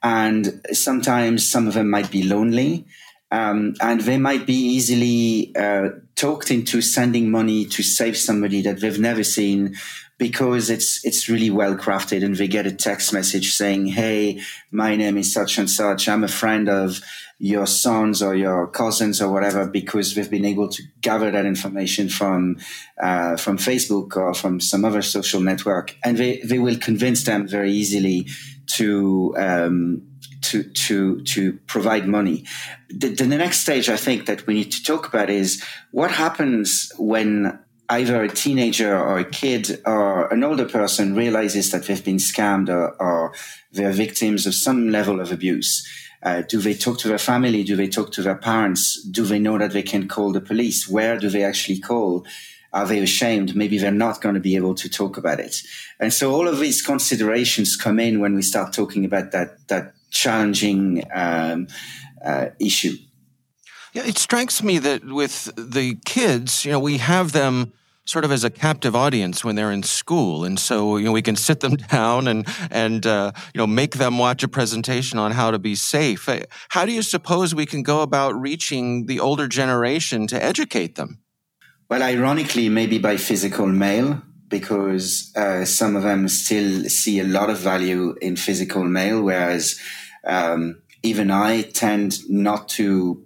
and 0.03 0.61
sometimes 0.71 1.49
some 1.49 1.67
of 1.67 1.73
them 1.73 1.89
might 1.89 2.11
be 2.11 2.23
lonely. 2.23 2.85
Um, 3.29 3.75
and 3.81 3.99
they 4.01 4.17
might 4.17 4.45
be 4.45 4.53
easily 4.53 5.53
uh, 5.53 5.89
talked 6.15 6.49
into 6.49 6.81
sending 6.81 7.29
money 7.29 7.65
to 7.65 7.83
save 7.83 8.15
somebody 8.15 8.61
that 8.61 8.79
they've 8.79 8.99
never 8.99 9.23
seen 9.23 9.75
because 10.17 10.69
it's 10.69 11.05
it's 11.05 11.29
really 11.29 11.49
well 11.49 11.75
crafted 11.75 12.23
and 12.23 12.35
they 12.35 12.47
get 12.47 12.65
a 12.65 12.71
text 12.71 13.13
message 13.13 13.51
saying 13.51 13.85
hey 13.85 14.41
my 14.71 14.95
name 14.95 15.17
is 15.17 15.31
such 15.31 15.57
and 15.57 15.69
such 15.69 16.09
i'm 16.09 16.23
a 16.23 16.27
friend 16.27 16.67
of 16.67 16.99
your 17.39 17.67
sons 17.67 18.23
or 18.23 18.33
your 18.33 18.65
cousins 18.67 19.21
or 19.21 19.31
whatever 19.31 19.67
because 19.67 20.15
we've 20.15 20.31
been 20.31 20.45
able 20.45 20.67
to 20.67 20.81
gather 21.01 21.29
that 21.29 21.45
information 21.45 22.09
from 22.09 22.57
uh, 23.01 23.37
from 23.37 23.57
facebook 23.57 24.15
or 24.17 24.33
from 24.33 24.59
some 24.59 24.83
other 24.83 25.03
social 25.03 25.39
network 25.39 25.95
and 26.03 26.17
they, 26.17 26.41
they 26.41 26.57
will 26.57 26.77
convince 26.77 27.23
them 27.23 27.47
very 27.47 27.71
easily 27.71 28.27
to 28.67 29.35
um, 29.37 30.07
to 30.41 30.63
to 30.63 31.21
to 31.21 31.53
provide 31.67 32.07
money. 32.07 32.45
The, 32.89 33.09
the 33.09 33.25
next 33.25 33.59
stage, 33.59 33.89
I 33.89 33.97
think, 33.97 34.25
that 34.25 34.47
we 34.47 34.53
need 34.53 34.71
to 34.71 34.83
talk 34.83 35.07
about 35.07 35.29
is 35.29 35.63
what 35.91 36.11
happens 36.11 36.91
when 36.97 37.59
either 37.89 38.21
a 38.21 38.29
teenager 38.29 38.97
or 38.97 39.17
a 39.17 39.25
kid 39.25 39.81
or 39.85 40.31
an 40.33 40.43
older 40.43 40.65
person 40.65 41.15
realizes 41.15 41.71
that 41.71 41.85
they've 41.85 42.03
been 42.03 42.17
scammed 42.17 42.69
or, 42.69 42.89
or 43.01 43.33
they're 43.71 43.91
victims 43.91 44.45
of 44.45 44.53
some 44.53 44.89
level 44.89 45.21
of 45.21 45.31
abuse. 45.31 45.87
Uh, 46.21 46.41
do 46.41 46.59
they 46.59 46.73
talk 46.73 46.97
to 46.99 47.07
their 47.07 47.17
family? 47.17 47.63
Do 47.63 47.75
they 47.75 47.87
talk 47.87 48.11
to 48.13 48.21
their 48.21 48.35
parents? 48.35 49.01
Do 49.03 49.23
they 49.23 49.39
know 49.39 49.57
that 49.57 49.71
they 49.71 49.83
can 49.83 50.07
call 50.07 50.33
the 50.33 50.41
police? 50.41 50.87
Where 50.87 51.17
do 51.17 51.29
they 51.29 51.43
actually 51.43 51.79
call? 51.79 52.25
Are 52.73 52.85
they 52.85 52.99
ashamed? 52.99 53.55
Maybe 53.55 53.77
they're 53.77 53.91
not 53.91 54.21
going 54.21 54.35
to 54.35 54.41
be 54.41 54.55
able 54.55 54.75
to 54.75 54.89
talk 54.89 55.17
about 55.17 55.39
it. 55.39 55.57
And 55.99 56.13
so 56.13 56.33
all 56.33 56.47
of 56.47 56.59
these 56.59 56.81
considerations 56.81 57.75
come 57.75 57.99
in 57.99 58.19
when 58.19 58.35
we 58.35 58.41
start 58.41 58.73
talking 58.73 59.05
about 59.05 59.31
that, 59.31 59.67
that 59.67 59.93
challenging 60.11 61.03
um, 61.13 61.67
uh, 62.23 62.47
issue. 62.59 62.97
Yeah, 63.93 64.03
it 64.05 64.17
strikes 64.17 64.61
me 64.61 64.79
that 64.79 65.05
with 65.05 65.51
the 65.55 65.95
kids, 66.05 66.65
you 66.65 66.71
know, 66.71 66.79
we 66.79 66.97
have 66.97 67.31
them 67.31 67.73
sort 68.07 68.23
of 68.23 68.31
as 68.31 68.43
a 68.43 68.49
captive 68.49 68.95
audience 68.95 69.43
when 69.43 69.55
they're 69.55 69.71
in 69.71 69.83
school, 69.83 70.45
and 70.45 70.57
so 70.57 70.97
you 70.97 71.05
know 71.05 71.11
we 71.11 71.21
can 71.21 71.35
sit 71.35 71.59
them 71.59 71.75
down 71.91 72.27
and 72.27 72.47
and 72.71 73.05
uh, 73.05 73.31
you 73.53 73.57
know 73.57 73.67
make 73.67 73.95
them 73.95 74.17
watch 74.17 74.43
a 74.43 74.47
presentation 74.47 75.19
on 75.19 75.31
how 75.31 75.51
to 75.51 75.59
be 75.59 75.75
safe. 75.75 76.29
How 76.69 76.85
do 76.85 76.91
you 76.91 77.01
suppose 77.01 77.53
we 77.53 77.65
can 77.65 77.83
go 77.83 78.01
about 78.01 78.39
reaching 78.39 79.05
the 79.07 79.19
older 79.19 79.47
generation 79.47 80.25
to 80.27 80.41
educate 80.41 80.95
them? 80.95 81.19
Well, 81.89 82.03
ironically, 82.03 82.67
maybe 82.67 82.99
by 82.99 83.15
physical 83.15 83.65
mail, 83.67 84.21
because 84.49 85.31
uh, 85.37 85.63
some 85.63 85.95
of 85.95 86.03
them 86.03 86.27
still 86.27 86.89
see 86.89 87.21
a 87.21 87.23
lot 87.23 87.49
of 87.49 87.59
value 87.59 88.15
in 88.21 88.35
physical 88.35 88.83
mail, 88.83 89.21
whereas 89.21 89.79
um, 90.25 90.81
even 91.01 91.31
I 91.31 91.61
tend 91.61 92.29
not 92.29 92.67
to 92.69 93.25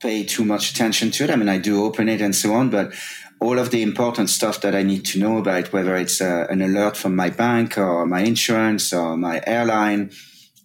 pay 0.00 0.24
too 0.24 0.46
much 0.46 0.70
attention 0.70 1.10
to 1.10 1.24
it. 1.24 1.30
I 1.30 1.36
mean, 1.36 1.50
I 1.50 1.58
do 1.58 1.84
open 1.84 2.08
it 2.08 2.22
and 2.22 2.34
so 2.34 2.54
on, 2.54 2.70
but 2.70 2.94
all 3.38 3.58
of 3.58 3.70
the 3.70 3.82
important 3.82 4.30
stuff 4.30 4.62
that 4.62 4.74
I 4.74 4.82
need 4.82 5.04
to 5.06 5.18
know 5.18 5.36
about, 5.36 5.70
whether 5.70 5.94
it's 5.96 6.22
uh, 6.22 6.46
an 6.48 6.62
alert 6.62 6.96
from 6.96 7.14
my 7.14 7.28
bank 7.28 7.76
or 7.76 8.06
my 8.06 8.20
insurance 8.20 8.94
or 8.94 9.14
my 9.18 9.42
airline, 9.46 10.10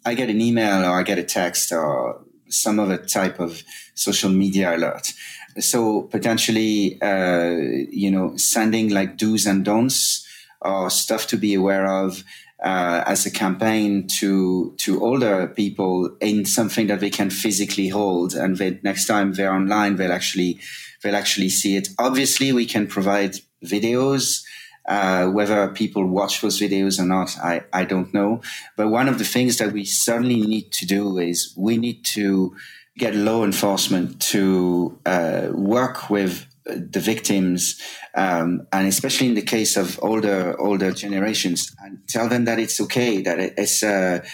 I 0.05 0.13
get 0.13 0.29
an 0.29 0.39
email 0.39 0.85
or 0.85 0.99
I 0.99 1.03
get 1.03 1.19
a 1.19 1.23
text 1.23 1.73
or 1.73 2.23
some 2.47 2.79
other 2.79 2.97
type 2.97 3.41
of 3.41 3.61
social 3.93 4.29
media 4.29 4.73
alert 4.73 5.11
so 5.59 6.03
potentially, 6.03 6.99
uh, 7.01 7.55
you 7.89 8.11
know, 8.11 8.35
sending 8.37 8.89
like 8.89 9.17
do's 9.17 9.45
and 9.45 9.63
don'ts 9.63 10.27
or 10.61 10.89
stuff 10.89 11.27
to 11.27 11.37
be 11.37 11.53
aware 11.53 11.85
of 11.85 12.23
uh, 12.63 13.03
as 13.05 13.25
a 13.25 13.31
campaign 13.31 14.07
to 14.07 14.73
to 14.77 15.01
older 15.01 15.47
people 15.47 16.15
in 16.19 16.45
something 16.45 16.87
that 16.87 16.99
they 16.99 17.09
can 17.09 17.29
physically 17.29 17.89
hold, 17.89 18.33
and 18.33 18.57
they, 18.57 18.79
next 18.83 19.05
time 19.05 19.33
they're 19.33 19.53
online, 19.53 19.95
they'll 19.95 20.11
actually 20.11 20.59
they'll 21.01 21.15
actually 21.15 21.49
see 21.49 21.75
it. 21.75 21.89
Obviously, 21.97 22.51
we 22.51 22.65
can 22.65 22.87
provide 22.87 23.35
videos 23.63 24.43
Uh, 24.87 25.25
whether 25.33 25.73
people 25.73 26.05
watch 26.05 26.41
those 26.41 26.59
videos 26.61 26.99
or 26.99 27.07
not, 27.07 27.35
I, 27.41 27.63
I 27.73 27.85
don't 27.85 28.13
know. 28.13 28.41
But 28.77 28.91
one 28.91 29.09
of 29.09 29.17
the 29.17 29.25
things 29.25 29.57
that 29.57 29.73
we 29.73 29.83
certainly 29.83 30.41
need 30.41 30.69
to 30.79 30.85
do 30.85 31.17
is 31.17 31.55
we 31.57 31.77
need 31.77 32.05
to 32.13 32.53
get 32.97 33.15
law 33.15 33.43
enforcement 33.43 34.21
to 34.21 34.97
uh, 35.05 35.49
work 35.53 36.09
with 36.09 36.45
the 36.65 36.99
victims, 36.99 37.79
um, 38.15 38.67
and 38.71 38.87
especially 38.87 39.27
in 39.27 39.35
the 39.35 39.41
case 39.41 39.77
of 39.77 39.99
older 40.01 40.59
older 40.59 40.91
generations, 40.91 41.75
and 41.83 41.99
tell 42.07 42.27
them 42.27 42.45
that 42.45 42.59
it's 42.59 42.81
okay, 42.81 43.21
that 43.21 43.39
it's 43.39 43.83
uh, 43.83 44.25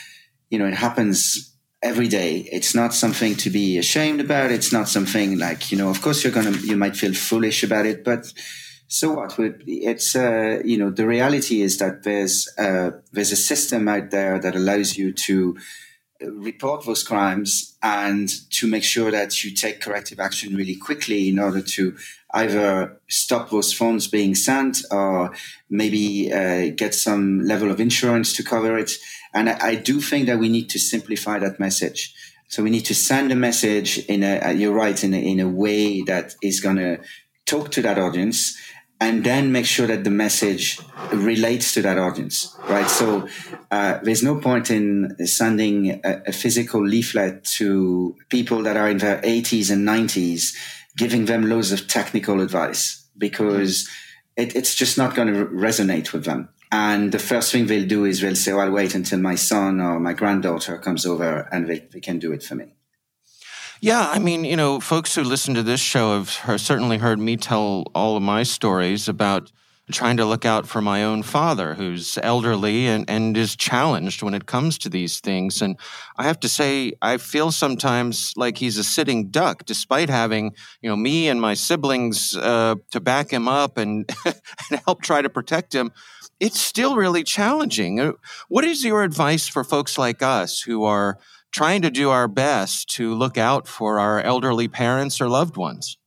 you 0.50 0.58
know 0.58 0.66
it 0.66 0.76
happens 0.76 1.56
every 1.84 2.08
day. 2.08 2.48
It's 2.52 2.74
not 2.74 2.94
something 2.94 3.36
to 3.38 3.50
be 3.50 3.78
ashamed 3.78 4.22
about. 4.22 4.52
It's 4.52 4.72
not 4.72 4.88
something 4.88 5.38
like 5.38 5.72
you 5.72 5.78
know. 5.78 5.90
Of 5.90 6.02
course, 6.02 6.24
you're 6.24 6.34
gonna 6.34 6.58
you 6.64 6.78
might 6.78 6.96
feel 6.96 7.14
foolish 7.14 7.64
about 7.64 7.86
it, 7.86 8.04
but 8.04 8.32
so 8.88 9.14
what? 9.14 9.36
It's 9.38 10.16
uh, 10.16 10.62
you 10.64 10.78
know 10.78 10.90
the 10.90 11.08
reality 11.08 11.62
is 11.62 11.78
that 11.80 12.04
there's 12.04 12.48
uh, 12.58 12.92
there's 13.12 13.32
a 13.32 13.38
system 13.38 13.88
out 13.88 14.12
there 14.12 14.40
that 14.40 14.56
allows 14.56 14.98
you 14.98 15.12
to 15.14 15.58
report 16.22 16.86
those 16.86 17.04
crimes 17.04 17.76
and 17.82 18.30
to 18.52 18.68
make 18.68 18.84
sure 18.84 19.12
that 19.12 19.44
you 19.44 19.52
take 19.52 19.82
corrective 19.82 20.20
action 20.20 20.56
really 20.56 20.76
quickly 20.76 21.30
in 21.30 21.40
order 21.40 21.62
to 21.62 21.96
either 22.34 23.00
stop 23.08 23.50
those 23.50 23.74
phones 23.74 24.08
being 24.08 24.36
sent 24.36 24.84
or 24.92 25.34
maybe 25.70 26.32
uh, 26.32 26.70
get 26.76 26.94
some 26.94 27.42
level 27.42 27.72
of 27.72 27.80
insurance 27.80 28.34
to 28.34 28.44
cover 28.44 28.78
it. 28.78 28.92
And 29.34 29.50
I, 29.50 29.58
I, 29.62 29.76
do 29.76 30.00
think 30.00 30.28
that 30.28 30.40
we 30.40 30.50
need 30.50 30.70
to 30.70 30.80
simplify 30.80 31.40
that 31.40 31.60
message. 31.60 32.14
So 32.48 32.64
we 32.64 32.70
need 32.70 32.86
to 32.86 32.96
send 32.96 33.32
a 33.32 33.36
message 33.36 33.98
in 34.06 34.24
a, 34.24 34.54
you're 34.54 34.74
right, 34.74 35.02
in 35.04 35.14
a, 35.14 35.18
in 35.18 35.40
a 35.40 35.48
way 35.48 36.02
that 36.04 36.36
is 36.42 36.60
going 36.60 36.78
to 36.78 37.00
talk 37.46 37.72
to 37.72 37.82
that 37.82 37.98
audience 37.98 38.58
and 39.02 39.24
then 39.24 39.52
make 39.52 39.66
sure 39.66 39.88
that 39.88 40.04
the 40.04 40.12
message 40.12 40.80
relates 41.12 41.74
to 41.74 41.82
that 41.82 41.98
audience, 41.98 42.56
right? 42.70 42.88
So 42.88 43.28
uh, 43.72 43.98
there's 44.04 44.22
no 44.22 44.40
point 44.40 44.70
in 44.70 45.18
sending 45.26 46.00
a, 46.06 46.22
a, 46.28 46.32
physical 46.32 46.86
leaflet 46.86 47.44
to 47.58 48.16
people 48.30 48.62
that 48.62 48.78
are 48.78 48.88
in 48.88 49.00
their 49.00 49.20
80s 49.22 49.72
and 49.72 49.88
90s, 49.88 50.56
giving 50.96 51.26
them 51.26 51.50
loads 51.50 51.72
of 51.72 51.88
technical 51.88 52.42
advice 52.42 53.08
because 53.18 53.90
it, 54.38 54.56
it's 54.56 54.76
just 54.76 55.00
not 55.00 55.16
going 55.16 55.34
to 55.34 55.46
resonate 55.48 56.14
with 56.14 56.26
them. 56.26 56.50
And 56.72 57.12
the 57.12 57.20
first 57.20 57.52
thing 57.52 57.66
they'll 57.66 57.88
do 57.88 58.06
is 58.06 58.22
they'll 58.22 58.36
say, 58.36 58.54
well, 58.54 58.68
I'll 58.68 58.72
wait 58.72 58.94
until 58.94 59.20
my 59.20 59.36
son 59.36 59.82
or 59.82 60.00
my 60.00 60.14
granddaughter 60.14 60.78
comes 60.78 61.08
over 61.08 61.50
and 61.52 61.68
they, 61.68 61.80
they 61.92 62.00
can 62.00 62.20
do 62.20 62.32
it 62.34 62.44
for 62.44 62.54
me. 62.54 62.76
Yeah, 63.84 64.08
I 64.08 64.20
mean, 64.20 64.46
you 64.46 64.56
know, 64.56 64.80
folks 64.80 65.16
who 65.16 65.24
listen 65.24 65.56
to 65.56 65.64
this 65.64 65.80
show 65.80 66.24
have, 66.24 66.62
certainly 66.62 67.00
heard 67.00 67.18
me 67.18 67.36
tell 67.36 67.86
all 67.96 68.16
of 68.16 68.22
my 68.22 68.44
stories 68.44 69.10
about 69.10 69.52
trying 69.92 70.18
to 70.18 70.26
look 70.26 70.46
out 70.46 70.68
for 70.68 70.84
my 70.84 71.04
own 71.04 71.24
father 71.24 71.74
who's 71.74 72.20
elderly 72.22 72.86
and, 72.86 73.10
and 73.10 73.36
is 73.36 73.56
challenged 73.56 74.22
when 74.22 74.36
it 74.36 74.46
comes 74.46 74.78
to 74.78 74.88
these 74.88 75.20
things. 75.20 75.64
And 75.64 75.78
I 76.16 76.26
have 76.26 76.40
to 76.42 76.48
say, 76.48 76.94
I 77.02 77.18
feel 77.18 77.52
sometimes 77.52 78.34
like 78.38 78.60
he's 78.60 78.78
a 78.78 78.84
sitting 78.84 79.30
duck, 79.30 79.66
despite 79.66 80.10
having, 80.10 80.54
you 80.84 80.90
know, 80.90 80.96
me 80.96 81.28
and 81.28 81.42
my 81.42 81.56
siblings 81.56 82.38
uh, 82.38 82.76
to 82.92 83.00
back 83.00 83.32
him 83.32 83.48
up 83.48 83.80
and, 83.80 84.08
and 84.26 84.80
help 84.86 85.02
try 85.02 85.24
to 85.24 85.30
protect 85.30 85.74
him. 85.74 85.92
It's 86.40 86.60
still 86.60 86.98
really 86.98 87.24
challenging. 87.24 88.00
Uh, 88.00 88.12
what 88.48 88.64
is 88.64 88.86
your 88.86 89.02
advice 89.04 89.48
for 89.48 89.64
folks 89.64 89.98
like 89.98 90.22
us 90.22 90.62
who 90.62 90.84
are 90.84 91.18
trying 91.52 91.82
to 91.82 91.92
do 91.92 92.10
our 92.10 92.28
best 92.28 92.90
to 92.96 93.14
look 93.14 93.38
out 93.38 93.68
for 93.68 94.00
our 94.00 94.22
elderly 94.22 94.68
parents 94.68 95.22
or 95.22 95.30
loved 95.30 95.58
ones. 95.58 95.98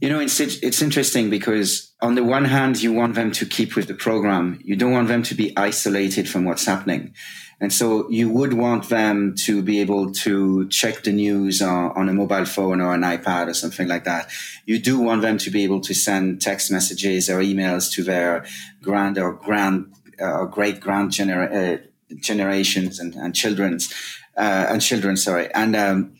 You 0.00 0.10
know, 0.10 0.20
it's 0.20 0.38
it's 0.40 0.82
interesting 0.82 1.30
because 1.30 1.94
on 2.02 2.16
the 2.16 2.24
one 2.24 2.44
hand, 2.44 2.82
you 2.82 2.92
want 2.92 3.14
them 3.14 3.32
to 3.32 3.46
keep 3.46 3.76
with 3.76 3.88
the 3.88 3.94
program. 3.94 4.60
You 4.62 4.76
don't 4.76 4.92
want 4.92 5.08
them 5.08 5.22
to 5.22 5.34
be 5.34 5.56
isolated 5.56 6.28
from 6.28 6.44
what's 6.44 6.66
happening. 6.66 7.14
And 7.58 7.72
so 7.72 8.08
you 8.10 8.28
would 8.28 8.52
want 8.52 8.90
them 8.90 9.34
to 9.46 9.62
be 9.62 9.80
able 9.80 10.12
to 10.12 10.68
check 10.68 11.04
the 11.04 11.12
news 11.12 11.62
on, 11.62 11.92
on, 11.92 12.08
a 12.10 12.12
mobile 12.12 12.44
phone 12.44 12.82
or 12.82 12.92
an 12.92 13.00
iPad 13.00 13.48
or 13.48 13.54
something 13.54 13.88
like 13.88 14.04
that. 14.04 14.30
You 14.66 14.78
do 14.78 14.98
want 14.98 15.22
them 15.22 15.38
to 15.38 15.50
be 15.50 15.64
able 15.64 15.80
to 15.80 15.94
send 15.94 16.42
text 16.42 16.70
messages 16.70 17.30
or 17.30 17.40
emails 17.40 17.90
to 17.94 18.02
their 18.02 18.44
grand 18.82 19.16
or 19.16 19.32
grand 19.32 19.94
uh, 20.20 20.40
or 20.40 20.46
great 20.46 20.80
grand 20.80 21.18
uh, 21.18 21.78
generations 22.16 23.00
and, 23.00 23.14
and 23.14 23.34
children's 23.34 23.90
uh, 24.36 24.66
and 24.68 24.82
children. 24.82 25.16
Sorry, 25.16 25.52
and 25.54 25.74
um, 25.76 26.16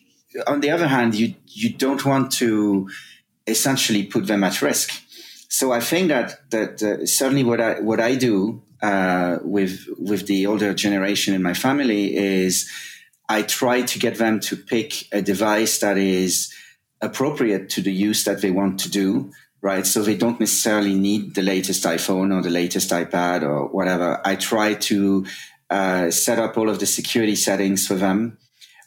on 0.46 0.60
the 0.60 0.70
other 0.70 0.88
hand, 0.88 1.14
you 1.14 1.34
you 1.46 1.72
don't 1.72 2.04
want 2.04 2.32
to 2.32 2.88
essentially 3.46 4.04
put 4.04 4.26
them 4.26 4.44
at 4.44 4.60
risk. 4.62 5.02
So 5.48 5.72
I 5.72 5.80
think 5.80 6.08
that 6.08 6.50
that 6.50 6.82
uh, 6.82 7.06
certainly 7.06 7.44
what 7.44 7.60
I 7.60 7.80
what 7.80 8.00
I 8.00 8.14
do 8.14 8.62
uh, 8.82 9.38
with 9.42 9.86
with 9.98 10.26
the 10.26 10.46
older 10.46 10.74
generation 10.74 11.34
in 11.34 11.42
my 11.42 11.54
family 11.54 12.16
is 12.16 12.70
I 13.28 13.42
try 13.42 13.82
to 13.82 13.98
get 13.98 14.18
them 14.18 14.40
to 14.40 14.56
pick 14.56 15.12
a 15.12 15.22
device 15.22 15.78
that 15.80 15.98
is 15.98 16.52
appropriate 17.00 17.68
to 17.70 17.80
the 17.80 17.92
use 17.92 18.24
that 18.24 18.40
they 18.40 18.50
want 18.50 18.80
to 18.80 18.90
do. 18.90 19.32
Right. 19.62 19.86
So 19.86 20.02
they 20.02 20.16
don't 20.16 20.38
necessarily 20.38 20.94
need 20.94 21.34
the 21.34 21.42
latest 21.42 21.82
iPhone 21.84 22.32
or 22.32 22.42
the 22.42 22.50
latest 22.50 22.90
iPad 22.90 23.42
or 23.42 23.66
whatever. 23.68 24.20
I 24.24 24.36
try 24.36 24.74
to 24.74 25.26
uh, 25.70 26.10
set 26.10 26.38
up 26.38 26.56
all 26.56 26.68
of 26.68 26.78
the 26.78 26.86
security 26.86 27.34
settings 27.34 27.86
for 27.86 27.94
them. 27.94 28.38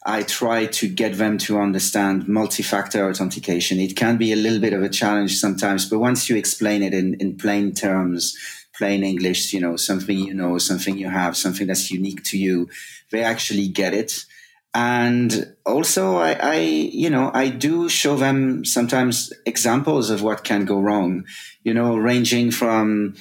I 0.06 0.24
try 0.24 0.66
to 0.66 0.88
get 0.88 1.18
them 1.18 1.38
to 1.40 1.60
understand 1.60 2.28
multi-factor 2.28 3.10
authentication. 3.10 3.80
It 3.80 3.98
can 3.98 4.18
be 4.18 4.32
a 4.32 4.38
little 4.38 4.60
bit 4.60 4.74
of 4.74 4.82
a 4.82 4.90
challenge 4.90 5.38
sometimes, 5.38 5.90
but 5.90 6.00
once 6.00 6.30
you 6.30 6.38
explain 6.38 6.84
it 6.84 6.94
in, 6.94 7.16
in 7.16 7.38
plain 7.38 7.74
terms, 7.74 8.38
plain 8.78 9.04
English, 9.04 9.54
you 9.54 9.60
know, 9.60 9.76
something 9.76 10.18
you 10.18 10.34
know, 10.34 10.58
something 10.58 10.98
you 10.98 11.10
have, 11.10 11.36
something 11.36 11.68
that's 11.68 11.92
unique 11.92 12.24
to 12.24 12.38
you, 12.38 12.70
they 13.12 13.24
actually 13.24 13.68
get 13.68 13.94
it. 13.94 14.26
And 14.74 15.56
also, 15.66 16.18
I, 16.18 16.34
I, 16.42 16.56
you 16.58 17.10
know, 17.10 17.32
I 17.34 17.50
do 17.50 17.90
show 17.90 18.16
them 18.16 18.64
sometimes 18.64 19.34
examples 19.46 20.10
of 20.10 20.22
what 20.22 20.44
can 20.44 20.64
go 20.64 20.80
wrong, 20.80 21.26
you 21.64 21.74
know, 21.74 21.98
ranging 21.98 22.52
from, 22.52 23.16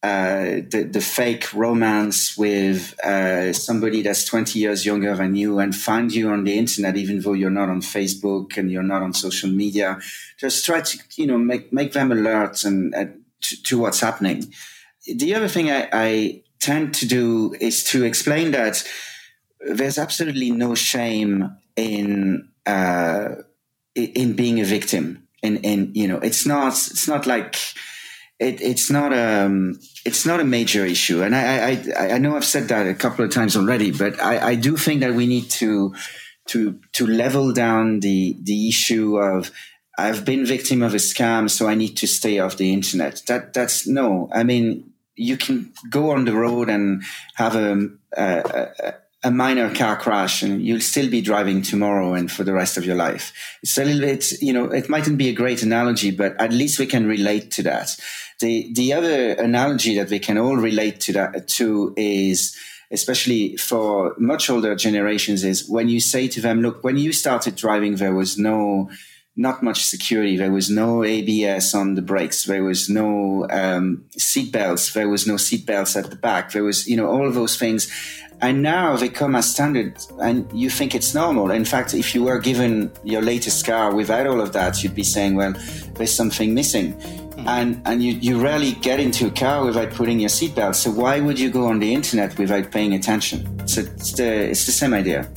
uh, 0.00 0.62
the, 0.70 0.88
the 0.92 1.00
fake 1.00 1.52
romance 1.52 2.38
with 2.38 2.94
uh, 3.04 3.52
somebody 3.52 4.00
that's 4.00 4.24
20 4.24 4.56
years 4.56 4.86
younger 4.86 5.16
than 5.16 5.34
you 5.34 5.58
and 5.58 5.74
find 5.74 6.14
you 6.14 6.30
on 6.30 6.44
the 6.44 6.56
internet, 6.56 6.96
even 6.96 7.20
though 7.20 7.32
you're 7.32 7.50
not 7.50 7.68
on 7.68 7.80
Facebook 7.80 8.56
and 8.56 8.70
you're 8.70 8.84
not 8.84 9.02
on 9.02 9.12
social 9.12 9.50
media. 9.50 9.98
Just 10.38 10.64
try 10.64 10.82
to, 10.82 10.98
you 11.16 11.26
know, 11.26 11.36
make, 11.36 11.72
make 11.72 11.94
them 11.94 12.12
alert 12.12 12.62
and 12.62 12.94
uh, 12.94 13.06
to, 13.40 13.62
to, 13.64 13.78
what's 13.78 13.98
happening. 13.98 14.52
The 15.04 15.34
other 15.34 15.48
thing 15.48 15.68
I, 15.68 15.88
I 15.92 16.42
tend 16.60 16.94
to 16.94 17.06
do 17.06 17.56
is 17.60 17.82
to 17.84 18.04
explain 18.04 18.52
that 18.52 18.88
there's 19.60 19.98
absolutely 19.98 20.52
no 20.52 20.76
shame 20.76 21.56
in, 21.74 22.48
uh, 22.66 23.30
in 23.96 24.34
being 24.34 24.60
a 24.60 24.64
victim. 24.64 25.26
In, 25.42 25.56
in, 25.58 25.92
you 25.94 26.06
know, 26.06 26.18
it's 26.18 26.46
not, 26.46 26.72
it's 26.72 27.08
not 27.08 27.26
like, 27.26 27.56
it, 28.38 28.60
it's 28.60 28.90
not 28.90 29.12
a 29.12 29.46
um, 29.46 29.80
it's 30.04 30.24
not 30.24 30.40
a 30.40 30.44
major 30.44 30.84
issue, 30.84 31.22
and 31.22 31.34
I, 31.34 31.82
I 31.96 32.14
I 32.14 32.18
know 32.18 32.36
I've 32.36 32.44
said 32.44 32.68
that 32.68 32.86
a 32.86 32.94
couple 32.94 33.24
of 33.24 33.32
times 33.32 33.56
already, 33.56 33.90
but 33.90 34.20
I, 34.22 34.50
I 34.50 34.54
do 34.54 34.76
think 34.76 35.00
that 35.00 35.14
we 35.14 35.26
need 35.26 35.50
to 35.50 35.94
to 36.48 36.78
to 36.92 37.06
level 37.06 37.52
down 37.52 38.00
the 38.00 38.36
the 38.42 38.68
issue 38.68 39.18
of 39.18 39.50
I've 39.98 40.24
been 40.24 40.46
victim 40.46 40.82
of 40.82 40.94
a 40.94 40.98
scam, 40.98 41.50
so 41.50 41.66
I 41.66 41.74
need 41.74 41.96
to 41.96 42.06
stay 42.06 42.38
off 42.38 42.56
the 42.56 42.72
internet. 42.72 43.22
That 43.26 43.52
that's 43.52 43.86
no. 43.86 44.28
I 44.32 44.44
mean, 44.44 44.92
you 45.16 45.36
can 45.36 45.72
go 45.90 46.10
on 46.10 46.24
the 46.24 46.34
road 46.34 46.70
and 46.70 47.02
have 47.34 47.56
a, 47.56 47.88
a, 48.16 48.68
a 48.78 48.94
a 49.24 49.30
minor 49.30 49.74
car 49.74 49.96
crash 49.96 50.42
and 50.42 50.62
you'll 50.62 50.80
still 50.80 51.10
be 51.10 51.20
driving 51.20 51.60
tomorrow 51.60 52.14
and 52.14 52.30
for 52.30 52.44
the 52.44 52.52
rest 52.52 52.76
of 52.76 52.84
your 52.84 52.94
life. 52.94 53.32
It's 53.62 53.76
a 53.76 53.84
little 53.84 54.00
bit, 54.00 54.40
you 54.40 54.52
know, 54.52 54.66
it 54.66 54.88
mightn't 54.88 55.18
be 55.18 55.28
a 55.28 55.32
great 55.32 55.62
analogy, 55.62 56.12
but 56.12 56.40
at 56.40 56.52
least 56.52 56.78
we 56.78 56.86
can 56.86 57.06
relate 57.06 57.50
to 57.52 57.62
that. 57.64 57.96
The, 58.40 58.72
the 58.72 58.92
other 58.92 59.32
analogy 59.32 59.96
that 59.96 60.10
we 60.10 60.20
can 60.20 60.38
all 60.38 60.56
relate 60.56 61.00
to 61.00 61.12
that 61.14 61.48
to 61.48 61.94
is, 61.96 62.56
especially 62.92 63.56
for 63.56 64.14
much 64.18 64.48
older 64.48 64.76
generations 64.76 65.42
is 65.42 65.68
when 65.68 65.88
you 65.88 65.98
say 65.98 66.28
to 66.28 66.40
them, 66.40 66.62
look, 66.62 66.84
when 66.84 66.96
you 66.96 67.12
started 67.12 67.56
driving, 67.56 67.96
there 67.96 68.14
was 68.14 68.38
no, 68.38 68.88
not 69.38 69.62
much 69.62 69.84
security. 69.84 70.36
There 70.36 70.52
was 70.52 70.68
no 70.70 71.04
ABS 71.04 71.72
on 71.72 71.94
the 71.94 72.02
brakes. 72.02 72.44
There 72.44 72.64
was 72.64 72.88
no 72.88 73.46
um, 73.50 74.04
seat 74.16 74.52
belts. 74.52 74.92
There 74.92 75.08
was 75.08 75.26
no 75.26 75.36
seat 75.36 75.64
belts 75.64 75.96
at 75.96 76.10
the 76.10 76.16
back. 76.16 76.52
There 76.52 76.64
was, 76.64 76.88
you 76.88 76.96
know, 76.96 77.08
all 77.08 77.26
of 77.26 77.34
those 77.34 77.56
things. 77.56 77.90
And 78.40 78.62
now 78.62 78.96
they 78.96 79.08
come 79.08 79.34
as 79.34 79.50
standard 79.50 79.96
and 80.20 80.48
you 80.52 80.70
think 80.70 80.94
it's 80.94 81.12
normal. 81.12 81.50
In 81.50 81.64
fact, 81.64 81.92
if 81.92 82.14
you 82.14 82.22
were 82.22 82.38
given 82.38 82.92
your 83.02 83.20
latest 83.20 83.66
car 83.66 83.92
without 83.92 84.28
all 84.28 84.40
of 84.40 84.52
that, 84.52 84.82
you'd 84.82 84.94
be 84.94 85.02
saying, 85.02 85.34
well, 85.34 85.54
there's 85.94 86.12
something 86.12 86.54
missing. 86.54 86.94
Mm-hmm. 86.94 87.48
And, 87.48 87.82
and 87.84 88.02
you, 88.02 88.12
you 88.12 88.40
rarely 88.40 88.72
get 88.72 89.00
into 89.00 89.26
a 89.26 89.30
car 89.30 89.64
without 89.64 89.90
putting 89.90 90.20
your 90.20 90.30
seatbelt. 90.30 90.76
So 90.76 90.90
why 90.90 91.18
would 91.18 91.38
you 91.38 91.50
go 91.50 91.66
on 91.66 91.80
the 91.80 91.92
internet 91.92 92.38
without 92.38 92.70
paying 92.70 92.94
attention? 92.94 93.66
So 93.66 93.80
it's 93.80 94.12
the, 94.12 94.50
it's 94.50 94.66
the 94.66 94.72
same 94.72 94.94
idea. 94.94 95.28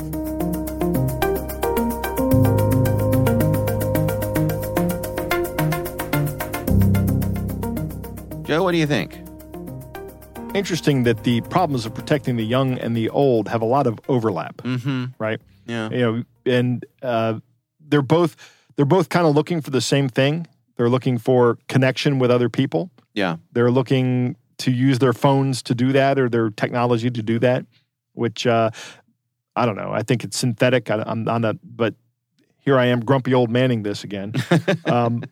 Joe, 8.45 8.63
what 8.63 8.73
do 8.73 8.77
you 8.77 8.85
think? 8.85 9.30
Interesting 10.53 11.03
that 11.03 11.23
the 11.23 11.41
problems 11.41 11.85
of 11.85 11.93
protecting 11.93 12.35
the 12.35 12.45
young 12.45 12.77
and 12.77 12.95
the 12.95 13.09
old 13.09 13.47
have 13.47 13.61
a 13.61 13.65
lot 13.65 13.87
of 13.87 13.99
overlap, 14.07 14.57
Mm-hmm. 14.57 15.05
right? 15.19 15.39
Yeah. 15.65 15.89
You 15.89 15.99
know, 15.99 16.23
and 16.45 16.85
uh, 17.01 17.39
they're 17.87 18.01
both 18.01 18.35
they're 18.75 18.85
both 18.85 19.09
kind 19.09 19.25
of 19.27 19.35
looking 19.35 19.61
for 19.61 19.69
the 19.69 19.81
same 19.81 20.09
thing. 20.09 20.47
They're 20.75 20.89
looking 20.89 21.17
for 21.17 21.57
connection 21.67 22.19
with 22.19 22.31
other 22.31 22.49
people. 22.49 22.89
Yeah. 23.13 23.37
They're 23.51 23.71
looking 23.71 24.35
to 24.59 24.71
use 24.71 24.99
their 24.99 25.13
phones 25.13 25.61
to 25.63 25.75
do 25.75 25.91
that 25.91 26.17
or 26.17 26.29
their 26.29 26.49
technology 26.49 27.09
to 27.11 27.21
do 27.21 27.37
that, 27.39 27.65
which 28.13 28.47
uh, 28.47 28.71
I 29.55 29.65
don't 29.65 29.75
know. 29.75 29.91
I 29.91 30.01
think 30.03 30.23
it's 30.23 30.37
synthetic. 30.37 30.89
I, 30.89 31.03
I'm, 31.05 31.27
I'm 31.27 31.41
not, 31.41 31.57
but 31.63 31.93
here 32.57 32.77
I 32.77 32.85
am, 32.85 33.01
grumpy 33.01 33.33
old 33.33 33.49
manning 33.49 33.83
this 33.83 34.03
again. 34.03 34.33
Um, 34.85 35.23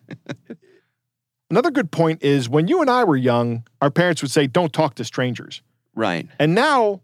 another 1.50 1.70
good 1.70 1.90
point 1.90 2.22
is 2.22 2.48
when 2.48 2.68
you 2.68 2.80
and 2.80 2.88
I 2.90 3.04
were 3.04 3.16
young, 3.16 3.64
our 3.80 3.90
parents 3.90 4.22
would 4.22 4.30
say, 4.30 4.46
"Don't 4.46 4.72
talk 4.72 4.94
to 4.96 5.04
strangers," 5.04 5.62
Right. 5.94 6.28
and 6.38 6.54
now 6.54 7.00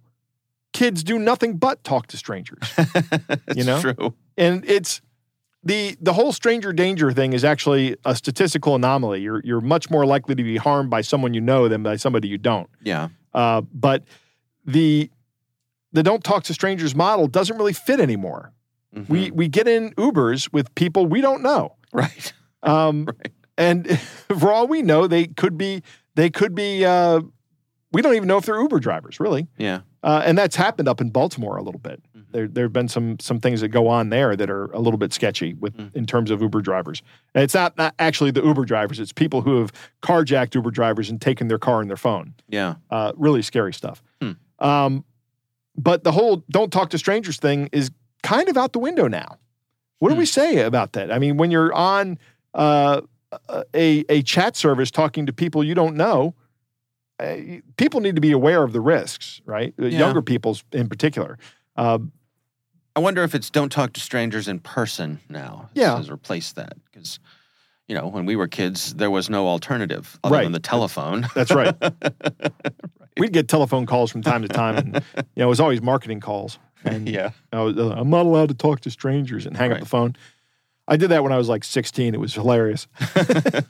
kids 0.72 1.02
do 1.04 1.18
nothing 1.18 1.56
but 1.56 1.82
talk 1.84 2.06
to 2.08 2.16
strangers. 2.16 2.58
That's 2.76 3.56
You 3.56 3.64
know? 3.64 3.80
true. 3.80 4.14
and 4.36 4.64
it's 4.68 5.00
the 5.64 5.96
the 6.00 6.12
whole 6.12 6.32
stranger 6.32 6.72
danger 6.72 7.10
thing 7.12 7.32
is 7.32 7.44
actually 7.44 7.96
a 8.04 8.14
statistical 8.14 8.74
anomaly. 8.76 9.20
You're 9.22 9.40
you're 9.44 9.60
much 9.60 9.90
more 9.90 10.06
likely 10.06 10.34
to 10.34 10.42
be 10.42 10.56
harmed 10.58 10.90
by 10.90 11.00
someone 11.00 11.34
you 11.34 11.40
know 11.40 11.66
than 11.68 11.82
by 11.82 11.96
somebody 11.96 12.28
you 12.28 12.38
don't. 12.38 12.68
Yeah. 12.82 13.08
Uh, 13.34 13.62
but 13.72 14.04
the 14.64 15.10
the 15.92 16.02
don't 16.02 16.22
talk 16.22 16.44
to 16.44 16.54
strangers 16.54 16.94
model 16.94 17.26
doesn't 17.26 17.56
really 17.56 17.72
fit 17.72 18.00
anymore. 18.00 18.52
Mhm. 18.94 19.08
We 19.08 19.30
we 19.32 19.48
get 19.48 19.66
in 19.66 19.90
Ubers 19.94 20.52
with 20.52 20.72
people 20.74 21.06
we 21.06 21.20
don't 21.20 21.42
know, 21.42 21.74
right. 21.92 22.32
um, 22.62 23.04
Right. 23.06 23.32
And 23.58 23.98
for 24.38 24.52
all 24.52 24.66
we 24.66 24.82
know, 24.82 25.06
they 25.06 25.26
could 25.26 25.56
be 25.58 25.82
they 26.14 26.30
could 26.30 26.54
be. 26.54 26.84
Uh, 26.84 27.20
we 27.92 28.02
don't 28.02 28.14
even 28.14 28.28
know 28.28 28.36
if 28.36 28.44
they're 28.44 28.60
Uber 28.60 28.80
drivers, 28.80 29.20
really. 29.20 29.46
Yeah. 29.56 29.80
Uh, 30.02 30.22
and 30.24 30.36
that's 30.36 30.56
happened 30.56 30.86
up 30.88 31.00
in 31.00 31.08
Baltimore 31.10 31.56
a 31.56 31.62
little 31.62 31.78
bit. 31.80 32.02
Mhm. 32.16 32.24
There, 32.30 32.46
there 32.48 32.64
have 32.64 32.72
been 32.72 32.88
some 32.88 33.18
some 33.20 33.40
things 33.40 33.60
that 33.62 33.68
go 33.68 33.88
on 33.88 34.10
there 34.10 34.36
that 34.36 34.50
are 34.50 34.66
a 34.72 34.78
little 34.80 34.98
bit 34.98 35.12
sketchy 35.12 35.54
with 35.54 35.76
Mhm. 35.76 35.94
in 35.94 36.04
terms 36.06 36.30
of 36.30 36.42
Uber 36.42 36.60
drivers. 36.60 37.02
And 37.34 37.42
it's 37.42 37.54
not, 37.54 37.76
not 37.78 37.94
actually 37.98 38.32
the 38.32 38.42
Uber 38.42 38.64
drivers; 38.64 39.00
it's 39.00 39.12
people 39.12 39.42
who 39.42 39.58
have 39.60 39.72
carjacked 40.02 40.54
Uber 40.54 40.70
drivers 40.72 41.08
and 41.08 41.20
taken 41.20 41.48
their 41.48 41.58
car 41.58 41.80
and 41.80 41.88
their 41.88 41.96
phone. 41.96 42.34
Yeah. 42.48 42.74
Uh, 42.90 43.12
really 43.16 43.42
scary 43.42 43.72
stuff. 43.72 44.02
Hmm. 44.20 44.32
Um, 44.58 45.04
but 45.76 46.04
the 46.04 46.12
whole 46.12 46.44
"don't 46.50 46.72
talk 46.72 46.90
to 46.90 46.98
strangers" 46.98 47.38
thing 47.38 47.68
is 47.72 47.90
kind 48.22 48.48
of 48.48 48.56
out 48.56 48.72
the 48.72 48.78
window 48.80 49.08
now. 49.08 49.38
What 50.00 50.10
do 50.10 50.14
Hmm. 50.16 50.20
we 50.20 50.26
say 50.26 50.58
about 50.60 50.92
that? 50.92 51.10
I 51.10 51.18
mean, 51.18 51.36
when 51.38 51.50
you're 51.50 51.72
on 51.72 52.18
uh, 52.54 53.00
a 53.74 54.04
a 54.08 54.22
chat 54.22 54.56
service 54.56 54.90
talking 54.90 55.26
to 55.26 55.32
people 55.32 55.64
you 55.64 55.74
don't 55.74 55.96
know, 55.96 56.34
uh, 57.18 57.36
people 57.76 58.00
need 58.00 58.14
to 58.14 58.20
be 58.20 58.32
aware 58.32 58.62
of 58.62 58.72
the 58.72 58.80
risks, 58.80 59.40
right? 59.44 59.74
Uh, 59.80 59.86
Yeah. 59.86 59.98
Younger 60.00 60.22
people 60.22 60.56
in 60.72 60.88
particular. 60.88 61.38
Uh, 61.76 61.98
I 62.94 63.00
wonder 63.00 63.22
if 63.22 63.34
it's 63.34 63.50
don't 63.50 63.70
talk 63.70 63.92
to 63.94 64.00
strangers 64.00 64.48
in 64.48 64.58
person 64.60 65.20
now. 65.28 65.68
Yeah. 65.74 65.96
Has 65.96 66.10
replaced 66.10 66.56
that 66.56 66.74
because, 66.84 67.18
you 67.88 67.94
know, 67.94 68.06
when 68.08 68.24
we 68.26 68.36
were 68.36 68.48
kids, 68.48 68.94
there 68.94 69.10
was 69.10 69.28
no 69.28 69.46
alternative 69.48 70.18
other 70.24 70.34
Right. 70.36 70.42
than 70.44 70.52
the 70.52 70.60
telephone. 70.60 71.26
That's 71.34 71.52
right. 71.52 71.74
right. 71.82 71.92
We'd 73.18 73.32
get 73.32 73.48
telephone 73.48 73.86
calls 73.86 74.10
from 74.10 74.22
time 74.22 74.42
to 74.42 74.48
time, 74.48 74.76
and 74.76 74.94
you 75.16 75.22
know, 75.36 75.46
it 75.46 75.48
was 75.48 75.60
always 75.60 75.82
marketing 75.82 76.20
calls. 76.20 76.58
And 76.84 77.08
yeah. 77.08 77.30
I 77.52 77.62
was, 77.62 77.76
uh, 77.76 77.94
I'm 77.96 78.10
not 78.10 78.26
allowed 78.26 78.48
to 78.50 78.54
talk 78.54 78.80
to 78.82 78.90
strangers 78.92 79.44
and 79.44 79.56
hang 79.56 79.72
up 79.72 79.80
the 79.80 79.86
phone. 79.86 80.14
I 80.88 80.96
did 80.96 81.08
that 81.10 81.22
when 81.22 81.32
I 81.32 81.38
was 81.38 81.48
like 81.48 81.64
16. 81.64 82.14
It 82.14 82.20
was 82.20 82.34
hilarious. 82.34 82.86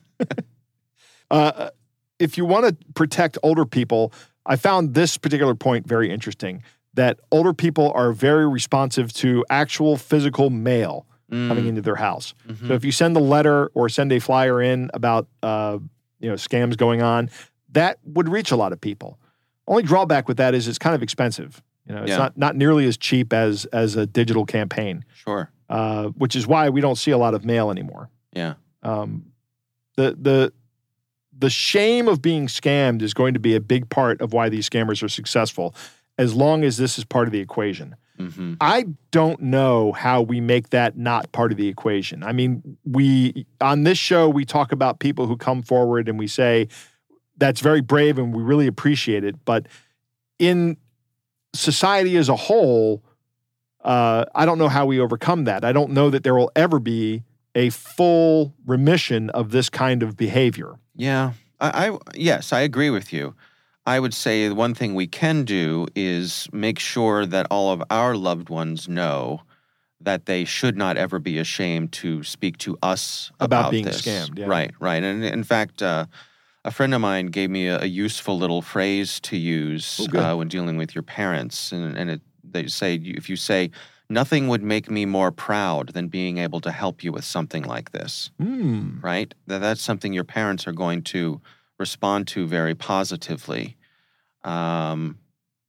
uh, 1.30 1.70
if 2.18 2.38
you 2.38 2.44
want 2.44 2.66
to 2.68 2.76
protect 2.94 3.38
older 3.42 3.64
people, 3.64 4.12
I 4.44 4.56
found 4.56 4.94
this 4.94 5.16
particular 5.18 5.54
point 5.54 5.86
very 5.86 6.10
interesting 6.10 6.62
that 6.94 7.18
older 7.30 7.52
people 7.52 7.92
are 7.94 8.12
very 8.12 8.48
responsive 8.48 9.12
to 9.14 9.44
actual 9.50 9.96
physical 9.96 10.50
mail 10.50 11.06
coming 11.28 11.64
Mm, 11.64 11.68
into 11.70 11.82
their 11.82 11.96
house. 11.96 12.34
mhm. 12.46 12.68
So 12.68 12.74
if 12.74 12.84
you 12.84 12.92
send 12.92 13.16
a 13.16 13.20
letter 13.20 13.66
or 13.74 13.88
send 13.88 14.12
a 14.12 14.20
flyer 14.20 14.62
in 14.62 14.90
about 14.94 15.26
uh, 15.42 15.78
you 16.20 16.28
know 16.28 16.36
scams 16.36 16.76
going 16.76 17.02
on, 17.02 17.30
that 17.72 17.98
would 18.04 18.28
reach 18.28 18.52
a 18.52 18.56
lot 18.56 18.72
of 18.72 18.80
people. 18.80 19.18
Only 19.66 19.82
drawback 19.82 20.28
with 20.28 20.36
that 20.36 20.54
is 20.54 20.68
it's 20.68 20.78
kind 20.78 20.94
of 20.94 21.02
expensive. 21.02 21.60
You 21.88 21.96
know, 21.96 22.02
it's 22.02 22.10
Yeah. 22.10 22.18
not 22.18 22.38
not 22.38 22.54
nearly 22.54 22.86
as 22.86 22.96
cheap 22.96 23.32
as 23.32 23.64
as 23.66 23.96
a 23.96 24.06
digital 24.06 24.46
campaign, 24.46 25.04
Sure. 25.14 25.50
Uh, 25.68 26.08
which 26.08 26.36
is 26.36 26.46
why 26.46 26.68
we 26.68 26.80
don't 26.80 26.96
see 26.96 27.10
a 27.10 27.18
lot 27.18 27.34
of 27.34 27.44
mail 27.44 27.70
anymore. 27.70 28.10
Yeah. 28.32 28.54
Um, 28.82 29.32
the 29.96 30.16
the 30.20 30.52
the 31.38 31.50
shame 31.50 32.08
of 32.08 32.22
being 32.22 32.46
scammed 32.46 33.02
is 33.02 33.12
going 33.12 33.34
to 33.34 33.40
be 33.40 33.54
a 33.54 33.60
big 33.60 33.90
part 33.90 34.20
of 34.20 34.32
why 34.32 34.48
these 34.48 34.68
scammers 34.68 35.02
are 35.02 35.08
successful, 35.08 35.74
as 36.18 36.34
long 36.34 36.64
as 36.64 36.76
this 36.76 36.98
is 36.98 37.04
part 37.04 37.28
of 37.28 37.32
the 37.32 37.40
equation. 37.40 37.96
hmm 38.18 38.54
I 38.60 38.86
don't 39.10 39.40
know 39.40 39.92
how 39.92 40.22
we 40.22 40.40
make 40.40 40.70
that 40.70 40.96
not 40.96 41.32
part 41.32 41.52
of 41.52 41.58
the 41.58 41.68
equation. 41.68 42.22
I 42.22 42.32
mean, 42.32 42.78
we 42.84 43.46
on 43.60 43.84
this 43.84 43.98
show 43.98 44.28
we 44.28 44.44
talk 44.44 44.72
about 44.72 44.98
people 44.98 45.26
who 45.26 45.36
come 45.36 45.62
forward 45.62 46.08
and 46.08 46.18
we 46.18 46.26
say 46.26 46.68
that's 47.36 47.60
very 47.60 47.82
brave 47.82 48.18
and 48.18 48.34
we 48.34 48.42
really 48.42 48.66
appreciate 48.66 49.24
it, 49.24 49.36
but 49.44 49.66
in 50.38 50.76
society 51.54 52.16
as 52.16 52.28
a 52.28 52.36
whole, 52.36 53.02
uh, 53.86 54.24
I 54.34 54.44
don't 54.44 54.58
know 54.58 54.68
how 54.68 54.84
we 54.84 55.00
overcome 55.00 55.44
that. 55.44 55.64
I 55.64 55.72
don't 55.72 55.92
know 55.92 56.10
that 56.10 56.22
there 56.24 56.34
will 56.34 56.50
ever 56.56 56.78
be 56.78 57.22
a 57.54 57.70
full 57.70 58.52
remission 58.66 59.30
of 59.30 59.50
this 59.50 59.70
kind 59.70 60.02
of 60.02 60.16
behavior. 60.16 60.74
Yeah. 60.94 61.32
I, 61.60 61.88
I 61.88 61.98
yes, 62.14 62.52
I 62.52 62.60
agree 62.60 62.90
with 62.90 63.12
you. 63.12 63.34
I 63.86 64.00
would 64.00 64.12
say 64.12 64.48
the 64.48 64.54
one 64.54 64.74
thing 64.74 64.94
we 64.94 65.06
can 65.06 65.44
do 65.44 65.86
is 65.94 66.48
make 66.52 66.78
sure 66.78 67.24
that 67.24 67.46
all 67.50 67.72
of 67.72 67.82
our 67.88 68.16
loved 68.16 68.48
ones 68.50 68.88
know 68.88 69.42
that 70.00 70.26
they 70.26 70.44
should 70.44 70.76
not 70.76 70.96
ever 70.96 71.18
be 71.18 71.38
ashamed 71.38 71.92
to 71.92 72.22
speak 72.24 72.58
to 72.58 72.76
us 72.82 73.30
About 73.40 73.60
about, 73.66 73.70
being 73.70 73.84
this. 73.84 74.02
scammed, 74.02 74.38
yeah. 74.38 74.46
Right, 74.46 74.72
right. 74.80 75.02
And 75.02 75.24
in 75.24 75.44
fact, 75.44 75.82
uh, 75.82 76.06
a 76.64 76.70
friend 76.70 76.92
of 76.94 77.00
mine 77.00 77.26
gave 77.28 77.48
me 77.48 77.68
a, 77.68 77.80
a 77.82 77.86
useful 77.86 78.36
little 78.36 78.60
phrase 78.60 79.20
to 79.20 79.36
use 79.36 80.00
Oh, 80.12 80.18
uh, 80.20 80.36
when 80.36 80.48
dealing 80.48 80.76
with 80.76 80.94
your 80.94 81.02
parents, 81.04 81.72
and, 81.72 81.96
and 81.96 82.10
it, 82.10 82.20
they 82.56 82.66
say 82.68 82.94
if 83.20 83.28
you 83.30 83.36
say 83.36 83.70
nothing 84.08 84.48
would 84.48 84.62
make 84.62 84.86
me 84.90 85.04
more 85.04 85.30
proud 85.32 85.84
than 85.94 86.06
being 86.08 86.38
able 86.38 86.60
to 86.60 86.70
help 86.70 87.02
you 87.04 87.10
with 87.12 87.24
something 87.24 87.64
like 87.74 87.88
this 87.92 88.30
Hmm. 88.38 89.00
right? 89.02 89.30
That 89.48 89.60
that's 89.60 89.82
something 89.82 90.12
your 90.12 90.24
parents 90.38 90.66
are 90.68 90.76
going 90.84 91.02
to 91.14 91.40
respond 91.78 92.26
to 92.28 92.46
very 92.46 92.74
positively, 92.74 93.76
um, 94.44 95.18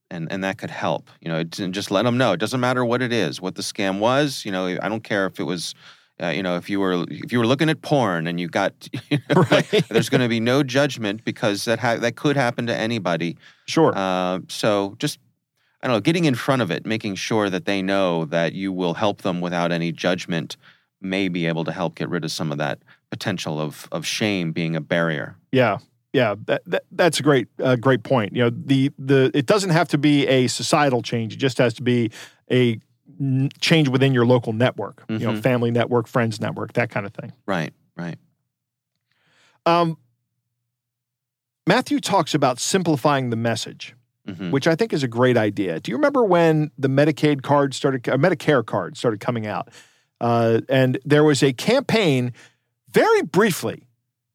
and 0.09 0.31
and 0.31 0.43
that 0.43 0.57
could 0.57 0.69
help. 0.69 1.09
You 1.21 1.29
know, 1.29 1.43
and 1.59 1.73
just 1.73 1.91
let 1.91 2.03
them 2.03 2.17
know. 2.17 2.31
It 2.33 2.39
doesn't 2.39 2.59
matter 2.59 2.85
what 2.85 3.01
it 3.01 3.11
is, 3.11 3.41
what 3.41 3.55
the 3.55 3.61
scam 3.61 3.99
was. 3.99 4.45
You 4.45 4.51
know, 4.51 4.65
I 4.81 4.87
don't 4.89 5.03
care 5.03 5.25
if 5.25 5.39
it 5.39 5.43
was. 5.43 5.73
Uh, 6.19 6.29
you 6.29 6.41
know, 6.41 6.55
if 6.57 6.67
you 6.67 6.79
were 6.79 7.05
if 7.09 7.31
you 7.31 7.37
were 7.37 7.45
looking 7.45 7.69
at 7.69 7.81
porn 7.83 8.25
and 8.25 8.39
you 8.39 8.47
got, 8.47 8.73
you 9.11 9.19
know, 9.29 9.43
like, 9.51 9.69
there's 9.89 10.09
going 10.09 10.21
to 10.21 10.27
be 10.27 10.39
no 10.39 10.63
judgment 10.63 11.23
because 11.23 11.65
that 11.65 11.77
ha- 11.79 11.97
that 11.97 12.15
could 12.15 12.35
happen 12.35 12.65
to 12.65 12.75
anybody. 12.75 13.37
Sure. 13.67 13.93
Uh, 13.95 14.39
so 14.47 14.95
just 14.97 15.19
I 15.87 15.89
don't 15.89 15.95
know, 15.99 16.01
getting 16.01 16.25
in 16.25 16.35
front 16.35 16.61
of 16.61 16.69
it, 16.69 16.85
making 16.85 17.15
sure 17.15 17.49
that 17.49 17.63
they 17.63 17.81
know 17.81 18.25
that 18.25 18.51
you 18.51 18.73
will 18.73 18.95
help 18.95 19.21
them 19.21 19.39
without 19.39 19.71
any 19.71 19.93
judgment, 19.93 20.57
may 20.99 21.29
be 21.29 21.45
able 21.45 21.63
to 21.63 21.71
help 21.71 21.95
get 21.95 22.09
rid 22.09 22.25
of 22.25 22.31
some 22.33 22.51
of 22.51 22.57
that 22.57 22.79
potential 23.09 23.61
of 23.61 23.87
of 23.89 24.05
shame 24.05 24.51
being 24.51 24.75
a 24.75 24.81
barrier. 24.81 25.37
Yeah, 25.53 25.77
yeah, 26.11 26.35
that, 26.47 26.63
that 26.65 26.83
that's 26.91 27.21
a 27.21 27.23
great 27.23 27.47
uh, 27.63 27.77
great 27.77 28.03
point. 28.03 28.35
You 28.35 28.43
know, 28.43 28.49
the 28.49 28.91
the 28.99 29.31
it 29.33 29.45
doesn't 29.45 29.69
have 29.69 29.87
to 29.87 29.97
be 29.97 30.27
a 30.27 30.47
societal 30.47 31.01
change; 31.01 31.35
it 31.35 31.37
just 31.37 31.57
has 31.57 31.73
to 31.75 31.81
be 31.83 32.11
a 32.51 32.81
n- 33.17 33.47
change 33.61 33.87
within 33.87 34.13
your 34.13 34.25
local 34.25 34.51
network. 34.51 35.05
You 35.07 35.19
know, 35.19 35.31
Mhm. 35.31 35.41
family 35.41 35.71
network, 35.71 36.07
friends 36.09 36.41
network, 36.41 36.73
that 36.73 36.89
kind 36.89 37.05
of 37.05 37.13
thing. 37.13 37.31
Right, 37.45 37.71
right. 37.95 38.17
Um, 39.65 39.97
Matthew 41.65 42.01
talks 42.01 42.33
about 42.33 42.59
simplifying 42.59 43.29
the 43.29 43.37
message, 43.37 43.95
hmm 44.27 44.51
which 44.51 44.67
I 44.67 44.75
think 44.75 44.93
is 44.93 45.03
a 45.03 45.07
great 45.07 45.37
idea. 45.37 45.79
Do 45.79 45.91
you 45.91 45.97
remember 45.97 46.23
when 46.23 46.71
the 46.77 46.89
Medicaid 46.89 47.41
card 47.43 47.73
started, 47.73 48.07
uh, 48.09 48.17
Medicare 48.17 48.65
card 48.65 48.97
started 48.97 49.19
coming 49.19 49.47
out, 49.47 49.69
uh, 50.19 50.61
and 50.69 50.99
there 51.05 51.23
was 51.23 51.43
a 51.43 51.53
campaign, 51.53 52.33
very 52.89 53.21
briefly, 53.21 53.87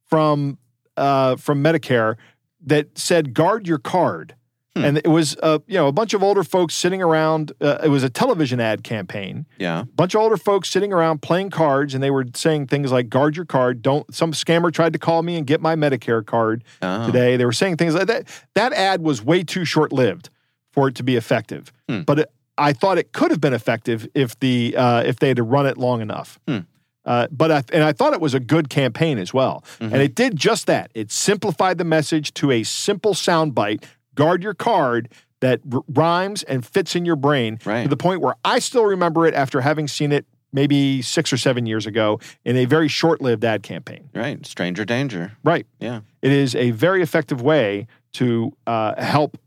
from 0.07 0.59
uh, 0.97 1.37
from 1.37 1.63
Medicare 1.63 2.17
that 2.65 2.99
said 2.99 3.35
"guard 3.35 3.67
your 3.67 3.79
card," 3.79 4.35
Hmm. 4.75 4.85
and 4.87 4.97
it 4.99 5.07
was 5.09 5.37
uh, 5.43 5.59
you 5.67 5.75
know 5.75 5.87
a 5.87 5.93
bunch 5.93 6.15
of 6.15 6.23
older 6.23 6.43
folks 6.43 6.75
sitting 6.75 7.03
around. 7.03 7.53
Uh, 7.61 7.79
it 7.85 7.89
was 7.89 8.03
a 8.03 8.09
television 8.09 8.59
ad 8.59 8.83
campaign. 8.83 9.45
Yeah. 9.59 9.83
A 9.83 9.85
bunch 9.85 10.15
of 10.15 10.23
older 10.23 10.39
folks 10.39 10.71
sitting 10.71 10.95
around 10.95 11.21
playing 11.21 11.51
cards, 11.51 11.93
and 11.93 12.03
they 12.03 12.11
were 12.11 12.25
saying 12.35 12.69
things 12.69 12.91
like 12.91 13.11
"guard 13.11 13.37
your 13.37 13.45
card." 13.45 13.83
Don't 13.83 14.13
some 14.15 14.33
scammer 14.33 14.73
tried 14.73 14.95
to 14.95 14.99
call 14.99 15.23
me 15.23 15.37
and 15.37 15.47
get 15.47 15.61
my 15.61 15.77
Medicare 15.77 16.25
card 16.25 16.65
Oh. 16.81 17.05
today. 17.05 17.37
They 17.37 17.45
were 17.45 17.53
saying 17.53 17.77
things 17.77 17.95
like 17.95 18.07
that. 18.07 18.27
That 18.55 18.73
ad 18.73 19.03
was 19.03 19.23
way 19.23 19.43
too 19.43 19.67
short 19.67 19.93
lived 19.93 20.31
for 20.71 20.89
it 20.89 20.95
to 20.95 21.03
be 21.03 21.17
effective. 21.17 21.71
Hmm. 21.87 22.01
But 22.03 22.21
it, 22.21 22.33
I 22.57 22.73
thought 22.73 22.97
it 22.97 23.13
could 23.13 23.31
have 23.31 23.43
been 23.43 23.53
effective 23.53 24.09
if 24.15 24.39
the 24.41 24.75
uh, 24.75 25.03
if 25.03 25.19
they 25.19 25.29
had 25.29 25.37
to 25.37 25.43
run 25.43 25.67
it 25.67 25.77
long 25.77 26.01
enough. 26.01 26.41
Hmm. 26.49 26.61
Uh, 27.05 27.27
but 27.31 27.51
I, 27.51 27.63
and 27.75 27.83
I 27.85 27.93
thought 27.93 28.15
it 28.15 28.21
was 28.23 28.33
a 28.33 28.41
good 28.41 28.71
campaign 28.71 29.19
as 29.19 29.35
well, 29.35 29.65
Mhm. 29.81 29.93
and 29.93 29.97
it 30.01 30.15
did 30.15 30.37
just 30.37 30.67
that. 30.69 30.91
It 30.95 31.11
simplified 31.11 31.77
the 31.77 31.85
message 31.85 32.33
to 32.35 32.51
a 32.53 32.63
simple 32.63 33.13
soundbite. 33.13 33.83
Guard 34.15 34.43
your 34.43 34.55
card 34.55 35.09
that 35.41 35.61
r- 35.73 35.83
rhymes 35.89 36.43
and 36.45 36.65
fits 36.65 36.95
in 36.95 37.05
your 37.05 37.17
brain 37.17 37.59
Right. 37.65 37.83
to 37.83 37.89
the 37.89 37.97
point 37.97 38.21
where 38.21 38.35
I 38.45 38.59
still 38.59 38.85
remember 38.85 39.27
it 39.27 39.35
after 39.35 39.61
having 39.61 39.89
seen 39.89 40.13
it 40.13 40.25
maybe 40.53 41.01
six 41.03 41.33
or 41.33 41.37
seven 41.39 41.65
years 41.67 41.87
ago 41.87 42.21
in 42.45 42.57
a 42.57 42.65
very 42.67 42.87
short-lived 42.89 43.45
ad 43.45 43.63
campaign. 43.63 44.11
Right. 44.15 44.45
Stranger 44.47 44.85
danger. 44.85 45.33
Right. 45.43 45.67
Yeah. 45.81 46.01
It 46.21 46.31
is 46.31 46.55
a 46.55 46.71
very 46.73 47.03
effective 47.03 47.41
way 47.41 47.87
to 48.15 48.53
uh, 48.67 49.01
help 49.03 49.39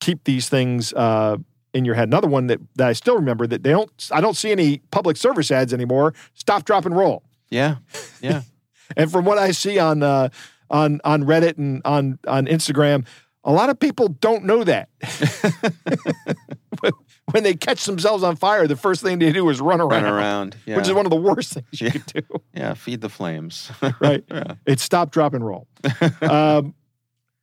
keep 0.00 0.24
these 0.24 0.48
things 0.48 0.92
uh, 0.92 1.38
in 1.72 1.84
your 1.86 1.94
head. 1.94 2.08
Another 2.08 2.28
one 2.28 2.46
that, 2.48 2.60
that 2.76 2.88
I 2.88 2.92
still 2.92 3.14
remember 3.16 3.46
that 3.46 3.62
they 3.62 3.70
don't. 3.70 3.90
I 4.12 4.20
don't 4.20 4.36
see 4.36 4.52
any 4.52 4.78
public 4.90 5.16
service 5.16 5.50
ads 5.50 5.72
anymore. 5.72 6.12
Stop, 6.34 6.64
drop, 6.64 6.84
and 6.84 6.94
roll. 6.96 7.22
Yeah. 7.50 7.76
Yeah. 8.20 8.42
And 8.96 9.10
from 9.10 9.24
what 9.24 9.36
I 9.36 9.50
see 9.50 9.80
on 9.80 10.04
uh, 10.04 10.28
on 10.70 11.00
on 11.02 11.24
Reddit 11.24 11.58
and 11.58 11.82
on 11.84 12.20
on 12.28 12.46
Instagram, 12.46 13.04
a 13.46 13.52
lot 13.52 13.70
of 13.70 13.78
people 13.80 14.08
don't 14.08 14.44
know 14.44 14.62
that. 14.64 14.88
when 17.32 17.42
they 17.42 17.54
catch 17.54 17.84
themselves 17.84 18.22
on 18.22 18.36
fire, 18.36 18.66
the 18.66 18.76
first 18.76 19.02
thing 19.02 19.18
they 19.18 19.32
do 19.32 19.48
is 19.48 19.60
run 19.60 19.80
around, 19.80 20.02
Run 20.04 20.12
around. 20.12 20.56
Yeah. 20.66 20.76
which 20.76 20.86
is 20.86 20.92
one 20.92 21.06
of 21.06 21.10
the 21.10 21.16
worst 21.16 21.54
things 21.54 21.66
you 21.80 21.86
Yeah. 21.86 21.90
could 21.92 22.06
do. 22.06 22.22
yeah. 22.54 22.74
Feed 22.74 23.00
the 23.00 23.08
flames. 23.08 23.70
Right? 24.00 24.24
Yeah. 24.30 24.54
It's 24.66 24.82
stop, 24.82 25.10
drop, 25.10 25.32
and 25.34 25.44
roll. 25.46 25.66
um, 26.22 26.74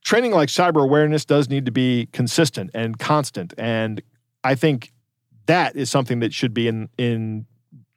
training 0.04 0.32
like 0.32 0.50
cyber 0.50 0.84
awareness 0.84 1.26
does 1.26 1.50
need 1.50 1.66
to 1.66 1.72
be 1.72 2.08
consistent 2.12 2.70
and 2.74 3.00
constant, 3.00 3.54
and 3.58 4.02
I 4.44 4.56
think 4.56 4.92
that 5.46 5.76
is 5.76 5.90
something 5.90 6.20
that 6.20 6.34
should 6.34 6.54
be 6.54 6.68
in 6.68 6.90
in 6.98 7.46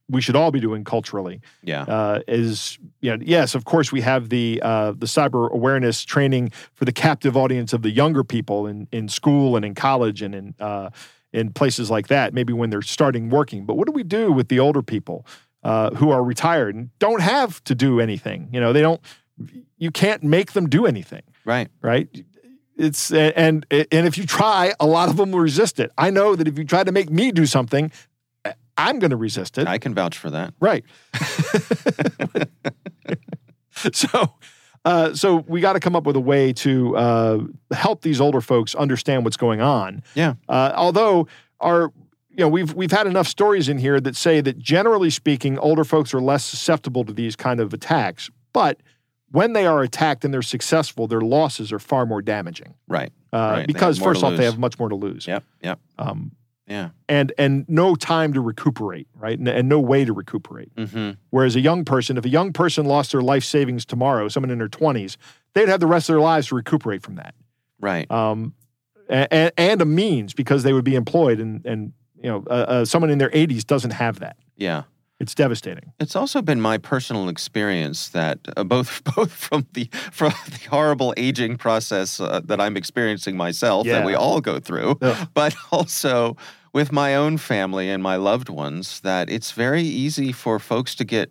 we 0.09 0.21
should 0.21 0.37
all 0.37 0.51
be 0.51 0.61
doing 0.61 0.85
culturally. 0.85 1.41
Yeah. 1.63 1.83
uh, 1.83 2.21
is 2.29 2.79
you 3.01 3.11
know 3.17 3.23
yes 3.27 3.55
of 3.55 3.65
course 3.65 3.91
we 3.93 4.01
have 4.03 4.29
the 4.29 4.61
uh, 4.63 4.93
the 4.93 5.07
cyber 5.07 5.51
awareness 5.51 6.05
training 6.05 6.51
for 6.75 6.85
the 6.85 6.93
captive 6.93 7.37
audience 7.37 7.73
of 7.73 7.83
the 7.83 7.91
younger 7.91 8.23
people 8.25 8.67
in 8.67 8.87
in 8.93 9.09
school 9.09 9.57
and 9.57 9.65
in 9.65 9.75
college 9.75 10.23
and 10.23 10.35
in 10.35 10.55
uh, 10.61 10.91
in 11.33 11.53
places 11.53 11.91
like 11.91 12.09
that 12.09 12.33
maybe 12.35 12.53
when 12.53 12.71
they're 12.71 12.83
starting 12.83 13.31
working 13.31 13.67
but 13.67 13.77
what 13.77 13.87
do 13.87 13.93
we 13.93 14.03
do 14.05 14.31
with 14.33 14.49
the 14.49 14.59
older 14.61 14.83
people 14.83 15.27
uh, 15.65 15.91
who 15.97 16.11
are 16.11 16.23
retired 16.23 16.75
and 16.75 16.91
don't 17.01 17.21
have 17.23 17.63
to 17.65 17.75
do 17.75 18.01
anything 18.01 18.49
you 18.53 18.61
know 18.61 18.73
they 18.73 18.83
don't 18.83 19.01
you 19.77 19.91
can't 19.91 20.23
make 20.23 20.53
them 20.53 20.69
do 20.69 20.87
anything 20.87 21.23
Right. 21.45 21.69
right 21.83 22.09
it's 22.79 23.11
and 23.13 23.67
and 23.71 24.07
if 24.07 24.17
you 24.19 24.25
try 24.27 24.73
a 24.81 24.87
lot 24.87 25.09
of 25.09 25.17
them 25.17 25.33
will 25.33 25.41
resist 25.41 25.81
it 25.81 25.91
i 25.99 26.11
know 26.11 26.37
that 26.37 26.47
if 26.49 26.57
you 26.59 26.65
try 26.65 26.85
to 26.85 26.93
make 26.93 27.11
me 27.11 27.33
do 27.33 27.45
something 27.47 27.91
i'm 28.79 28.99
going 28.99 29.11
to 29.11 29.17
resist 29.17 29.59
it 29.59 29.67
I 29.67 29.79
can 29.79 29.95
vouch 29.95 30.19
for 30.19 30.31
that. 30.31 30.55
Right. 30.61 30.85
so, 33.93 34.35
uh, 34.85 35.15
so 35.15 35.37
we 35.49 35.61
got 35.61 35.75
to 35.75 35.81
come 35.81 35.97
up 35.97 36.05
with 36.05 36.17
a 36.17 36.21
way 36.21 36.53
to 36.55 36.97
uh, 36.97 37.39
help 37.73 38.03
these 38.03 38.21
older 38.21 38.41
folks 38.41 38.75
understand 38.75 39.25
what's 39.25 39.37
going 39.37 39.61
on. 39.61 40.03
Yeah. 40.15 40.35
Uh, 40.49 40.73
although 40.75 41.27
our, 41.61 41.93
you 42.31 42.39
know, 42.39 42.49
we've 42.49 42.75
we've 42.75 42.93
had 42.93 43.07
enough 43.07 43.27
stories 43.27 43.69
in 43.69 43.79
here 43.79 44.01
that 44.01 44.17
say 44.17 44.41
that 44.41 44.59
generally 44.59 45.11
speaking, 45.11 45.59
older 45.59 45.85
folks 45.85 46.15
are 46.15 46.21
less 46.21 46.45
susceptible 46.45 47.05
to 47.05 47.13
these 47.13 47.37
kind 47.37 47.61
of 47.61 47.73
attacks. 47.73 48.31
But 48.53 48.81
when 49.33 49.53
they 49.55 49.67
are 49.67 49.83
attacked 49.83 50.25
and 50.25 50.33
they're 50.33 50.43
successful, 50.43 51.07
their 51.07 51.21
losses 51.21 51.73
are 51.73 51.79
far 51.79 52.07
more 52.07 52.23
damaging. 52.23 52.75
Right. 52.89 53.13
Uh, 53.33 53.37
Right, 53.57 53.67
Because 53.67 53.99
first 53.99 54.23
off, 54.23 54.37
they 54.37 54.45
have 54.45 54.59
much 54.59 54.79
more 54.79 54.89
to 54.89 54.95
lose. 54.95 55.27
Yep. 55.27 55.45
Yep. 55.63 55.81
Um, 55.99 56.33
Yeah. 56.67 56.91
and 57.09 57.33
and 57.39 57.65
no 57.69 57.95
time 57.95 58.33
to 58.33 58.41
recuperate, 58.41 59.07
right? 59.15 59.39
And, 59.39 59.47
and 59.47 59.69
no 59.69 59.79
way 59.79 60.05
to 60.05 60.13
recuperate. 60.13 60.75
Mm-hmm. 60.75 61.13
Whereas 61.31 61.55
a 61.55 61.61
young 61.61 61.85
person, 61.85 62.17
if 62.17 62.25
a 62.25 62.29
young 62.29 62.53
person 62.53 62.87
lost 62.87 63.13
their 63.13 63.21
life 63.21 63.45
savings 63.45 63.85
tomorrow, 63.85 64.29
someone 64.29 64.51
in 64.51 64.59
their 64.59 64.69
20s, 64.69 65.17
they'd 65.55 65.69
have 65.69 65.81
the 65.81 65.87
rest 65.87 66.09
of 66.09 66.15
their 66.15 66.21
lives 66.21 66.49
to 66.49 66.57
recuperate 66.57 67.03
from 67.03 67.17
that. 67.17 67.35
Right. 67.81 68.11
Um, 68.11 68.55
and, 69.09 69.53
and 69.57 69.81
a 69.81 69.85
means 69.85 70.35
because 70.35 70.65
they 70.65 70.73
would 70.73 70.85
be 70.85 70.97
employed, 70.97 71.39
and, 71.39 71.65
and 71.65 71.93
you 72.21 72.29
know, 72.29 72.45
uh, 72.49 72.53
uh, 72.53 72.85
someone 72.85 73.11
in 73.11 73.19
their 73.19 73.31
80s 73.31 73.65
doesn't 73.65 73.93
have 73.93 74.19
that. 74.21 74.37
Yeah. 74.57 74.85
It's 75.19 75.35
devastating. 75.35 75.93
It's 75.99 76.15
also 76.15 76.43
been 76.43 76.61
my 76.61 76.77
personal 76.77 77.29
experience 77.31 78.11
that 78.11 78.39
uh, 78.57 78.65
both 78.65 79.03
both 79.17 79.33
from 79.33 79.67
the 79.73 79.89
from 80.13 80.33
the 80.47 80.69
horrible 80.69 81.15
aging 81.17 81.57
process 81.57 82.21
uh, 82.21 82.41
that 82.45 82.61
I'm 82.61 82.77
experiencing 82.77 83.37
myself 83.37 83.87
that 83.87 84.05
we 84.05 84.15
all 84.15 84.41
go 84.41 84.59
through, 84.59 84.99
Ugh. 85.01 85.29
but 85.35 85.55
also 85.73 86.37
with 86.73 86.93
my 86.93 87.15
own 87.15 87.39
family 87.39 87.89
and 87.89 88.03
my 88.03 88.17
loved 88.17 88.51
ones 88.51 89.01
that 89.01 89.31
it's 89.31 89.53
very 89.53 89.83
easy 89.83 90.33
for 90.33 90.59
folks 90.59 90.95
to 90.97 91.05
get 91.05 91.31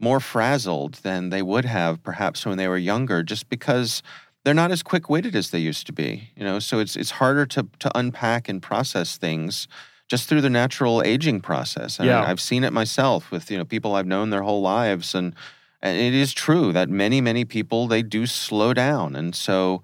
more 0.00 0.18
frazzled 0.18 0.94
than 0.94 1.28
they 1.30 1.42
would 1.42 1.64
have 1.64 2.02
perhaps 2.02 2.44
when 2.44 2.58
they 2.58 2.66
were 2.66 2.78
younger 2.78 3.22
just 3.22 3.48
because 3.48 4.02
they're 4.44 4.54
not 4.54 4.72
as 4.72 4.82
quick-witted 4.82 5.36
as 5.36 5.50
they 5.50 5.58
used 5.58 5.86
to 5.86 5.92
be 5.92 6.30
you 6.34 6.42
know 6.42 6.58
so 6.58 6.80
it's 6.80 6.96
it's 6.96 7.12
harder 7.12 7.46
to 7.46 7.68
to 7.78 7.90
unpack 7.96 8.48
and 8.48 8.62
process 8.62 9.16
things 9.16 9.68
just 10.10 10.28
through 10.28 10.40
the 10.40 10.50
natural 10.50 11.02
aging 11.02 11.40
process. 11.40 11.98
And 12.00 12.08
Yeah. 12.08 12.22
I've 12.22 12.40
seen 12.40 12.64
it 12.64 12.72
myself 12.72 13.30
with 13.30 13.50
you 13.50 13.56
know 13.56 13.64
people 13.64 13.94
I've 13.94 14.08
known 14.08 14.30
their 14.30 14.42
whole 14.42 14.60
lives, 14.60 15.14
and 15.14 15.34
and 15.80 15.96
it 15.96 16.12
is 16.12 16.34
true 16.34 16.72
that 16.72 16.88
many 16.90 17.20
many 17.20 17.44
people 17.44 17.86
they 17.86 18.02
do 18.02 18.26
slow 18.26 18.74
down, 18.74 19.16
and 19.16 19.34
so 19.34 19.82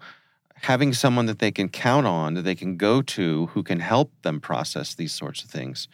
having 0.62 0.92
someone 0.92 1.26
that 1.26 1.38
they 1.38 1.52
can 1.52 1.68
count 1.68 2.06
on, 2.06 2.34
that 2.34 2.42
they 2.42 2.54
can 2.54 2.76
go 2.76 3.02
to, 3.02 3.46
who 3.48 3.62
can 3.62 3.78
help 3.78 4.10
them 4.22 4.40
process 4.40 4.94
these 4.94 5.12
sorts 5.12 5.44
of 5.44 5.50
things. 5.50 5.86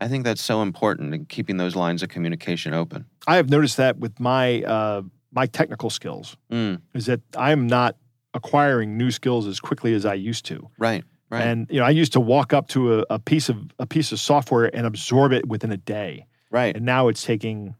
I 0.00 0.06
think 0.08 0.24
that's 0.24 0.42
so 0.42 0.60
important 0.60 1.14
in 1.14 1.24
keeping 1.26 1.56
those 1.56 1.74
lines 1.74 2.02
of 2.02 2.08
communication 2.08 2.74
open. 2.74 3.06
I 3.26 3.36
have 3.36 3.48
noticed 3.48 3.76
that 3.78 3.98
with 3.98 4.20
my 4.20 4.62
uh, 4.62 5.02
my 5.32 5.46
technical 5.46 5.90
skills 5.90 6.36
Mm, 6.50 6.80
is 6.94 7.06
that 7.06 7.20
I'm 7.36 7.66
not 7.66 7.96
acquiring 8.34 8.96
new 8.98 9.10
skills 9.10 9.46
as 9.46 9.60
quickly 9.60 9.94
as 9.94 10.04
I 10.04 10.14
used 10.14 10.44
to. 10.46 10.68
right, 10.78 11.04
right. 11.30 11.42
And 11.42 11.66
you 11.70 11.80
know, 11.80 11.86
I 11.86 11.90
used 11.90 12.12
to 12.14 12.20
walk 12.20 12.52
up 12.52 12.68
to 12.68 13.00
a, 13.00 13.04
a 13.10 13.18
piece 13.18 13.48
of 13.48 13.56
a 13.78 13.86
piece 13.86 14.12
of 14.12 14.20
software 14.20 14.74
and 14.74 14.86
absorb 14.86 15.32
it 15.32 15.46
within 15.48 15.72
a 15.72 15.76
day, 15.76 16.26
right. 16.50 16.74
and 16.76 16.84
now 16.84 17.08
it's 17.08 17.22
taking 17.24 17.74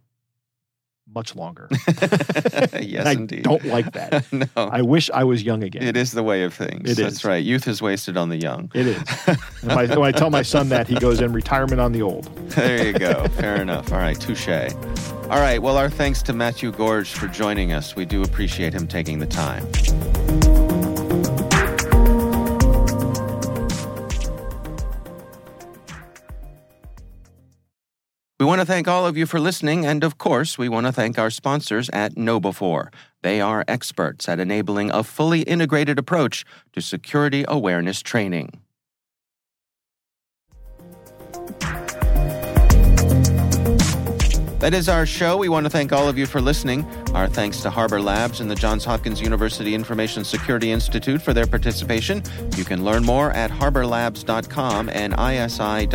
much 1.14 1.34
longer. 1.34 1.68
yes, 2.80 3.06
I 3.06 3.12
indeed. 3.12 3.42
don't 3.42 3.64
like 3.64 3.92
that. 3.92 4.30
no. 4.32 4.46
I 4.56 4.82
wish 4.82 5.08
I 5.10 5.24
was 5.24 5.42
young 5.42 5.62
again. 5.62 5.82
it 5.82 5.96
is 5.96 6.12
the 6.12 6.22
way 6.22 6.42
of 6.42 6.52
things. 6.52 6.90
It 6.90 6.96
That's 7.02 7.16
is. 7.16 7.24
right. 7.24 7.42
Youth 7.42 7.66
is 7.66 7.80
wasted 7.80 8.16
on 8.16 8.28
the 8.28 8.36
young. 8.36 8.70
It 8.74 8.88
is. 8.88 9.02
And 9.62 9.68
my- 9.68 9.86
when 9.86 10.06
I 10.06 10.12
tell 10.12 10.28
my 10.30 10.42
son 10.42 10.68
that, 10.68 10.86
he 10.86 10.96
goes 10.96 11.20
in 11.20 11.32
retirement 11.32 11.80
on 11.80 11.92
the 11.92 12.02
old. 12.02 12.28
There 12.58 12.86
you 12.88 12.92
go. 12.92 13.26
Fair 13.28 13.62
enough. 13.62 13.92
All 13.92 13.98
right, 13.98 14.20
touche. 14.20 14.48
All 14.48 15.40
right, 15.40 15.62
well, 15.62 15.76
our 15.76 15.88
thanks 15.88 16.22
to 16.22 16.32
Matthew 16.32 16.72
Gorge 16.72 17.10
for 17.12 17.28
joining 17.28 17.72
us. 17.72 17.94
We 17.94 18.04
do 18.04 18.22
appreciate 18.22 18.74
him 18.74 18.86
taking 18.88 19.18
the 19.20 19.26
time. 19.26 20.67
We 28.38 28.46
want 28.46 28.60
to 28.60 28.66
thank 28.66 28.86
all 28.86 29.04
of 29.04 29.16
you 29.16 29.26
for 29.26 29.40
listening, 29.40 29.84
and 29.84 30.04
of 30.04 30.16
course, 30.16 30.56
we 30.56 30.68
want 30.68 30.86
to 30.86 30.92
thank 30.92 31.18
our 31.18 31.28
sponsors 31.28 31.90
at 31.92 32.14
KnowBe4. 32.14 32.92
They 33.22 33.40
are 33.40 33.64
experts 33.66 34.28
at 34.28 34.38
enabling 34.38 34.92
a 34.92 35.02
fully 35.02 35.42
integrated 35.42 35.98
approach 35.98 36.44
to 36.72 36.80
security 36.80 37.44
awareness 37.48 38.00
training. 38.00 38.60
That 44.60 44.74
is 44.74 44.88
our 44.88 45.06
show. 45.06 45.36
We 45.36 45.48
want 45.48 45.66
to 45.66 45.70
thank 45.70 45.92
all 45.92 46.08
of 46.08 46.18
you 46.18 46.26
for 46.26 46.40
listening. 46.40 46.84
Our 47.14 47.28
thanks 47.28 47.60
to 47.62 47.70
Harbor 47.70 48.00
Labs 48.00 48.40
and 48.40 48.50
the 48.50 48.56
Johns 48.56 48.84
Hopkins 48.84 49.20
University 49.20 49.72
Information 49.72 50.24
Security 50.24 50.72
Institute 50.72 51.22
for 51.22 51.32
their 51.32 51.46
participation. 51.46 52.22
You 52.56 52.64
can 52.64 52.84
learn 52.84 53.04
more 53.04 53.30
at 53.32 53.52
harborlabs.com 53.52 54.88
and 54.88 55.12
isi.jhu.edu. 55.14 55.88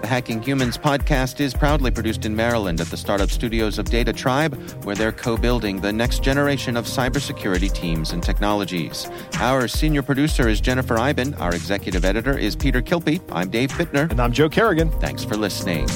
The 0.00 0.06
Hacking 0.06 0.42
Humans 0.42 0.78
podcast 0.78 1.40
is 1.40 1.52
proudly 1.52 1.90
produced 1.90 2.24
in 2.24 2.34
Maryland 2.34 2.80
at 2.80 2.86
the 2.86 2.96
startup 2.96 3.30
studios 3.30 3.78
of 3.78 3.84
DataTribe, 3.86 4.84
where 4.84 4.96
they're 4.96 5.12
co 5.12 5.36
building 5.36 5.80
the 5.80 5.92
next 5.92 6.22
generation 6.22 6.76
of 6.76 6.86
cybersecurity 6.86 7.72
teams 7.72 8.12
and 8.12 8.22
technologies. 8.22 9.10
Our 9.34 9.68
senior 9.68 10.02
producer 10.02 10.48
is 10.48 10.60
Jennifer 10.60 10.98
Eiben. 10.98 11.34
Our 11.34 11.54
executive 11.54 12.04
editor 12.04 12.36
is 12.36 12.56
Peter 12.56 12.80
Kilpe. 12.80 13.20
I'm 13.30 13.50
Dave 13.50 13.70
Bittner. 13.72 14.10
And 14.10 14.20
I'm 14.20 14.32
Joe 14.32 14.48
Carrigan. 14.48 14.90
Thanks 15.00 15.22
for 15.22 15.36
listening. 15.36 15.86